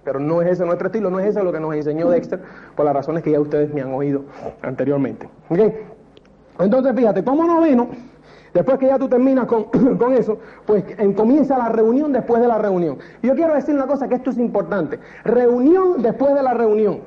Pero 0.04 0.20
no 0.20 0.40
es 0.40 0.48
ese 0.52 0.64
nuestro 0.64 0.86
estilo, 0.86 1.10
no 1.10 1.18
es 1.18 1.26
ese 1.26 1.42
lo 1.42 1.52
que 1.52 1.58
nos 1.60 1.74
enseñó 1.74 2.08
Dexter, 2.08 2.40
por 2.76 2.84
las 2.84 2.94
razones 2.94 3.22
que 3.24 3.32
ya 3.32 3.40
ustedes 3.40 3.74
me 3.74 3.82
han 3.82 3.92
oído 3.92 4.22
anteriormente. 4.62 5.28
¿ok? 5.48 5.58
Entonces, 6.60 6.94
fíjate, 6.94 7.24
como 7.24 7.44
noveno, 7.44 7.88
después 8.54 8.78
que 8.78 8.86
ya 8.86 8.98
tú 8.98 9.08
terminas 9.08 9.46
con, 9.46 9.64
con 9.98 10.12
eso, 10.14 10.38
pues 10.64 10.84
en- 10.98 11.12
comienza 11.12 11.58
la 11.58 11.68
reunión 11.70 12.12
después 12.12 12.40
de 12.40 12.46
la 12.48 12.56
reunión. 12.58 12.98
Yo 13.22 13.34
quiero 13.34 13.54
decir 13.54 13.74
una 13.74 13.86
cosa 13.86 14.06
que 14.08 14.14
esto 14.14 14.30
es 14.30 14.38
importante. 14.38 15.00
Reunión 15.24 16.00
después 16.02 16.34
de 16.34 16.42
la 16.42 16.54
reunión. 16.54 17.00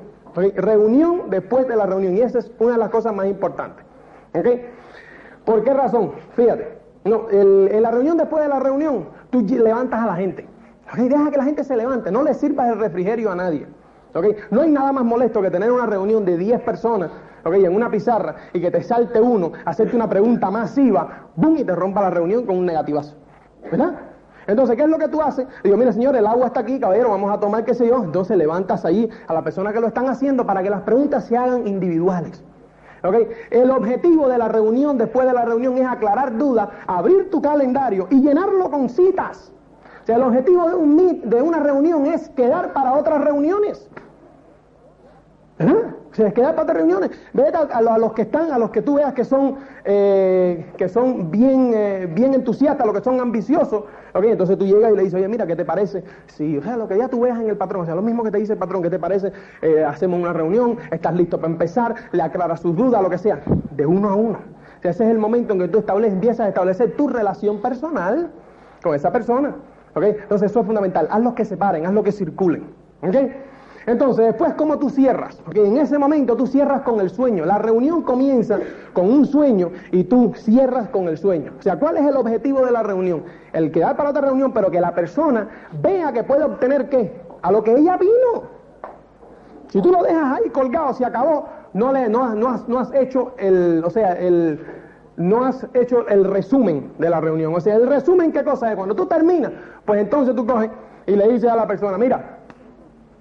Reunión 0.54 1.22
después 1.30 1.66
de 1.66 1.76
la 1.76 1.86
reunión. 1.86 2.16
Y 2.16 2.20
esa 2.20 2.38
es 2.38 2.52
una 2.58 2.72
de 2.72 2.78
las 2.78 2.90
cosas 2.90 3.14
más 3.14 3.26
importantes. 3.26 3.84
¿ok? 4.34 4.46
¿Por 5.44 5.64
qué 5.64 5.72
razón? 5.74 6.12
Fíjate, 6.36 6.79
no, 7.04 7.28
el- 7.30 7.68
en 7.72 7.82
la 7.82 7.90
reunión 7.90 8.16
después 8.16 8.42
de 8.42 8.48
la 8.48 8.60
reunión, 8.60 9.08
tú 9.30 9.40
levantas 9.42 10.00
a 10.00 10.06
la 10.06 10.14
gente. 10.16 10.46
¿ok? 10.92 10.98
Deja 10.98 11.30
que 11.30 11.36
la 11.36 11.44
gente 11.44 11.64
se 11.64 11.76
levante, 11.76 12.10
no 12.10 12.22
le 12.22 12.34
sirvas 12.34 12.68
el 12.70 12.78
refrigerio 12.78 13.30
a 13.30 13.34
nadie. 13.34 13.66
No 14.50 14.62
hay 14.62 14.70
nada 14.70 14.92
más 14.92 15.04
molesto 15.04 15.40
que 15.40 15.50
tener 15.50 15.70
una 15.70 15.86
reunión 15.86 16.24
de 16.24 16.36
10 16.36 16.60
personas 16.62 17.10
¿ok? 17.44 17.54
en 17.54 17.74
una 17.74 17.88
pizarra 17.90 18.34
y 18.52 18.60
que 18.60 18.70
te 18.70 18.82
salte 18.82 19.20
uno, 19.20 19.52
hacerte 19.64 19.94
una 19.94 20.08
pregunta 20.08 20.50
masiva, 20.50 21.28
¡bum! 21.36 21.56
y 21.56 21.64
te 21.64 21.74
rompa 21.76 22.00
la 22.02 22.10
reunión 22.10 22.44
con 22.44 22.58
un 22.58 22.66
negativazo. 22.66 23.14
¿Verdad? 23.70 23.94
Entonces, 24.48 24.74
¿qué 24.74 24.82
es 24.82 24.88
lo 24.88 24.98
que 24.98 25.06
tú 25.06 25.22
haces? 25.22 25.46
Digo, 25.62 25.76
mira, 25.76 25.92
señor, 25.92 26.16
el 26.16 26.26
agua 26.26 26.46
está 26.48 26.60
aquí, 26.60 26.80
caballero, 26.80 27.10
vamos 27.10 27.32
a 27.32 27.38
tomar 27.38 27.64
qué 27.64 27.72
sé 27.72 27.86
yo. 27.86 28.02
Entonces 28.02 28.36
levantas 28.36 28.84
ahí 28.84 29.08
a 29.28 29.32
la 29.34 29.44
persona 29.44 29.72
que 29.72 29.80
lo 29.80 29.86
están 29.86 30.08
haciendo 30.08 30.44
para 30.44 30.60
que 30.62 30.70
las 30.70 30.80
preguntas 30.80 31.26
se 31.26 31.36
hagan 31.36 31.68
individuales. 31.68 32.42
¿Ok? 33.02 33.14
El 33.50 33.70
objetivo 33.70 34.28
de 34.28 34.38
la 34.38 34.48
reunión, 34.48 34.98
después 34.98 35.26
de 35.26 35.32
la 35.32 35.44
reunión, 35.44 35.78
es 35.78 35.86
aclarar 35.86 36.36
dudas, 36.36 36.68
abrir 36.86 37.30
tu 37.30 37.40
calendario 37.40 38.06
y 38.10 38.20
llenarlo 38.20 38.70
con 38.70 38.88
citas. 38.88 39.52
O 40.02 40.06
sea, 40.06 40.16
el 40.16 40.22
objetivo 40.22 40.68
de, 40.68 40.74
un 40.74 41.20
de 41.24 41.42
una 41.42 41.60
reunión 41.60 42.06
es 42.06 42.28
quedar 42.30 42.72
para 42.72 42.94
otras 42.94 43.22
reuniones. 43.22 43.88
O 46.10 46.14
sea, 46.14 46.26
es 46.28 46.34
quedar 46.34 46.50
para 46.52 46.62
otras 46.64 46.78
reuniones. 46.78 47.10
Vete 47.32 47.56
a, 47.56 47.60
a 47.60 47.80
lo- 47.80 47.92
a 47.92 47.98
los 47.98 48.12
que 48.14 48.22
están, 48.22 48.50
a 48.50 48.58
los 48.58 48.70
que 48.70 48.82
tú 48.82 48.96
veas 48.96 49.14
que 49.14 49.24
son, 49.24 49.56
eh, 49.84 50.66
que 50.76 50.88
son 50.88 51.30
bien, 51.30 51.72
eh, 51.74 52.08
bien 52.12 52.34
entusiastas, 52.34 52.84
los 52.86 52.96
que 52.96 53.02
son 53.04 53.20
ambiciosos. 53.20 53.84
¿ok? 54.14 54.24
Entonces 54.24 54.58
tú 54.58 54.64
llegas 54.66 54.92
y 54.92 54.96
le 54.96 55.02
dices, 55.04 55.14
oye, 55.14 55.28
mira, 55.28 55.46
¿qué 55.46 55.54
te 55.54 55.64
parece? 55.64 56.02
Sí, 56.26 56.58
o 56.58 56.62
sea, 56.62 56.76
lo 56.76 56.88
que 56.88 56.98
ya 56.98 57.08
tú 57.08 57.20
veas 57.20 57.38
en 57.38 57.48
el 57.48 57.56
patrón, 57.56 57.82
o 57.82 57.86
sea, 57.86 57.94
lo 57.94 58.02
mismo 58.02 58.24
que 58.24 58.30
te 58.32 58.38
dice 58.38 58.54
el 58.54 58.58
patrón, 58.58 58.82
¿qué 58.82 58.90
te 58.90 58.98
parece? 58.98 59.32
Eh, 59.62 59.84
hacemos 59.84 60.18
una 60.20 60.32
reunión, 60.32 60.78
estás 60.90 61.14
listo 61.14 61.36
para 61.38 61.52
empezar, 61.52 61.94
le 62.12 62.22
aclaras 62.22 62.60
sus 62.60 62.74
dudas, 62.76 63.00
lo 63.02 63.08
que 63.10 63.18
sea, 63.18 63.40
de 63.70 63.86
uno 63.86 64.08
a 64.10 64.14
uno. 64.14 64.38
Ese 64.82 65.04
es 65.04 65.10
el 65.10 65.18
momento 65.18 65.52
en 65.52 65.60
que 65.60 65.68
tú 65.68 65.78
estableces, 65.78 66.14
empiezas 66.14 66.46
a 66.46 66.48
establecer 66.48 66.96
tu 66.96 67.06
relación 67.08 67.60
personal 67.60 68.30
con 68.82 68.94
esa 68.94 69.12
persona. 69.12 69.54
¿ok? 69.94 70.02
Entonces 70.04 70.50
eso 70.50 70.60
es 70.60 70.66
fundamental. 70.66 71.06
Haz 71.10 71.20
los 71.22 71.34
que 71.34 71.44
se 71.44 71.56
paren, 71.56 71.86
haz 71.86 71.92
los 71.92 72.02
que 72.02 72.12
circulen. 72.12 72.64
¿ok? 73.02 73.14
Entonces, 73.86 74.26
después, 74.26 74.54
¿cómo 74.54 74.78
tú 74.78 74.90
cierras? 74.90 75.40
Porque 75.44 75.66
en 75.66 75.78
ese 75.78 75.98
momento 75.98 76.36
tú 76.36 76.46
cierras 76.46 76.82
con 76.82 77.00
el 77.00 77.10
sueño. 77.10 77.46
La 77.46 77.58
reunión 77.58 78.02
comienza 78.02 78.58
con 78.92 79.10
un 79.10 79.26
sueño 79.26 79.70
y 79.90 80.04
tú 80.04 80.32
cierras 80.36 80.88
con 80.90 81.08
el 81.08 81.16
sueño. 81.16 81.52
O 81.58 81.62
sea, 81.62 81.78
¿cuál 81.78 81.96
es 81.96 82.06
el 82.06 82.16
objetivo 82.16 82.64
de 82.64 82.72
la 82.72 82.82
reunión? 82.82 83.24
El 83.52 83.70
quedar 83.70 83.96
para 83.96 84.10
otra 84.10 84.22
reunión, 84.22 84.52
pero 84.52 84.70
que 84.70 84.80
la 84.80 84.94
persona 84.94 85.48
vea 85.80 86.12
que 86.12 86.22
puede 86.22 86.44
obtener 86.44 86.88
qué? 86.88 87.20
A 87.42 87.50
lo 87.50 87.64
que 87.64 87.74
ella 87.74 87.96
vino. 87.96 88.60
Si 89.68 89.80
tú 89.80 89.90
lo 89.90 90.02
dejas 90.02 90.38
ahí 90.38 90.50
colgado, 90.50 90.92
se 90.92 91.04
acabó, 91.04 91.48
no, 91.72 91.92
le, 91.92 92.08
no, 92.08 92.34
no 92.34 92.48
has, 92.48 92.68
no 92.68 92.80
has 92.80 92.92
hecho 92.92 93.32
el, 93.38 93.82
o 93.84 93.90
sea, 93.90 94.12
el, 94.12 94.60
no 95.16 95.44
has 95.44 95.66
hecho 95.74 96.06
el 96.08 96.24
resumen 96.24 96.92
de 96.98 97.08
la 97.08 97.20
reunión. 97.20 97.54
O 97.54 97.60
sea, 97.60 97.76
el 97.76 97.86
resumen, 97.86 98.32
¿qué 98.32 98.44
cosa 98.44 98.70
es? 98.70 98.76
Cuando 98.76 98.94
tú 98.94 99.06
terminas, 99.06 99.52
pues 99.84 100.00
entonces 100.00 100.34
tú 100.34 100.44
coges 100.44 100.70
y 101.06 101.12
le 101.16 101.28
dices 101.28 101.50
a 101.50 101.56
la 101.56 101.66
persona, 101.66 101.96
mira, 101.96 102.39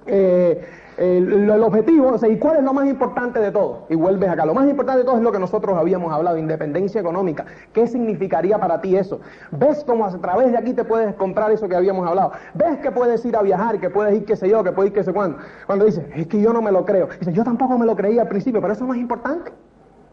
eh, 0.06 0.62
el, 1.00 1.50
objetivo, 1.64 2.10
o 2.10 2.18
sea, 2.18 2.28
¿y 2.28 2.38
cuál 2.38 2.58
es 2.58 2.64
lo 2.64 2.74
más 2.74 2.86
importante 2.88 3.40
de 3.40 3.52
todo? 3.52 3.86
Y 3.90 3.96
vuelves 3.96 4.30
acá. 4.30 4.46
Lo 4.46 4.54
más 4.54 4.70
importante 4.70 5.00
de 5.00 5.06
todo 5.06 5.16
es 5.16 5.24
lo 5.24 5.32
que 5.32 5.40
nosotros 5.40 5.78
habíamos 5.78 6.12
hablado, 6.12 6.38
independencia 6.38 7.00
económica. 7.00 7.46
¿Qué 7.72 7.88
significaría 7.88 8.58
para 8.60 8.82
ti 8.82 8.98
eso? 8.98 9.22
¿Ves 9.52 9.84
cómo 9.86 10.06
a 10.06 10.12
través 10.20 10.52
de 10.52 10.58
aquí 10.58 10.74
te 10.74 10.84
puedes 10.84 11.16
comprar 11.16 11.52
eso 11.52 11.70
que 11.70 11.76
habíamos 11.76 12.06
hablado? 12.06 12.34
¿Ves 12.54 12.80
que 12.80 12.92
puedes 12.92 13.24
ir 13.26 13.38
a 13.38 13.42
viajar, 13.42 13.80
que 13.80 13.90
puedes 13.90 14.14
ir 14.14 14.26
qué 14.26 14.36
sé 14.36 14.50
yo, 14.50 14.62
que 14.64 14.74
puedes 14.74 14.92
ir 14.92 14.98
qué 14.98 15.04
sé 15.06 15.14
cuándo? 15.14 15.38
Cuando 15.66 15.86
dices, 15.86 16.04
es 16.16 16.28
que 16.28 16.42
yo 16.42 16.52
no 16.52 16.62
me 16.62 16.72
lo 16.72 16.84
creo. 16.84 17.08
Dices, 17.18 17.34
yo 17.34 17.46
tampoco 17.46 17.78
me 17.78 17.86
lo 17.86 17.96
creía 17.96 18.24
al 18.24 18.28
principio, 18.28 18.60
pero 18.60 18.74
eso 18.74 18.86
no 18.86 18.94
es 18.94 19.00
importante. 19.00 19.52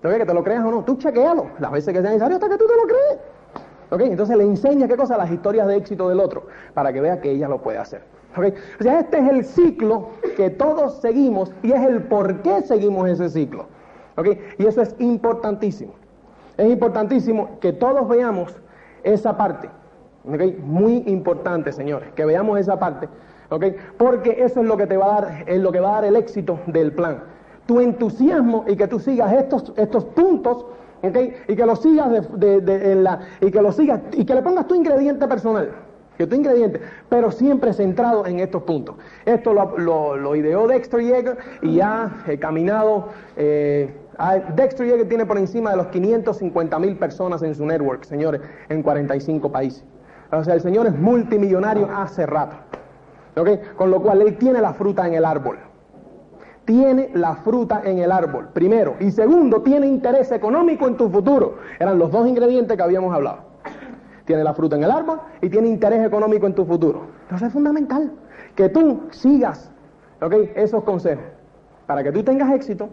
¿Te 0.02 0.08
ves 0.08 0.18
que 0.18 0.26
te 0.26 0.34
lo 0.34 0.44
creas 0.44 0.64
o 0.64 0.70
no? 0.70 0.84
Tú 0.84 0.96
chequealo 0.96 1.46
las 1.58 1.72
veces 1.72 1.92
que 1.92 2.00
sea 2.00 2.10
necesario 2.10 2.36
hasta 2.36 2.48
que 2.48 2.58
tú 2.58 2.64
te 2.66 2.76
lo 2.76 2.82
crees. 2.82 3.18
¿Ok? 3.90 4.00
Entonces 4.02 4.36
le 4.36 4.44
enseña 4.44 4.86
qué 4.86 4.96
cosa, 4.96 5.16
las 5.16 5.30
historias 5.32 5.66
de 5.66 5.76
éxito 5.76 6.08
del 6.08 6.20
otro, 6.20 6.46
para 6.74 6.92
que 6.92 7.00
vea 7.00 7.20
que 7.20 7.30
ella 7.30 7.48
lo 7.48 7.60
puede 7.60 7.78
hacer. 7.78 8.02
¿Ok? 8.36 8.44
O 8.80 8.84
este 8.88 9.18
es 9.18 9.28
el 9.30 9.44
ciclo 9.44 10.08
que 10.36 10.50
todos 10.50 11.00
seguimos 11.00 11.52
y 11.62 11.72
es 11.72 11.82
el 11.82 12.02
por 12.04 12.42
qué 12.42 12.62
seguimos 12.62 13.08
ese 13.08 13.28
ciclo. 13.30 13.66
¿Ok? 14.16 14.28
Y 14.58 14.66
eso 14.66 14.82
es 14.82 14.94
importantísimo. 14.98 15.92
Es 16.56 16.68
importantísimo 16.70 17.58
que 17.60 17.72
todos 17.72 18.08
veamos 18.08 18.54
esa 19.04 19.36
parte. 19.36 19.68
¿Ok? 20.28 20.58
Muy 20.64 21.02
importante, 21.06 21.72
señores, 21.72 22.10
que 22.14 22.24
veamos 22.24 22.58
esa 22.58 22.78
parte. 22.78 23.08
¿Ok? 23.50 23.64
Porque 23.96 24.42
eso 24.42 24.60
es 24.60 24.66
lo 24.66 24.76
que 24.76 24.86
te 24.86 24.96
va 24.96 25.16
a 25.16 25.20
dar, 25.20 25.44
es 25.46 25.60
lo 25.60 25.70
que 25.72 25.80
va 25.80 25.90
a 25.90 25.92
dar 26.00 26.04
el 26.06 26.16
éxito 26.16 26.58
del 26.66 26.92
plan. 26.92 27.22
Tu 27.66 27.80
entusiasmo 27.80 28.64
y 28.68 28.76
que 28.76 28.86
tú 28.86 28.98
sigas 28.98 29.32
estos, 29.32 29.72
estos 29.76 30.04
puntos 30.04 30.66
¿ok? 31.02 31.16
Y 31.48 31.56
que 31.56 31.66
lo 31.66 31.76
sigas 31.76 32.10
de, 32.10 32.20
de- 32.38 32.60
de- 32.60 32.92
en 32.92 33.04
la, 33.04 33.20
y 33.40 33.50
que 33.50 33.60
lo 33.60 33.70
sigas 33.72 34.00
y 34.12 34.24
que 34.24 34.34
le 34.34 34.42
pongas 34.42 34.66
tu 34.66 34.74
ingrediente 34.74 35.26
personal, 35.28 35.70
que 36.16 36.26
tu 36.26 36.34
ingrediente, 36.34 36.80
pero 37.08 37.30
siempre 37.30 37.72
centrado 37.72 38.26
en 38.26 38.40
estos 38.40 38.62
puntos. 38.62 38.96
Esto 39.24 39.52
lo, 39.52 40.36
ideó 40.36 40.66
Dexter 40.66 41.00
Yeager 41.00 41.38
y 41.62 41.80
ha 41.80 42.24
eh, 42.26 42.38
caminado. 42.38 43.08
eh, 43.36 43.94
ha- 44.18 44.36
Dexter 44.36 44.86
Yeager 44.86 45.08
tiene 45.08 45.26
por 45.26 45.38
encima 45.38 45.70
de 45.70 45.76
los 45.76 45.86
550 45.88 46.78
mil 46.78 46.96
personas 46.96 47.42
en 47.42 47.54
su 47.54 47.66
network, 47.66 48.04
señores, 48.04 48.40
en 48.68 48.82
45 48.82 49.50
países. 49.52 49.84
O 50.32 50.42
sea, 50.42 50.54
el 50.54 50.60
señor 50.60 50.86
es 50.86 50.98
multimillonario 50.98 51.88
hace 51.94 52.26
rato. 52.26 52.56
¿ok? 53.36 53.74
Con 53.76 53.90
lo 53.90 54.00
cual 54.00 54.22
él 54.22 54.36
tiene 54.38 54.60
la 54.60 54.72
fruta 54.72 55.06
en 55.06 55.14
el 55.14 55.24
árbol 55.24 55.58
tiene 56.64 57.10
la 57.14 57.36
fruta 57.36 57.82
en 57.84 57.98
el 58.00 58.10
árbol, 58.10 58.48
primero. 58.52 58.96
Y 58.98 59.12
segundo, 59.12 59.62
tiene 59.62 59.86
interés 59.86 60.32
económico 60.32 60.88
en 60.88 60.96
tu 60.96 61.08
futuro. 61.08 61.58
Eran 61.78 61.96
los 61.96 62.10
dos 62.10 62.26
ingredientes 62.26 62.76
que 62.76 62.82
habíamos 62.82 63.14
hablado. 63.14 63.38
Tiene 64.26 64.44
la 64.44 64.52
fruta 64.54 64.76
en 64.76 64.84
el 64.84 64.90
árbol 64.90 65.20
y 65.40 65.48
tiene 65.48 65.68
interés 65.68 66.04
económico 66.04 66.46
en 66.46 66.54
tu 66.54 66.66
futuro. 66.66 67.06
Entonces 67.22 67.48
es 67.48 67.52
fundamental 67.54 68.12
que 68.54 68.68
tú 68.68 69.02
sigas 69.10 69.70
¿ok? 70.20 70.34
esos 70.54 70.84
consejos 70.84 71.24
para 71.86 72.02
que 72.02 72.12
tú 72.12 72.22
tengas 72.22 72.52
éxito 72.52 72.90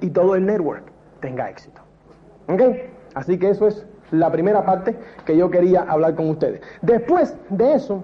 y 0.00 0.10
todo 0.10 0.34
el 0.34 0.46
network. 0.46 0.84
tenga 1.20 1.50
éxito. 1.50 1.82
¿Ok? 2.48 2.62
Así 3.14 3.38
que 3.38 3.50
eso 3.50 3.66
es 3.66 3.84
la 4.10 4.30
primera 4.30 4.64
parte 4.64 4.96
que 5.26 5.36
yo 5.36 5.50
quería 5.50 5.82
hablar 5.82 6.14
con 6.14 6.30
ustedes. 6.30 6.62
Después 6.80 7.36
de 7.50 7.74
eso, 7.74 8.02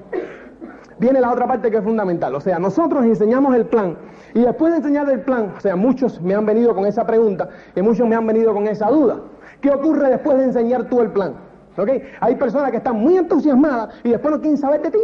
viene 0.99 1.21
la 1.21 1.33
otra 1.33 1.47
parte 1.47 1.71
que 1.71 1.79
es 1.79 1.85
fundamental. 1.85 2.35
O 2.35 2.41
sea, 2.41 2.59
nosotros 2.59 3.05
enseñamos 3.05 3.55
el 3.55 3.67
plan 3.67 3.97
y 4.35 4.41
después 4.41 4.73
de 4.73 4.79
enseñar 4.79 5.09
el 5.11 5.21
plan, 5.21 5.53
o 5.57 5.61
sea, 5.61 5.77
muchos 5.77 6.21
me 6.21 6.35
han 6.35 6.45
venido 6.45 6.75
con 6.75 6.87
esa 6.87 7.07
pregunta 7.07 7.49
y 7.75 7.83
muchos 7.83 8.07
me 8.09 8.17
han 8.17 8.27
venido 8.27 8.53
con 8.53 8.67
esa 8.67 8.89
duda. 8.91 9.21
¿Qué 9.61 9.71
ocurre 9.71 10.11
después 10.11 10.37
de 10.39 10.45
enseñar 10.45 10.89
tú 10.89 11.01
el 11.01 11.11
plan? 11.11 11.35
¿Ok? 11.77 11.89
Hay 12.21 12.37
personas 12.37 12.71
que 12.71 12.79
están 12.79 12.97
muy 12.97 13.17
entusiasmadas 13.17 13.95
y 14.05 14.11
después 14.11 14.35
no 14.35 14.41
quieren 14.41 14.59
saber 14.59 14.83
de 14.83 14.91
ti. 14.91 14.99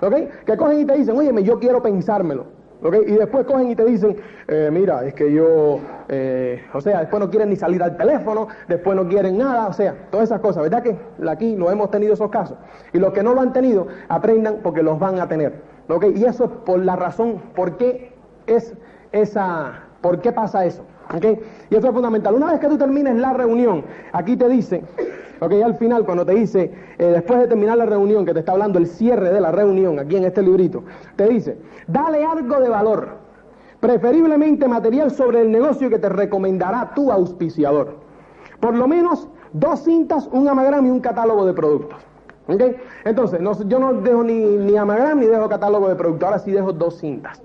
¿Ok? 0.00 0.14
Que 0.44 0.56
cogen 0.56 0.80
y 0.80 0.84
te 0.84 0.94
dicen, 0.94 1.16
oye, 1.16 1.42
yo 1.42 1.58
quiero 1.58 1.82
pensármelo. 1.82 2.46
¿Ok? 2.82 2.96
Y 3.06 3.12
después 3.12 3.46
cogen 3.46 3.70
y 3.70 3.76
te 3.76 3.84
dicen, 3.84 4.16
eh, 4.46 4.68
mira, 4.70 5.06
es 5.06 5.14
que 5.14 5.32
yo, 5.32 5.80
eh, 6.08 6.62
o 6.74 6.80
sea, 6.82 7.00
después 7.00 7.18
no 7.18 7.30
quieren 7.30 7.48
ni 7.48 7.56
salir 7.56 7.82
al 7.82 7.96
teléfono, 7.96 8.48
después 8.68 8.94
no 8.94 9.08
quieren 9.08 9.38
nada, 9.38 9.68
o 9.68 9.72
sea, 9.72 10.08
todas 10.10 10.28
esas 10.28 10.40
cosas. 10.40 10.64
¿Verdad 10.64 10.82
que 10.82 10.98
aquí 11.26 11.56
lo 11.56 11.70
hemos 11.70 11.90
tenido 11.90 12.12
esos 12.12 12.28
casos? 12.28 12.58
Y 12.92 12.98
los 12.98 13.14
que 13.14 13.22
no 13.22 13.32
lo 13.32 13.40
han 13.40 13.54
tenido, 13.54 13.86
aprendan 14.08 14.58
porque 14.62 14.82
los 14.82 14.98
van 14.98 15.18
a 15.18 15.28
tener. 15.28 15.62
¿Ok? 15.88 16.06
Y 16.14 16.24
eso 16.24 16.44
es 16.44 16.50
por 16.66 16.78
la 16.78 16.96
razón, 16.96 17.40
¿por 17.54 17.78
qué 17.78 18.12
es 18.46 18.74
esa, 19.12 19.84
por 20.02 20.20
qué 20.20 20.32
pasa 20.32 20.66
eso? 20.66 20.84
¿Ok? 21.12 21.24
Y 21.70 21.74
eso 21.74 21.88
es 21.88 21.92
fundamental. 21.92 22.34
Una 22.34 22.52
vez 22.52 22.60
que 22.60 22.68
tú 22.68 22.78
termines 22.78 23.16
la 23.16 23.32
reunión, 23.32 23.84
aquí 24.12 24.36
te 24.36 24.48
dice, 24.48 24.82
Ok, 25.40 25.52
al 25.64 25.74
final 25.74 26.04
cuando 26.04 26.24
te 26.24 26.32
dice, 26.32 26.72
eh, 26.96 27.04
después 27.06 27.40
de 27.40 27.48
terminar 27.48 27.76
la 27.76 27.86
reunión, 27.86 28.24
que 28.24 28.32
te 28.32 28.38
está 28.40 28.52
hablando 28.52 28.78
el 28.78 28.86
cierre 28.86 29.30
de 29.30 29.40
la 29.40 29.50
reunión, 29.50 29.98
aquí 29.98 30.16
en 30.16 30.24
este 30.24 30.42
librito, 30.42 30.84
te 31.16 31.28
dice, 31.28 31.58
dale 31.86 32.24
algo 32.24 32.60
de 32.60 32.68
valor, 32.68 33.08
preferiblemente 33.80 34.68
material 34.68 35.10
sobre 35.10 35.42
el 35.42 35.50
negocio 35.50 35.90
que 35.90 35.98
te 35.98 36.08
recomendará 36.08 36.92
tu 36.94 37.10
auspiciador. 37.10 37.96
Por 38.60 38.74
lo 38.74 38.86
menos 38.86 39.28
dos 39.52 39.80
cintas, 39.80 40.28
un 40.32 40.48
amagram 40.48 40.86
y 40.86 40.90
un 40.90 41.00
catálogo 41.00 41.44
de 41.44 41.52
productos. 41.52 41.98
¿Ok? 42.46 42.62
Entonces, 43.04 43.40
yo 43.66 43.78
no 43.78 43.94
dejo 43.94 44.22
ni, 44.22 44.38
ni 44.38 44.76
amagram 44.76 45.18
ni 45.18 45.26
dejo 45.26 45.48
catálogo 45.48 45.88
de 45.88 45.96
productos, 45.96 46.26
ahora 46.26 46.38
sí 46.38 46.52
dejo 46.52 46.72
dos 46.72 46.98
cintas. 46.98 47.42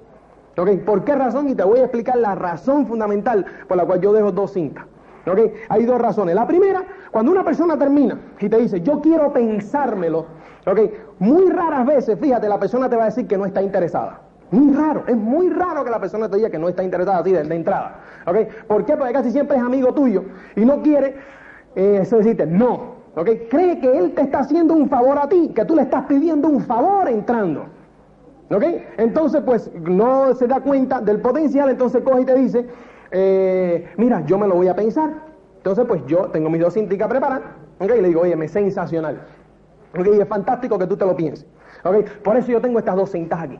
¿Por 0.85 1.03
qué 1.03 1.15
razón? 1.15 1.49
Y 1.49 1.55
te 1.55 1.63
voy 1.63 1.79
a 1.79 1.83
explicar 1.83 2.17
la 2.17 2.35
razón 2.35 2.85
fundamental 2.85 3.45
por 3.67 3.77
la 3.77 3.85
cual 3.85 4.01
yo 4.01 4.13
dejo 4.13 4.31
dos 4.31 4.53
cintas. 4.53 4.85
¿Ok? 5.25 5.39
Hay 5.69 5.85
dos 5.85 5.99
razones. 5.99 6.35
La 6.35 6.47
primera, 6.47 6.83
cuando 7.11 7.31
una 7.31 7.43
persona 7.43 7.77
termina 7.77 8.19
y 8.39 8.49
te 8.49 8.57
dice, 8.57 8.81
yo 8.81 9.01
quiero 9.01 9.31
pensármelo, 9.31 10.25
¿ok? 10.65 10.79
Muy 11.19 11.49
raras 11.49 11.85
veces, 11.85 12.17
fíjate, 12.19 12.47
la 12.47 12.59
persona 12.59 12.89
te 12.89 12.95
va 12.95 13.03
a 13.03 13.05
decir 13.05 13.27
que 13.27 13.37
no 13.37 13.45
está 13.45 13.61
interesada. 13.61 14.21
Muy 14.51 14.73
raro, 14.73 15.03
es 15.05 15.15
muy 15.15 15.49
raro 15.49 15.83
que 15.83 15.91
la 15.91 15.99
persona 15.99 16.27
te 16.27 16.37
diga 16.37 16.49
que 16.49 16.57
no 16.57 16.69
está 16.69 16.83
interesada 16.83 17.19
así 17.19 17.31
de, 17.31 17.41
entrada. 17.41 17.99
¿Ok? 18.25 18.37
¿Por 18.67 18.85
qué? 18.85 18.97
Porque 18.97 19.13
casi 19.13 19.31
siempre 19.31 19.57
es 19.57 19.63
amigo 19.63 19.93
tuyo 19.93 20.23
y 20.55 20.65
no 20.65 20.81
quiere 20.81 21.15
eh, 21.75 21.99
eso 22.01 22.17
decirte 22.17 22.45
no. 22.45 22.99
¿Ok? 23.15 23.29
Cree 23.49 23.79
que 23.79 23.97
él 23.97 24.13
te 24.13 24.21
está 24.21 24.39
haciendo 24.39 24.73
un 24.73 24.89
favor 24.89 25.19
a 25.19 25.27
ti, 25.27 25.51
que 25.53 25.65
tú 25.65 25.75
le 25.75 25.83
estás 25.83 26.05
pidiendo 26.05 26.47
un 26.47 26.61
favor 26.61 27.07
entrando. 27.09 27.65
¿Ok? 28.51 28.63
Entonces, 28.97 29.41
pues 29.45 29.71
no 29.75 30.33
se 30.33 30.47
da 30.47 30.61
cuenta 30.61 31.01
del 31.01 31.19
potencial, 31.19 31.69
entonces 31.69 32.01
coge 32.03 32.21
y 32.21 32.25
te 32.25 32.35
dice, 32.35 32.65
eh, 33.11 33.87
mira, 33.97 34.25
yo 34.25 34.37
me 34.37 34.47
lo 34.47 34.55
voy 34.55 34.67
a 34.67 34.75
pensar. 34.75 35.11
Entonces, 35.57 35.85
pues 35.87 36.01
yo 36.07 36.27
tengo 36.27 36.49
mis 36.49 36.61
dos 36.61 36.73
cintas 36.73 37.07
preparadas, 37.07 37.43
¿ok? 37.79 37.91
Y 37.97 38.01
le 38.01 38.07
digo, 38.07 38.21
oye, 38.21 38.35
me 38.35 38.47
sensacional. 38.47 39.21
¿Ok? 39.97 40.07
Y 40.15 40.21
es 40.21 40.27
fantástico 40.27 40.77
que 40.79 40.87
tú 40.87 40.97
te 40.97 41.05
lo 41.05 41.15
pienses. 41.15 41.45
¿Ok? 41.83 42.09
Por 42.23 42.37
eso 42.37 42.51
yo 42.51 42.61
tengo 42.61 42.79
estas 42.79 42.95
dos 42.95 43.11
cintas 43.11 43.41
aquí. 43.41 43.59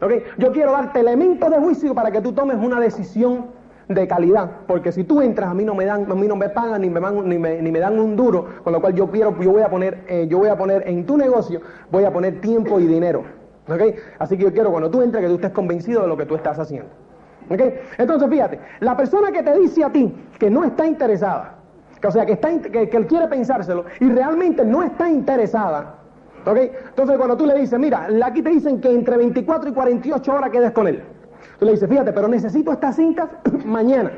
¿Ok? 0.00 0.12
Yo 0.38 0.52
quiero 0.52 0.72
darte 0.72 1.00
elementos 1.00 1.50
de 1.50 1.58
juicio 1.58 1.94
para 1.94 2.10
que 2.10 2.20
tú 2.20 2.32
tomes 2.32 2.56
una 2.56 2.80
decisión 2.80 3.46
de 3.88 4.06
calidad, 4.06 4.50
porque 4.66 4.92
si 4.92 5.04
tú 5.04 5.20
entras 5.20 5.50
a 5.50 5.54
mí 5.54 5.64
no 5.64 5.74
me 5.74 5.84
dan, 5.84 6.10
a 6.10 6.14
mí 6.14 6.26
no 6.26 6.36
me 6.36 6.48
pagan 6.48 6.80
ni 6.80 6.88
me, 6.88 7.00
dan, 7.00 7.28
ni 7.28 7.38
me, 7.38 7.60
ni 7.60 7.70
me 7.70 7.80
dan 7.80 7.98
un 7.98 8.16
duro, 8.16 8.46
con 8.62 8.72
lo 8.72 8.80
cual 8.80 8.94
yo 8.94 9.10
quiero, 9.10 9.38
yo 9.40 9.52
voy 9.52 9.62
a 9.62 9.68
poner, 9.68 10.04
eh, 10.08 10.26
yo 10.28 10.38
voy 10.38 10.48
a 10.48 10.56
poner 10.56 10.88
en 10.88 11.04
tu 11.04 11.16
negocio, 11.16 11.60
voy 11.90 12.04
a 12.04 12.12
poner 12.12 12.40
tiempo 12.40 12.80
y 12.80 12.86
dinero, 12.86 13.24
¿ok? 13.68 13.82
Así 14.18 14.36
que 14.36 14.44
yo 14.44 14.52
quiero 14.52 14.70
cuando 14.70 14.90
tú 14.90 15.02
entres 15.02 15.22
que 15.22 15.28
tú 15.28 15.34
estés 15.36 15.52
convencido 15.52 16.02
de 16.02 16.08
lo 16.08 16.16
que 16.16 16.26
tú 16.26 16.34
estás 16.34 16.58
haciendo. 16.58 16.90
Entonces, 17.98 18.28
fíjate, 18.28 18.60
la 18.80 18.96
persona 18.96 19.30
que 19.30 19.42
te 19.42 19.58
dice 19.58 19.84
a 19.84 19.90
ti 19.90 20.14
que 20.38 20.50
no 20.50 20.64
está 20.64 20.86
interesada, 20.86 21.56
que, 22.00 22.08
o 22.08 22.10
sea, 22.10 22.24
que, 22.24 22.32
está, 22.32 22.58
que, 22.60 22.90
él 22.90 23.06
quiere 23.06 23.28
pensárselo 23.28 23.84
y 24.00 24.08
realmente 24.08 24.64
no 24.64 24.82
está 24.82 25.08
interesada, 25.10 25.96
¿ok? 26.46 26.58
Entonces, 26.88 27.16
cuando 27.16 27.36
tú 27.36 27.46
le 27.46 27.54
dices, 27.54 27.78
mira, 27.78 28.08
aquí 28.24 28.42
te 28.42 28.50
dicen 28.50 28.80
que 28.80 28.90
entre 28.90 29.16
24 29.16 29.70
y 29.70 29.72
48 29.72 30.32
horas 30.32 30.50
quedes 30.50 30.72
con 30.72 30.88
él. 30.88 31.02
Tú 31.58 31.66
le 31.66 31.72
dices, 31.72 31.88
fíjate, 31.88 32.12
pero 32.12 32.28
necesito 32.28 32.72
estas 32.72 32.96
cintas 32.96 33.28
mañana. 33.64 34.10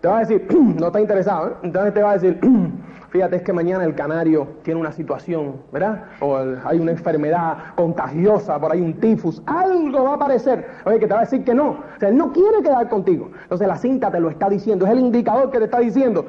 Te 0.00 0.08
va 0.08 0.18
a 0.18 0.20
decir, 0.20 0.46
no 0.78 0.86
está 0.86 1.00
interesado, 1.00 1.48
¿eh? 1.48 1.52
Entonces 1.62 1.94
te 1.94 2.02
va 2.02 2.10
a 2.10 2.18
decir, 2.18 2.40
fíjate, 3.12 3.36
es 3.36 3.42
que 3.42 3.52
mañana 3.52 3.84
el 3.84 3.94
canario 3.94 4.48
tiene 4.62 4.80
una 4.80 4.90
situación, 4.90 5.56
¿verdad? 5.70 6.04
O 6.20 6.38
hay 6.64 6.80
una 6.80 6.92
enfermedad 6.92 7.74
contagiosa, 7.76 8.58
por 8.58 8.72
ahí 8.72 8.80
un 8.80 8.94
tifus, 8.94 9.42
algo 9.44 10.04
va 10.04 10.12
a 10.12 10.14
aparecer. 10.14 10.66
Oye, 10.86 10.98
que 10.98 11.06
te 11.06 11.12
va 11.12 11.20
a 11.20 11.24
decir 11.24 11.44
que 11.44 11.54
no. 11.54 11.70
O 11.72 12.00
sea, 12.00 12.08
él 12.08 12.16
no 12.16 12.32
quiere 12.32 12.62
quedar 12.62 12.88
contigo. 12.88 13.30
Entonces 13.42 13.68
la 13.68 13.76
cinta 13.76 14.10
te 14.10 14.18
lo 14.18 14.30
está 14.30 14.48
diciendo, 14.48 14.86
es 14.86 14.92
el 14.92 15.00
indicador 15.00 15.50
que 15.50 15.58
te 15.58 15.64
está 15.64 15.78
diciendo, 15.78 16.24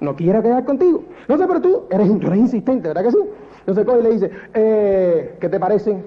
no 0.00 0.16
quiere 0.16 0.42
quedar 0.42 0.64
contigo. 0.64 1.04
No 1.28 1.38
sé, 1.38 1.46
pero 1.46 1.60
tú 1.60 1.84
eres, 1.88 2.10
eres 2.10 2.36
insistente, 2.36 2.88
¿verdad 2.88 3.04
que 3.04 3.12
sí? 3.12 3.18
Entonces 3.60 3.84
coge 3.84 4.00
y 4.00 4.02
le 4.02 4.10
dice, 4.10 4.30
eh, 4.54 5.36
¿qué 5.40 5.48
te 5.48 5.60
parece? 5.60 6.02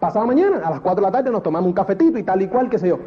Pasado 0.00 0.26
mañana, 0.26 0.62
a 0.64 0.70
las 0.70 0.80
4 0.80 0.96
de 0.96 1.02
la 1.02 1.12
tarde, 1.12 1.30
nos 1.30 1.42
tomamos 1.42 1.68
un 1.68 1.74
cafetito 1.74 2.18
y 2.18 2.24
tal 2.24 2.42
y 2.42 2.48
cual, 2.48 2.68
qué 2.68 2.78
sé 2.78 2.88
yo. 2.88 2.98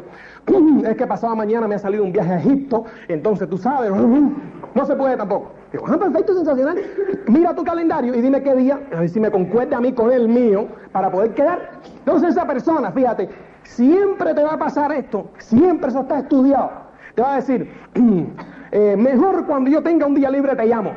Es 0.88 0.96
que 0.96 1.06
pasado 1.06 1.36
mañana 1.36 1.68
me 1.68 1.74
ha 1.74 1.78
salido 1.78 2.04
un 2.04 2.12
viaje 2.12 2.32
a 2.32 2.38
Egipto, 2.38 2.84
entonces 3.08 3.48
tú 3.50 3.58
sabes, 3.58 3.90
no 4.74 4.86
se 4.86 4.96
puede 4.96 5.16
tampoco. 5.16 5.63
Ah, 5.86 5.98
perfecto, 5.98 6.34
sensacional. 6.34 6.78
Mira 7.26 7.54
tu 7.54 7.64
calendario 7.64 8.14
y 8.14 8.20
dime 8.20 8.42
qué 8.42 8.54
día, 8.54 8.80
a 8.94 9.00
ver 9.00 9.08
si 9.08 9.20
me 9.20 9.30
concuerde 9.30 9.74
a 9.74 9.80
mí 9.80 9.92
con 9.92 10.12
el 10.12 10.28
mío 10.28 10.68
para 10.92 11.10
poder 11.10 11.34
quedar. 11.34 11.80
Entonces 11.98 12.30
esa 12.30 12.46
persona, 12.46 12.92
fíjate, 12.92 13.28
siempre 13.62 14.34
te 14.34 14.42
va 14.42 14.54
a 14.54 14.58
pasar 14.58 14.92
esto, 14.92 15.30
siempre 15.38 15.88
eso 15.88 16.00
está 16.00 16.20
estudiado. 16.20 16.70
Te 17.14 17.22
va 17.22 17.34
a 17.34 17.36
decir, 17.36 17.70
eh, 18.72 18.96
mejor 18.96 19.46
cuando 19.46 19.70
yo 19.70 19.82
tenga 19.82 20.06
un 20.06 20.14
día 20.14 20.30
libre 20.30 20.54
te 20.54 20.66
llamo. 20.66 20.92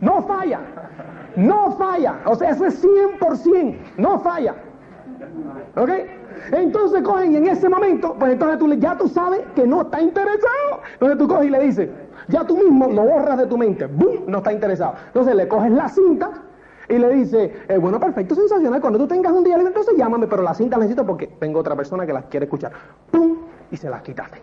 No 0.00 0.22
falla, 0.22 0.60
no 1.36 1.72
falla. 1.72 2.20
O 2.26 2.34
sea, 2.34 2.50
eso 2.50 2.66
es 2.66 2.84
100%, 2.84 3.76
no 3.98 4.18
falla. 4.20 4.54
¿Ok? 5.76 5.90
Entonces 6.52 7.02
cogen 7.02 7.32
y 7.32 7.36
en 7.36 7.48
ese 7.48 7.68
momento, 7.68 8.14
pues 8.18 8.32
entonces 8.32 8.58
tú 8.58 8.72
ya 8.74 8.96
tú 8.96 9.08
sabes 9.08 9.40
que 9.54 9.66
no 9.66 9.82
está 9.82 10.00
interesado. 10.00 10.80
Entonces 10.92 11.18
tú 11.18 11.28
coges 11.28 11.46
y 11.46 11.50
le 11.50 11.60
dices, 11.60 11.88
ya 12.28 12.46
tú 12.46 12.56
mismo 12.56 12.88
lo 12.88 13.02
borras 13.02 13.38
de 13.38 13.46
tu 13.46 13.56
mente, 13.56 13.86
¡bum! 13.86 14.26
No 14.26 14.38
está 14.38 14.52
interesado. 14.52 14.94
Entonces 15.06 15.34
le 15.34 15.48
coges 15.48 15.70
la 15.72 15.88
cinta 15.88 16.30
y 16.88 16.98
le 16.98 17.08
dices, 17.10 17.50
eh, 17.68 17.78
bueno, 17.78 17.98
perfecto, 17.98 18.34
sensacional, 18.34 18.80
cuando 18.80 18.98
tú 18.98 19.06
tengas 19.06 19.32
un 19.32 19.44
día 19.44 19.56
libre, 19.56 19.70
entonces 19.70 19.94
llámame, 19.96 20.26
pero 20.26 20.42
la 20.42 20.54
cinta 20.54 20.76
la 20.76 20.84
necesito 20.84 21.06
porque 21.06 21.26
tengo 21.26 21.60
otra 21.60 21.74
persona 21.74 22.06
que 22.06 22.12
las 22.12 22.26
quiere 22.26 22.44
escuchar. 22.44 22.72
¡Pum! 23.10 23.38
Y 23.70 23.76
se 23.76 23.90
las 23.90 24.02
quitaste. 24.02 24.38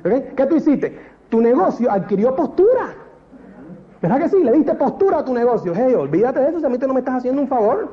¿Ok? 0.00 0.34
¿Qué 0.36 0.46
tú 0.46 0.56
hiciste? 0.56 0.98
Tu 1.28 1.40
negocio 1.40 1.90
adquirió 1.90 2.34
postura. 2.34 2.94
¿Verdad 4.00 4.18
que 4.20 4.28
sí? 4.28 4.42
Le 4.42 4.52
diste 4.52 4.74
postura 4.74 5.18
a 5.18 5.24
tu 5.24 5.34
negocio. 5.34 5.72
Hey, 5.74 5.94
olvídate 5.94 6.40
de 6.40 6.48
eso, 6.48 6.60
si 6.60 6.66
a 6.66 6.68
mí 6.68 6.78
tú 6.78 6.86
no 6.86 6.94
me 6.94 7.00
estás 7.00 7.16
haciendo 7.16 7.42
un 7.42 7.48
favor. 7.48 7.88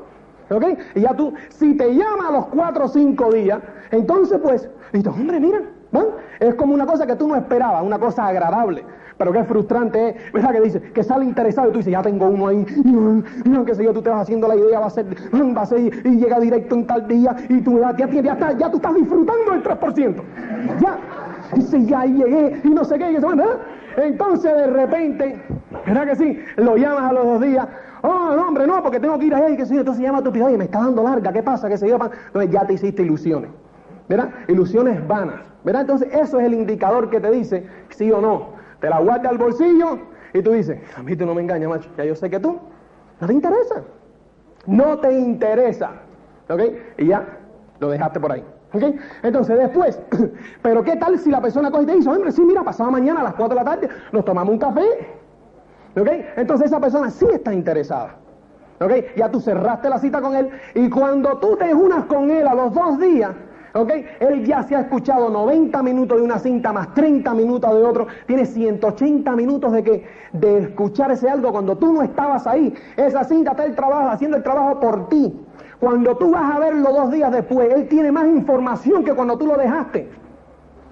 ¿Ok? 0.50 0.64
Y 0.94 1.00
ya 1.00 1.14
tú, 1.14 1.32
si 1.48 1.74
te 1.74 1.94
llama 1.94 2.28
a 2.28 2.32
los 2.32 2.46
cuatro 2.46 2.84
o 2.84 2.88
cinco 2.88 3.32
días, 3.32 3.60
entonces 3.90 4.38
pues, 4.42 4.68
dices, 4.92 5.12
hombre, 5.12 5.40
mira, 5.40 5.60
es 6.40 6.54
como 6.54 6.74
una 6.74 6.86
cosa 6.86 7.06
que 7.06 7.16
tú 7.16 7.28
no 7.28 7.36
esperabas, 7.36 7.82
una 7.82 7.98
cosa 7.98 8.26
agradable. 8.26 8.84
Pero 9.18 9.32
qué 9.32 9.44
frustrante 9.44 10.10
es, 10.10 10.32
¿verdad? 10.32 10.52
Que 10.52 10.60
dice, 10.60 10.82
que 10.92 11.02
sale 11.02 11.24
interesado 11.24 11.68
y 11.68 11.72
tú 11.72 11.78
dices, 11.78 11.92
ya 11.92 12.02
tengo 12.02 12.26
uno 12.26 12.48
ahí, 12.48 12.66
y, 12.84 13.64
qué 13.64 13.74
sé 13.74 13.82
yo, 13.82 13.94
tú 13.94 14.02
te 14.02 14.10
vas 14.10 14.20
haciendo 14.20 14.46
la 14.46 14.56
idea, 14.56 14.78
va 14.78 14.86
a 14.86 14.90
ser, 14.90 15.06
va 15.56 15.62
a 15.62 15.66
ser, 15.66 15.80
y 15.80 16.16
llega 16.18 16.38
directo 16.38 16.74
en 16.74 16.86
tal 16.86 17.08
día, 17.08 17.34
y 17.48 17.62
tú 17.62 17.80
ya, 17.80 17.96
ya, 17.96 18.06
ya, 18.06 18.52
ya 18.58 18.70
tú 18.70 18.76
estás 18.76 18.94
disfrutando 18.94 19.54
el 19.54 19.62
3%. 19.62 20.14
Ya, 20.80 20.98
dice, 21.54 21.86
ya 21.86 22.04
llegué, 22.04 22.60
y 22.62 22.68
no 22.68 22.84
sé 22.84 22.98
qué, 22.98 23.12
y 23.12 23.16
eso, 23.16 23.28
¿verdad? 23.28 23.56
Entonces 23.96 24.54
de 24.54 24.66
repente, 24.66 25.42
¿verdad 25.86 26.08
que 26.08 26.16
sí? 26.16 26.38
Lo 26.56 26.76
llamas 26.76 27.10
a 27.10 27.12
los 27.14 27.24
dos 27.24 27.40
días, 27.40 27.66
Oh, 28.08 28.36
no, 28.36 28.48
hombre, 28.48 28.66
no, 28.68 28.80
porque 28.82 29.00
tengo 29.00 29.18
que 29.18 29.26
ir 29.26 29.34
allá 29.34 29.50
y 29.50 29.56
que 29.56 29.66
sé 29.66 29.74
Entonces 29.74 30.02
llama 30.02 30.18
a 30.18 30.22
tu 30.22 30.30
pido, 30.30 30.46
oye, 30.46 30.56
me 30.56 30.66
está 30.66 30.78
dando 30.78 31.02
larga, 31.02 31.32
¿qué 31.32 31.42
pasa? 31.42 31.68
Que 31.68 31.76
se 31.76 31.88
yo? 31.88 31.98
Entonces 32.26 32.50
ya 32.52 32.64
te 32.64 32.74
hiciste 32.74 33.02
ilusiones, 33.02 33.50
¿verdad? 34.08 34.30
Ilusiones 34.46 35.06
vanas, 35.08 35.40
¿verdad? 35.64 35.82
Entonces 35.82 36.14
eso 36.14 36.38
es 36.38 36.46
el 36.46 36.54
indicador 36.54 37.10
que 37.10 37.20
te 37.20 37.30
dice 37.32 37.66
sí 37.90 38.12
o 38.12 38.20
no. 38.20 38.50
Te 38.80 38.88
la 38.88 39.00
guarda 39.00 39.28
al 39.28 39.38
bolsillo 39.38 39.98
y 40.32 40.40
tú 40.40 40.52
dices, 40.52 40.78
a 40.96 41.02
mí 41.02 41.16
tú 41.16 41.26
no 41.26 41.34
me 41.34 41.42
engañas, 41.42 41.68
macho. 41.68 41.90
Ya 41.96 42.04
yo 42.04 42.14
sé 42.14 42.30
que 42.30 42.38
tú 42.38 42.60
no 43.20 43.26
te 43.26 43.32
interesa. 43.32 43.82
No 44.66 44.98
te 44.98 45.12
interesa. 45.12 45.90
¿Ok? 46.48 46.60
Y 46.98 47.06
ya 47.06 47.26
lo 47.80 47.88
dejaste 47.88 48.20
por 48.20 48.30
ahí. 48.30 48.44
¿Ok? 48.72 48.82
Entonces 49.24 49.58
después, 49.58 50.00
pero 50.62 50.84
¿qué 50.84 50.96
tal 50.96 51.18
si 51.18 51.30
la 51.30 51.40
persona 51.40 51.70
coge 51.70 51.84
y 51.84 51.86
te 51.86 51.96
dice, 51.96 52.08
hombre, 52.08 52.30
sí, 52.30 52.42
mira, 52.42 52.62
pasado 52.62 52.90
mañana 52.90 53.20
a 53.20 53.24
las 53.24 53.34
4 53.34 53.48
de 53.48 53.64
la 53.64 53.64
tarde 53.64 53.88
nos 54.12 54.24
tomamos 54.24 54.52
un 54.52 54.58
café 54.58 55.15
¿Ok? 55.96 56.08
Entonces 56.36 56.66
esa 56.66 56.80
persona 56.80 57.10
sí 57.10 57.26
está 57.32 57.52
interesada. 57.52 58.16
¿Ok? 58.80 58.92
Ya 59.16 59.30
tú 59.30 59.40
cerraste 59.40 59.88
la 59.88 59.98
cita 59.98 60.20
con 60.20 60.34
él 60.34 60.50
y 60.74 60.90
cuando 60.90 61.38
tú 61.38 61.56
te 61.56 61.72
unas 61.74 62.04
con 62.04 62.30
él 62.30 62.46
a 62.46 62.54
los 62.54 62.74
dos 62.74 62.98
días, 63.00 63.30
¿Ok? 63.76 63.92
Él 64.20 64.46
ya 64.46 64.62
se 64.62 64.74
ha 64.74 64.80
escuchado 64.80 65.28
90 65.28 65.82
minutos 65.82 66.16
de 66.16 66.24
una 66.24 66.38
cinta 66.38 66.72
más 66.72 66.94
30 66.94 67.34
minutos 67.34 67.74
de 67.74 67.84
otro. 67.84 68.06
Tiene 68.26 68.46
180 68.46 69.36
minutos 69.36 69.70
de, 69.70 69.82
que, 69.82 70.06
de 70.32 70.58
escuchar 70.60 71.10
ese 71.10 71.28
algo 71.28 71.52
cuando 71.52 71.76
tú 71.76 71.92
no 71.92 72.00
estabas 72.00 72.46
ahí. 72.46 72.72
Esa 72.96 73.24
cinta 73.24 73.50
está 73.50 73.66
el 73.66 73.74
trabajo, 73.74 74.08
haciendo 74.08 74.38
el 74.38 74.42
trabajo 74.42 74.80
por 74.80 75.10
ti. 75.10 75.38
Cuando 75.78 76.16
tú 76.16 76.30
vas 76.30 76.54
a 76.54 76.58
verlo 76.58 76.90
dos 76.90 77.10
días 77.10 77.30
después, 77.30 77.70
él 77.70 77.86
tiene 77.88 78.10
más 78.10 78.26
información 78.26 79.04
que 79.04 79.12
cuando 79.12 79.36
tú 79.36 79.46
lo 79.46 79.58
dejaste. 79.58 80.08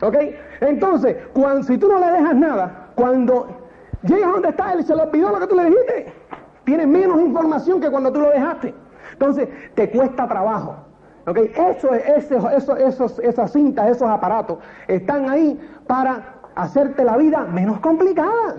¿Ok? 0.03 0.17
Entonces, 0.61 1.17
cuando, 1.33 1.63
si 1.63 1.79
tú 1.79 1.89
no 1.89 1.99
le 1.99 2.11
dejas 2.11 2.37
nada, 2.37 2.91
cuando 2.95 3.64
llegas 4.05 4.33
donde 4.33 4.49
está 4.49 4.73
él, 4.73 4.85
se 4.85 4.95
le 4.95 5.03
olvidó 5.03 5.31
lo 5.31 5.41
que 5.41 5.47
tú 5.47 5.57
le 5.57 5.65
dijiste. 5.65 6.13
Tiene 6.65 6.87
menos 6.87 7.21
información 7.21 7.81
que 7.81 7.91
cuando 7.91 8.13
tú 8.13 8.21
lo 8.21 8.31
dejaste. 8.31 8.75
Entonces, 9.13 9.49
te 9.75 9.91
cuesta 9.91 10.27
trabajo. 10.27 10.77
¿Ok? 11.27 11.39
Eso, 11.39 11.95
eso, 11.95 12.51
eso, 12.51 12.77
esos, 12.77 13.19
esas 13.19 13.53
cintas, 13.53 13.91
esos 13.91 14.09
aparatos, 14.09 14.59
están 14.89 15.29
ahí 15.31 15.59
para 15.87 16.35
hacerte 16.55 17.05
la 17.05 17.17
vida 17.17 17.41
menos 17.41 17.81
complicada. 17.81 18.57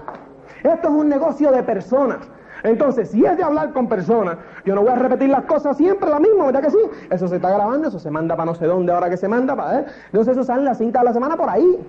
Esto 0.63 0.87
es 0.87 0.93
un 0.93 1.09
negocio 1.09 1.51
de 1.51 1.63
personas. 1.63 2.19
Entonces, 2.63 3.11
si 3.11 3.23
es 3.23 3.37
de 3.37 3.43
hablar 3.43 3.73
con 3.73 3.87
personas, 3.87 4.37
yo 4.65 4.73
no 4.73 4.81
voy 4.81 4.89
a 4.89 4.95
repetir 4.95 5.29
las 5.29 5.45
cosas 5.45 5.77
siempre 5.77 6.09
la 6.09 6.19
misma, 6.19 6.47
¿verdad 6.47 6.61
que 6.61 6.71
sí? 6.71 6.79
Eso 7.11 7.27
se 7.27 7.35
está 7.35 7.51
grabando, 7.51 7.89
eso 7.89 7.99
se 7.99 8.09
manda 8.09 8.35
para 8.35 8.47
no 8.47 8.55
sé 8.55 8.65
dónde 8.65 8.91
ahora 8.91 9.09
que 9.09 9.17
se 9.17 9.27
manda, 9.27 9.55
para 9.55 9.71
ver. 9.71 9.85
Entonces 10.07 10.33
eso 10.33 10.43
sale 10.43 10.61
en 10.61 10.65
la 10.65 10.73
cinta 10.73 10.99
de 10.99 11.05
la 11.05 11.13
semana 11.13 11.37
por 11.37 11.49
ahí. 11.49 11.79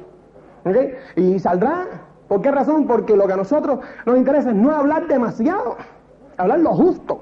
¿Ok? 0.65 0.77
Y 1.17 1.39
saldrá. 1.39 1.87
¿Por 2.29 2.43
qué 2.43 2.51
razón? 2.51 2.87
Porque 2.87 3.17
lo 3.17 3.27
que 3.27 3.33
a 3.35 3.37
nosotros 3.37 3.81
nos 4.05 4.17
interesa 4.17 4.51
es 4.51 4.57
no 4.57 4.73
hablar 4.73 5.07
demasiado, 5.07 5.77
hablar 6.37 6.61
lo 6.61 6.75
justo. 6.75 7.21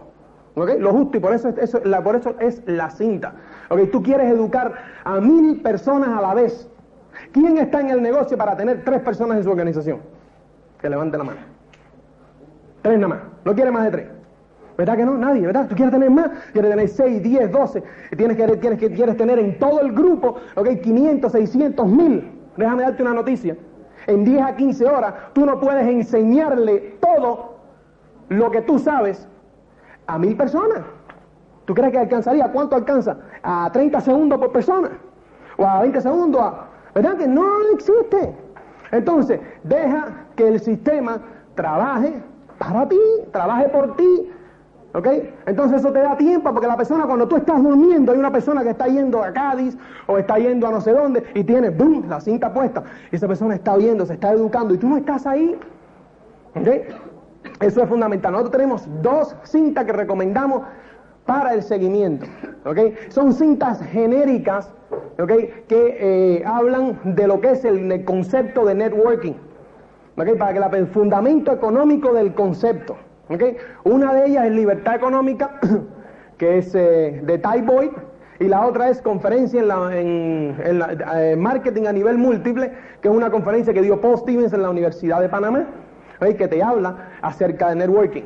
¿Ok? 0.56 0.70
Lo 0.78 0.92
justo, 0.92 1.16
y 1.16 1.20
por 1.20 1.32
eso, 1.34 1.48
eso, 1.48 1.80
la, 1.84 2.02
por 2.02 2.16
eso 2.16 2.34
es 2.38 2.62
la 2.66 2.88
cinta. 2.90 3.34
¿Ok? 3.70 3.90
Tú 3.90 4.02
quieres 4.02 4.30
educar 4.30 4.72
a 5.02 5.20
mil 5.20 5.60
personas 5.62 6.10
a 6.10 6.20
la 6.20 6.32
vez. 6.32 6.70
¿Quién 7.32 7.58
está 7.58 7.80
en 7.80 7.90
el 7.90 8.02
negocio 8.02 8.36
para 8.36 8.56
tener 8.56 8.84
tres 8.84 9.00
personas 9.00 9.38
en 9.38 9.44
su 9.44 9.50
organización? 9.50 9.98
Que 10.80 10.88
levante 10.88 11.18
la 11.18 11.24
mano. 11.24 11.40
Tres 12.82 12.98
nada 12.98 13.14
más. 13.14 13.18
No 13.44 13.54
quiere 13.54 13.70
más 13.70 13.84
de 13.84 13.90
tres. 13.90 14.06
¿Verdad 14.76 14.96
que 14.96 15.04
no? 15.04 15.16
Nadie, 15.16 15.46
¿verdad? 15.46 15.68
Tú 15.68 15.76
quieres 15.76 15.92
tener 15.92 16.10
más, 16.10 16.30
quieres 16.52 16.70
tener 16.70 16.88
seis, 16.88 17.22
diez, 17.22 17.50
doce. 17.50 17.82
Tienes 18.16 18.36
que, 18.36 18.56
tienes 18.56 18.78
que 18.78 18.90
quieres 18.92 19.16
tener 19.16 19.38
en 19.38 19.58
todo 19.58 19.80
el 19.80 19.92
grupo, 19.92 20.36
ok, 20.56 20.68
500, 20.82 21.30
600, 21.30 21.86
mil. 21.86 22.32
Déjame 22.56 22.82
darte 22.82 23.02
una 23.02 23.14
noticia. 23.14 23.56
En 24.06 24.24
10 24.24 24.42
a 24.42 24.56
15 24.56 24.86
horas, 24.86 25.14
tú 25.32 25.46
no 25.46 25.58
puedes 25.60 25.86
enseñarle 25.86 26.96
todo 27.00 27.56
lo 28.28 28.50
que 28.50 28.62
tú 28.62 28.78
sabes 28.78 29.28
a 30.06 30.18
mil 30.18 30.36
personas. 30.36 30.80
¿Tú 31.64 31.74
crees 31.74 31.92
que 31.92 31.98
alcanzaría? 31.98 32.52
¿Cuánto 32.52 32.76
alcanza? 32.76 33.16
¿A 33.42 33.70
30 33.72 34.00
segundos 34.00 34.38
por 34.38 34.52
persona? 34.52 34.90
¿O 35.56 35.66
a 35.66 35.80
20 35.80 36.00
segundos? 36.00 36.52
¿Verdad 36.94 37.16
que 37.16 37.26
no 37.26 37.44
existe? 37.72 38.34
Entonces, 38.92 39.40
deja 39.62 40.26
que 40.36 40.46
el 40.46 40.60
sistema 40.60 41.20
trabaje 41.54 42.22
para 42.58 42.88
ti, 42.88 43.00
trabaje 43.32 43.68
por 43.68 43.96
ti. 43.96 44.30
¿Ok? 44.94 45.08
Entonces 45.46 45.80
eso 45.80 45.92
te 45.92 45.98
da 45.98 46.16
tiempo 46.16 46.52
porque 46.52 46.68
la 46.68 46.76
persona 46.76 47.04
cuando 47.04 47.26
tú 47.26 47.36
estás 47.36 47.60
durmiendo 47.60 48.12
hay 48.12 48.18
una 48.18 48.30
persona 48.30 48.62
que 48.62 48.70
está 48.70 48.86
yendo 48.86 49.24
a 49.24 49.32
Cádiz 49.32 49.76
o 50.06 50.18
está 50.18 50.38
yendo 50.38 50.68
a 50.68 50.70
no 50.70 50.80
sé 50.80 50.92
dónde 50.92 51.24
y 51.34 51.42
tiene 51.42 51.70
boom, 51.70 52.08
la 52.08 52.20
cinta 52.20 52.52
puesta 52.52 52.84
y 53.10 53.16
esa 53.16 53.26
persona 53.26 53.56
está 53.56 53.74
oyendo, 53.74 54.06
se 54.06 54.14
está 54.14 54.30
educando 54.30 54.72
y 54.72 54.78
tú 54.78 54.88
no 54.88 54.96
estás 54.96 55.26
ahí. 55.26 55.58
¿Ok? 56.54 56.68
Eso 57.60 57.82
es 57.82 57.88
fundamental. 57.88 58.32
Nosotros 58.32 58.52
tenemos 58.52 58.88
dos 59.02 59.34
cintas 59.42 59.84
que 59.84 59.92
recomendamos 59.92 60.62
para 61.26 61.54
el 61.54 61.62
seguimiento. 61.64 62.26
¿ok? 62.64 62.78
Son 63.08 63.32
cintas 63.32 63.82
genéricas 63.82 64.72
¿ok? 65.18 65.32
que 65.66 65.96
eh, 65.98 66.44
hablan 66.46 67.00
de 67.02 67.26
lo 67.26 67.40
que 67.40 67.50
es 67.50 67.64
el 67.64 68.04
concepto 68.04 68.64
de 68.64 68.76
networking 68.76 69.34
para 70.14 70.70
que 70.70 70.78
el 70.78 70.86
fundamento 70.86 71.52
económico 71.52 72.12
del 72.12 72.32
concepto. 72.34 72.96
Una 73.84 74.14
de 74.14 74.26
ellas 74.26 74.46
es 74.46 74.52
libertad 74.52 74.96
económica, 74.96 75.58
que 76.38 76.58
es 76.58 76.74
eh, 76.74 77.20
de 77.22 77.38
Ty 77.38 77.62
Boyd, 77.62 77.90
y 78.40 78.44
la 78.44 78.66
otra 78.66 78.90
es 78.90 79.00
conferencia 79.00 79.60
en, 79.60 79.68
la, 79.68 79.96
en, 79.98 80.56
eh, 81.16 81.36
marketing 81.36 81.86
a 81.86 81.92
nivel 81.92 82.18
múltiple, 82.18 82.72
que 83.00 83.08
es 83.08 83.14
una 83.14 83.30
conferencia 83.30 83.72
que 83.72 83.80
dio 83.80 84.00
Paul 84.00 84.18
Stevens 84.18 84.52
en 84.52 84.62
la 84.62 84.70
Universidad 84.70 85.20
de 85.20 85.28
Panamá, 85.28 85.66
que 86.32 86.48
te 86.48 86.62
habla 86.62 87.10
acerca 87.20 87.68
de 87.68 87.76
networking. 87.76 88.22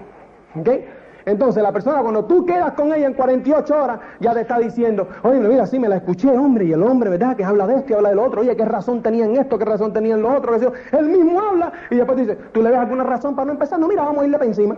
Entonces 1.29 1.63
la 1.63 1.73
persona 1.73 2.01
cuando 2.01 2.25
tú 2.25 2.47
quedas 2.47 2.73
con 2.73 2.91
ella 2.91 3.07
en 3.07 3.13
48 3.13 3.85
horas 3.85 4.01
ya 4.19 4.33
te 4.33 4.41
está 4.41 4.59
diciendo, 4.59 5.07
oye, 5.23 5.39
mira, 5.41 5.67
sí 5.67 5.79
me 5.79 5.87
la 5.87 5.97
escuché, 5.97 6.31
hombre, 6.31 6.65
y 6.65 6.73
el 6.73 6.83
hombre, 6.83 7.11
¿verdad? 7.11 7.37
Que 7.37 7.45
habla 7.45 7.67
de 7.67 7.77
esto 7.77 7.93
y 7.93 7.97
habla 7.97 8.09
del 8.09 8.19
otro, 8.19 8.41
oye, 8.41 8.57
¿qué 8.57 8.65
razón 8.65 9.03
tenía 9.03 9.27
en 9.27 9.37
esto? 9.37 9.59
¿Qué 9.59 9.67
razón 9.67 9.93
tenía 9.93 10.15
en 10.15 10.23
lo 10.23 10.35
otro? 10.35 10.55
Él 10.55 11.07
mismo 11.07 11.39
habla 11.39 11.71
y 11.91 11.97
después 11.97 12.17
dice, 12.17 12.35
¿tú 12.53 12.63
le 12.63 12.71
ves 12.71 12.79
alguna 12.79 13.05
razón 13.05 13.37
para 13.37 13.45
no 13.45 13.53
empezar? 13.53 13.79
No, 13.79 13.89
mira, 13.89 14.05
vamos 14.05 14.23
a 14.23 14.25
irle 14.25 14.39
para 14.39 14.49
encima. 14.49 14.77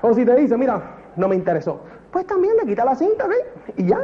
O 0.00 0.14
si 0.14 0.24
te 0.24 0.34
dice, 0.36 0.56
mira, 0.56 0.80
no 1.16 1.28
me 1.28 1.36
interesó, 1.36 1.80
pues 2.10 2.26
también 2.26 2.56
le 2.56 2.66
quita 2.66 2.82
la 2.82 2.94
cinta, 2.94 3.26
¿ves? 3.26 3.44
Y 3.76 3.86
ya. 3.88 3.98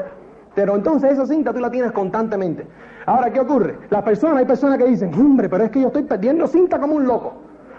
Pero 0.54 0.76
entonces 0.76 1.12
esa 1.12 1.26
cinta 1.26 1.54
tú 1.54 1.60
la 1.60 1.70
tienes 1.70 1.92
constantemente. 1.92 2.66
Ahora, 3.06 3.32
¿qué 3.32 3.40
ocurre? 3.40 3.78
Las 3.88 4.02
personas, 4.02 4.36
hay 4.36 4.44
personas 4.44 4.76
que 4.76 4.84
dicen, 4.84 5.14
hombre, 5.14 5.48
pero 5.48 5.64
es 5.64 5.70
que 5.70 5.80
yo 5.80 5.86
estoy 5.86 6.02
perdiendo 6.02 6.46
cinta 6.46 6.78
como 6.78 6.94
un 6.94 7.06
loco. 7.06 7.34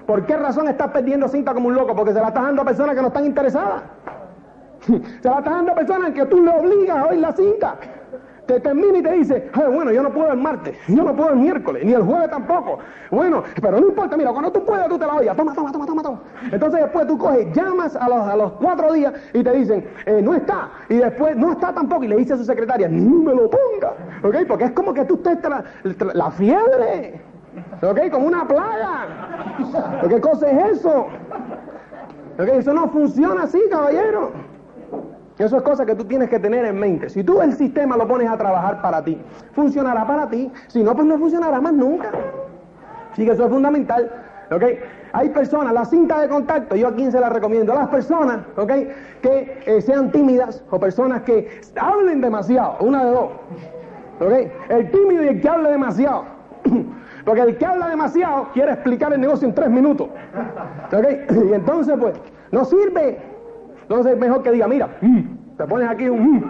¿Por 0.07 0.25
qué 0.25 0.37
razón 0.37 0.69
estás 0.69 0.89
perdiendo 0.91 1.27
cinta 1.27 1.53
como 1.53 1.67
un 1.67 1.75
loco? 1.75 1.93
Porque 1.93 2.13
se 2.13 2.21
la 2.21 2.29
estás 2.29 2.43
dando 2.43 2.61
a 2.61 2.65
personas 2.65 2.95
que 2.95 3.01
no 3.01 3.09
están 3.09 3.25
interesadas. 3.25 3.83
Se 4.85 5.29
la 5.29 5.37
estás 5.39 5.45
dando 5.45 5.71
a 5.71 5.75
personas 5.75 6.11
que 6.11 6.25
tú 6.25 6.41
le 6.43 6.51
obligas 6.51 6.97
a 6.97 7.05
oír 7.07 7.19
la 7.19 7.31
cinta. 7.33 7.75
Te 8.45 8.61
termina 8.61 8.99
y 8.99 9.03
te 9.03 9.11
dice, 9.11 9.51
bueno, 9.53 9.91
yo 9.91 10.01
no 10.01 10.09
puedo 10.09 10.31
el 10.31 10.37
martes, 10.37 10.77
yo 10.87 11.03
no 11.03 11.13
puedo 11.13 11.31
el 11.31 11.35
miércoles, 11.35 11.83
ni 11.83 11.91
el 11.91 12.01
jueves 12.01 12.29
tampoco. 12.29 12.79
Bueno, 13.11 13.43
pero 13.61 13.81
no 13.81 13.89
importa, 13.89 14.15
mira, 14.15 14.31
cuando 14.31 14.53
tú 14.53 14.63
puedas, 14.63 14.87
tú 14.87 14.97
te 14.97 15.05
la 15.05 15.15
oyes. 15.15 15.35
Toma, 15.35 15.53
toma, 15.53 15.69
toma, 15.73 15.85
toma, 15.85 16.01
toma. 16.01 16.21
Entonces 16.49 16.79
después 16.79 17.07
tú 17.07 17.17
coges, 17.17 17.53
llamas 17.53 17.97
a 17.97 18.07
los, 18.07 18.21
a 18.21 18.37
los 18.37 18.53
cuatro 18.53 18.93
días 18.93 19.13
y 19.33 19.43
te 19.43 19.51
dicen, 19.51 19.85
eh, 20.05 20.21
no 20.21 20.33
está. 20.33 20.69
Y 20.87 20.95
después, 20.95 21.35
no 21.35 21.51
está 21.51 21.73
tampoco. 21.73 22.05
Y 22.05 22.07
le 22.07 22.15
dice 22.15 22.35
a 22.35 22.37
su 22.37 22.45
secretaria, 22.45 22.87
no 22.87 23.21
me 23.21 23.35
lo 23.35 23.49
ponga. 23.49 23.93
¿Ok? 24.23 24.47
Porque 24.47 24.63
es 24.63 24.71
como 24.71 24.93
que 24.93 25.03
tú 25.03 25.15
estés 25.25 25.39
la 26.13 26.31
fiebre. 26.31 27.19
¿Ok? 27.81 27.99
Como 28.11 28.27
una 28.27 28.47
plaga. 28.47 29.07
¿Qué 30.07 30.21
cosa 30.21 30.49
es 30.49 30.79
eso? 30.79 31.07
¿Ok? 32.39 32.47
Eso 32.47 32.73
no 32.73 32.87
funciona 32.89 33.43
así, 33.43 33.59
caballero. 33.69 34.31
Eso 35.37 35.57
es 35.57 35.63
cosa 35.63 35.85
que 35.85 35.93
tú 35.93 36.05
tienes 36.05 36.29
que 36.29 36.39
tener 36.39 36.65
en 36.65 36.79
mente. 36.79 37.09
Si 37.09 37.23
tú 37.23 37.41
el 37.41 37.53
sistema 37.53 37.95
lo 37.95 38.07
pones 38.07 38.27
a 38.27 38.37
trabajar 38.37 38.81
para 38.81 39.03
ti, 39.03 39.19
funcionará 39.53 40.05
para 40.05 40.27
ti. 40.29 40.51
Si 40.67 40.83
no, 40.83 40.95
pues 40.95 41.05
no 41.05 41.17
funcionará 41.17 41.61
más 41.61 41.73
nunca. 41.73 42.11
Así 43.11 43.23
que 43.23 43.31
eso 43.31 43.45
es 43.45 43.51
fundamental. 43.51 44.11
¿ok? 44.51 44.63
Hay 45.13 45.29
personas, 45.29 45.73
la 45.73 45.85
cinta 45.85 46.21
de 46.21 46.29
contacto, 46.29 46.75
yo 46.75 46.87
a 46.87 46.95
quién 46.95 47.11
se 47.11 47.19
la 47.19 47.29
recomiendo, 47.29 47.73
a 47.73 47.75
las 47.75 47.87
personas 47.89 48.39
¿ok? 48.55 48.71
que 49.21 49.63
eh, 49.65 49.81
sean 49.81 50.11
tímidas 50.11 50.63
o 50.69 50.79
personas 50.79 51.21
que 51.21 51.61
hablen 51.79 52.19
demasiado, 52.19 52.77
una 52.79 53.05
de 53.05 53.11
dos. 53.11 53.29
¿ok? 54.19 54.33
El 54.69 54.91
tímido 54.91 55.23
y 55.23 55.27
el 55.27 55.41
que 55.41 55.49
hable 55.49 55.69
demasiado. 55.69 56.25
Porque 57.25 57.41
el 57.41 57.57
que 57.57 57.65
habla 57.65 57.89
demasiado 57.89 58.47
quiere 58.53 58.71
explicar 58.71 59.13
el 59.13 59.21
negocio 59.21 59.47
en 59.47 59.53
tres 59.53 59.69
minutos. 59.69 60.09
¿ok? 60.91 61.05
Y 61.49 61.53
entonces, 61.53 61.95
pues, 61.99 62.15
no 62.51 62.65
sirve. 62.65 63.26
Entonces 63.89 64.13
es 64.13 64.19
mejor 64.19 64.43
que 64.43 64.51
diga, 64.51 64.67
mira, 64.67 64.89
te 65.57 65.65
pones 65.65 65.89
aquí 65.89 66.09
un... 66.09 66.43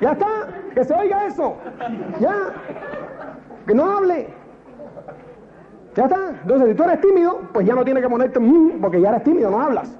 ya 0.00 0.12
está, 0.12 0.26
que 0.74 0.84
se 0.84 0.94
oiga 0.94 1.26
eso. 1.26 1.56
Ya, 2.18 2.34
que 3.64 3.72
no 3.72 3.96
hable. 3.96 4.26
Ya 5.94 6.04
está. 6.06 6.18
Entonces, 6.42 6.70
si 6.70 6.74
tú 6.74 6.82
eres 6.82 7.00
tímido, 7.00 7.40
pues 7.52 7.66
ya 7.66 7.76
no 7.76 7.84
tienes 7.84 8.02
que 8.02 8.08
ponerte 8.08 8.40
porque 8.80 9.00
ya 9.00 9.10
eres 9.10 9.22
tímido, 9.22 9.48
no 9.48 9.60
hablas. 9.60 9.96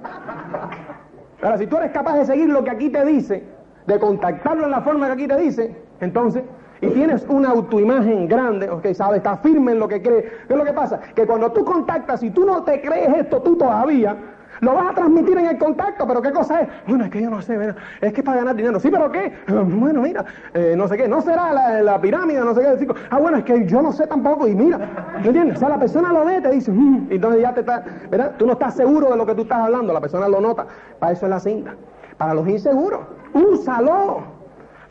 Ahora, 1.41 1.57
si 1.57 1.65
tú 1.65 1.77
eres 1.77 1.91
capaz 1.91 2.17
de 2.17 2.25
seguir 2.25 2.49
lo 2.49 2.65
que 2.65 2.71
aquí 2.71 2.89
te 2.89 3.05
dice, 3.05 3.45
de 3.87 3.97
contactarlo 3.97 4.65
en 4.65 4.71
la 4.71 4.81
forma 4.81 5.05
que 5.07 5.13
aquí 5.13 5.27
te 5.27 5.37
dice, 5.37 5.73
entonces 6.01 6.43
y 6.81 6.87
tienes 6.87 7.25
una 7.29 7.49
autoimagen 7.49 8.27
grande, 8.27 8.69
ok, 8.69 8.87
sabes, 8.93 9.17
estás 9.17 9.39
firme 9.41 9.71
en 9.73 9.79
lo 9.79 9.87
que 9.87 10.01
crees. 10.01 10.25
¿Qué 10.47 10.53
es 10.53 10.57
lo 10.57 10.65
que 10.65 10.73
pasa? 10.73 10.99
Que 11.15 11.25
cuando 11.25 11.51
tú 11.51 11.63
contactas, 11.63 12.19
si 12.19 12.31
tú 12.31 12.45
no 12.45 12.63
te 12.63 12.81
crees 12.81 13.15
esto 13.17 13.41
tú 13.41 13.55
todavía, 13.55 14.15
lo 14.61 14.73
vas 14.73 14.91
a 14.91 14.93
transmitir 14.93 15.37
en 15.37 15.47
el 15.47 15.57
contacto, 15.57 16.07
pero 16.07 16.21
¿qué 16.21 16.31
cosa 16.31 16.61
es? 16.61 16.69
Bueno, 16.87 17.05
es 17.05 17.11
que 17.11 17.21
yo 17.21 17.29
no 17.29 17.41
sé, 17.41 17.57
es 18.01 18.13
que 18.13 18.21
es 18.21 18.25
para 18.25 18.37
ganar 18.37 18.55
dinero. 18.55 18.79
Sí, 18.79 18.89
pero 18.89 19.11
¿qué? 19.11 19.33
Bueno, 19.47 20.01
mira, 20.01 20.25
eh, 20.53 20.75
no 20.77 20.87
sé 20.87 20.97
qué, 20.97 21.07
no 21.07 21.21
será 21.21 21.81
la, 21.81 22.01
pirámide, 22.01 22.39
no 22.41 22.53
sé 22.53 22.61
qué. 22.61 22.87
Ah, 23.09 23.19
bueno, 23.19 23.37
es 23.37 23.43
que 23.43 23.65
yo 23.65 23.81
no 23.81 23.91
sé 23.91 24.07
tampoco, 24.07 24.47
y 24.47 24.55
mira, 24.55 24.77
¿me 25.21 25.27
entiendes? 25.27 25.57
O 25.57 25.59
sea, 25.59 25.69
la 25.69 25.79
persona 25.79 26.11
lo 26.13 26.25
ve, 26.25 26.41
te 26.41 26.51
dice, 26.51 26.71
mm", 26.71 27.07
y 27.09 27.15
entonces 27.15 27.41
ya 27.41 27.53
te 27.53 27.61
está, 27.61 27.83
¿verdad? 28.09 28.33
Tú 28.37 28.45
no 28.45 28.53
estás 28.53 28.75
seguro 28.75 29.09
de 29.09 29.17
lo 29.17 29.25
que 29.25 29.35
tú 29.35 29.43
estás 29.43 29.59
hablando, 29.59 29.93
la 29.93 30.01
persona 30.01 30.27
lo 30.27 30.39
nota. 30.39 30.65
Para 30.99 31.13
eso 31.13 31.25
es 31.25 31.29
la 31.29 31.39
cinta. 31.39 31.75
Para 32.17 32.33
los 32.33 32.47
inseguros, 32.47 33.01
úsalo. 33.33 34.34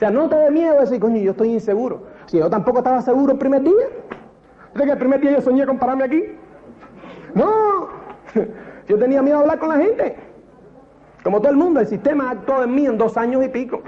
Sea, 0.05 0.11
no 0.11 0.29
te 0.29 0.37
dé 0.37 0.51
miedo 0.51 0.79
decir, 0.79 1.01
coño, 1.01 1.17
yo 1.17 1.31
estoy 1.31 1.55
inseguro. 1.55 2.03
Si 2.27 2.37
yo 2.37 2.51
tampoco 2.51 2.81
estaba 2.81 3.01
seguro 3.01 3.33
el 3.33 3.39
primer 3.39 3.63
día. 3.63 3.87
¿Crees 4.75 4.87
que 4.87 4.93
el 4.93 4.99
primer 4.99 5.19
día 5.19 5.31
yo 5.31 5.41
soñé 5.41 5.65
con 5.65 5.79
pararme 5.79 6.05
aquí? 6.05 6.23
No, 7.35 7.89
yo 8.87 8.99
tenía 8.99 9.23
miedo 9.23 9.39
de 9.39 9.45
hablar 9.45 9.59
con 9.59 9.71
la 9.71 9.77
gente. 9.77 10.17
Como 11.23 11.41
todo 11.41 11.53
el 11.53 11.57
mundo, 11.57 11.81
el 11.81 11.87
sistema 11.87 12.33
actuó 12.33 12.63
en 12.65 12.75
mí 12.75 12.85
en 12.85 12.99
dos 12.99 13.17
años 13.17 13.43
y 13.47 13.49
pico. 13.49 13.81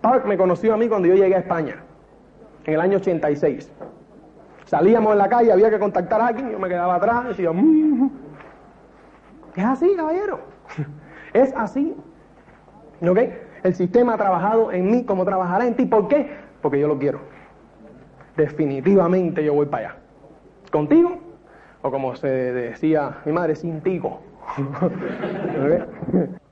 Park 0.00 0.24
me 0.24 0.38
conoció 0.38 0.72
a 0.72 0.78
mí 0.78 0.88
cuando 0.88 1.08
yo 1.08 1.14
llegué 1.14 1.34
a 1.34 1.40
España, 1.40 1.76
en 2.64 2.72
el 2.72 2.80
año 2.80 2.96
86. 2.96 3.70
Salíamos 4.64 5.12
en 5.12 5.18
la 5.18 5.28
calle, 5.28 5.52
había 5.52 5.68
que 5.68 5.78
contactar 5.78 6.22
a 6.22 6.28
alguien, 6.28 6.52
yo 6.52 6.58
me 6.58 6.70
quedaba 6.70 6.94
atrás 6.94 7.28
decía, 7.28 7.52
"Mm". 7.52 8.08
es 9.56 9.64
así, 9.66 9.94
caballero, 9.94 10.40
es 11.34 11.52
así. 11.54 11.94
¿Ok? 13.02 13.18
El 13.62 13.74
sistema 13.74 14.14
ha 14.14 14.16
trabajado 14.16 14.72
en 14.72 14.90
mí 14.90 15.04
como 15.04 15.24
trabajará 15.24 15.66
en 15.66 15.74
ti. 15.74 15.86
¿Por 15.86 16.08
qué? 16.08 16.30
Porque 16.62 16.80
yo 16.80 16.88
lo 16.88 16.98
quiero. 16.98 17.20
Definitivamente 18.36 19.44
yo 19.44 19.54
voy 19.54 19.66
para 19.66 19.88
allá. 19.88 19.96
¿Contigo? 20.70 21.18
O 21.82 21.90
como 21.90 22.14
se 22.16 22.28
decía 22.28 23.18
mi 23.24 23.32
madre, 23.32 23.56
sin 23.56 23.80
tigo. 23.80 24.20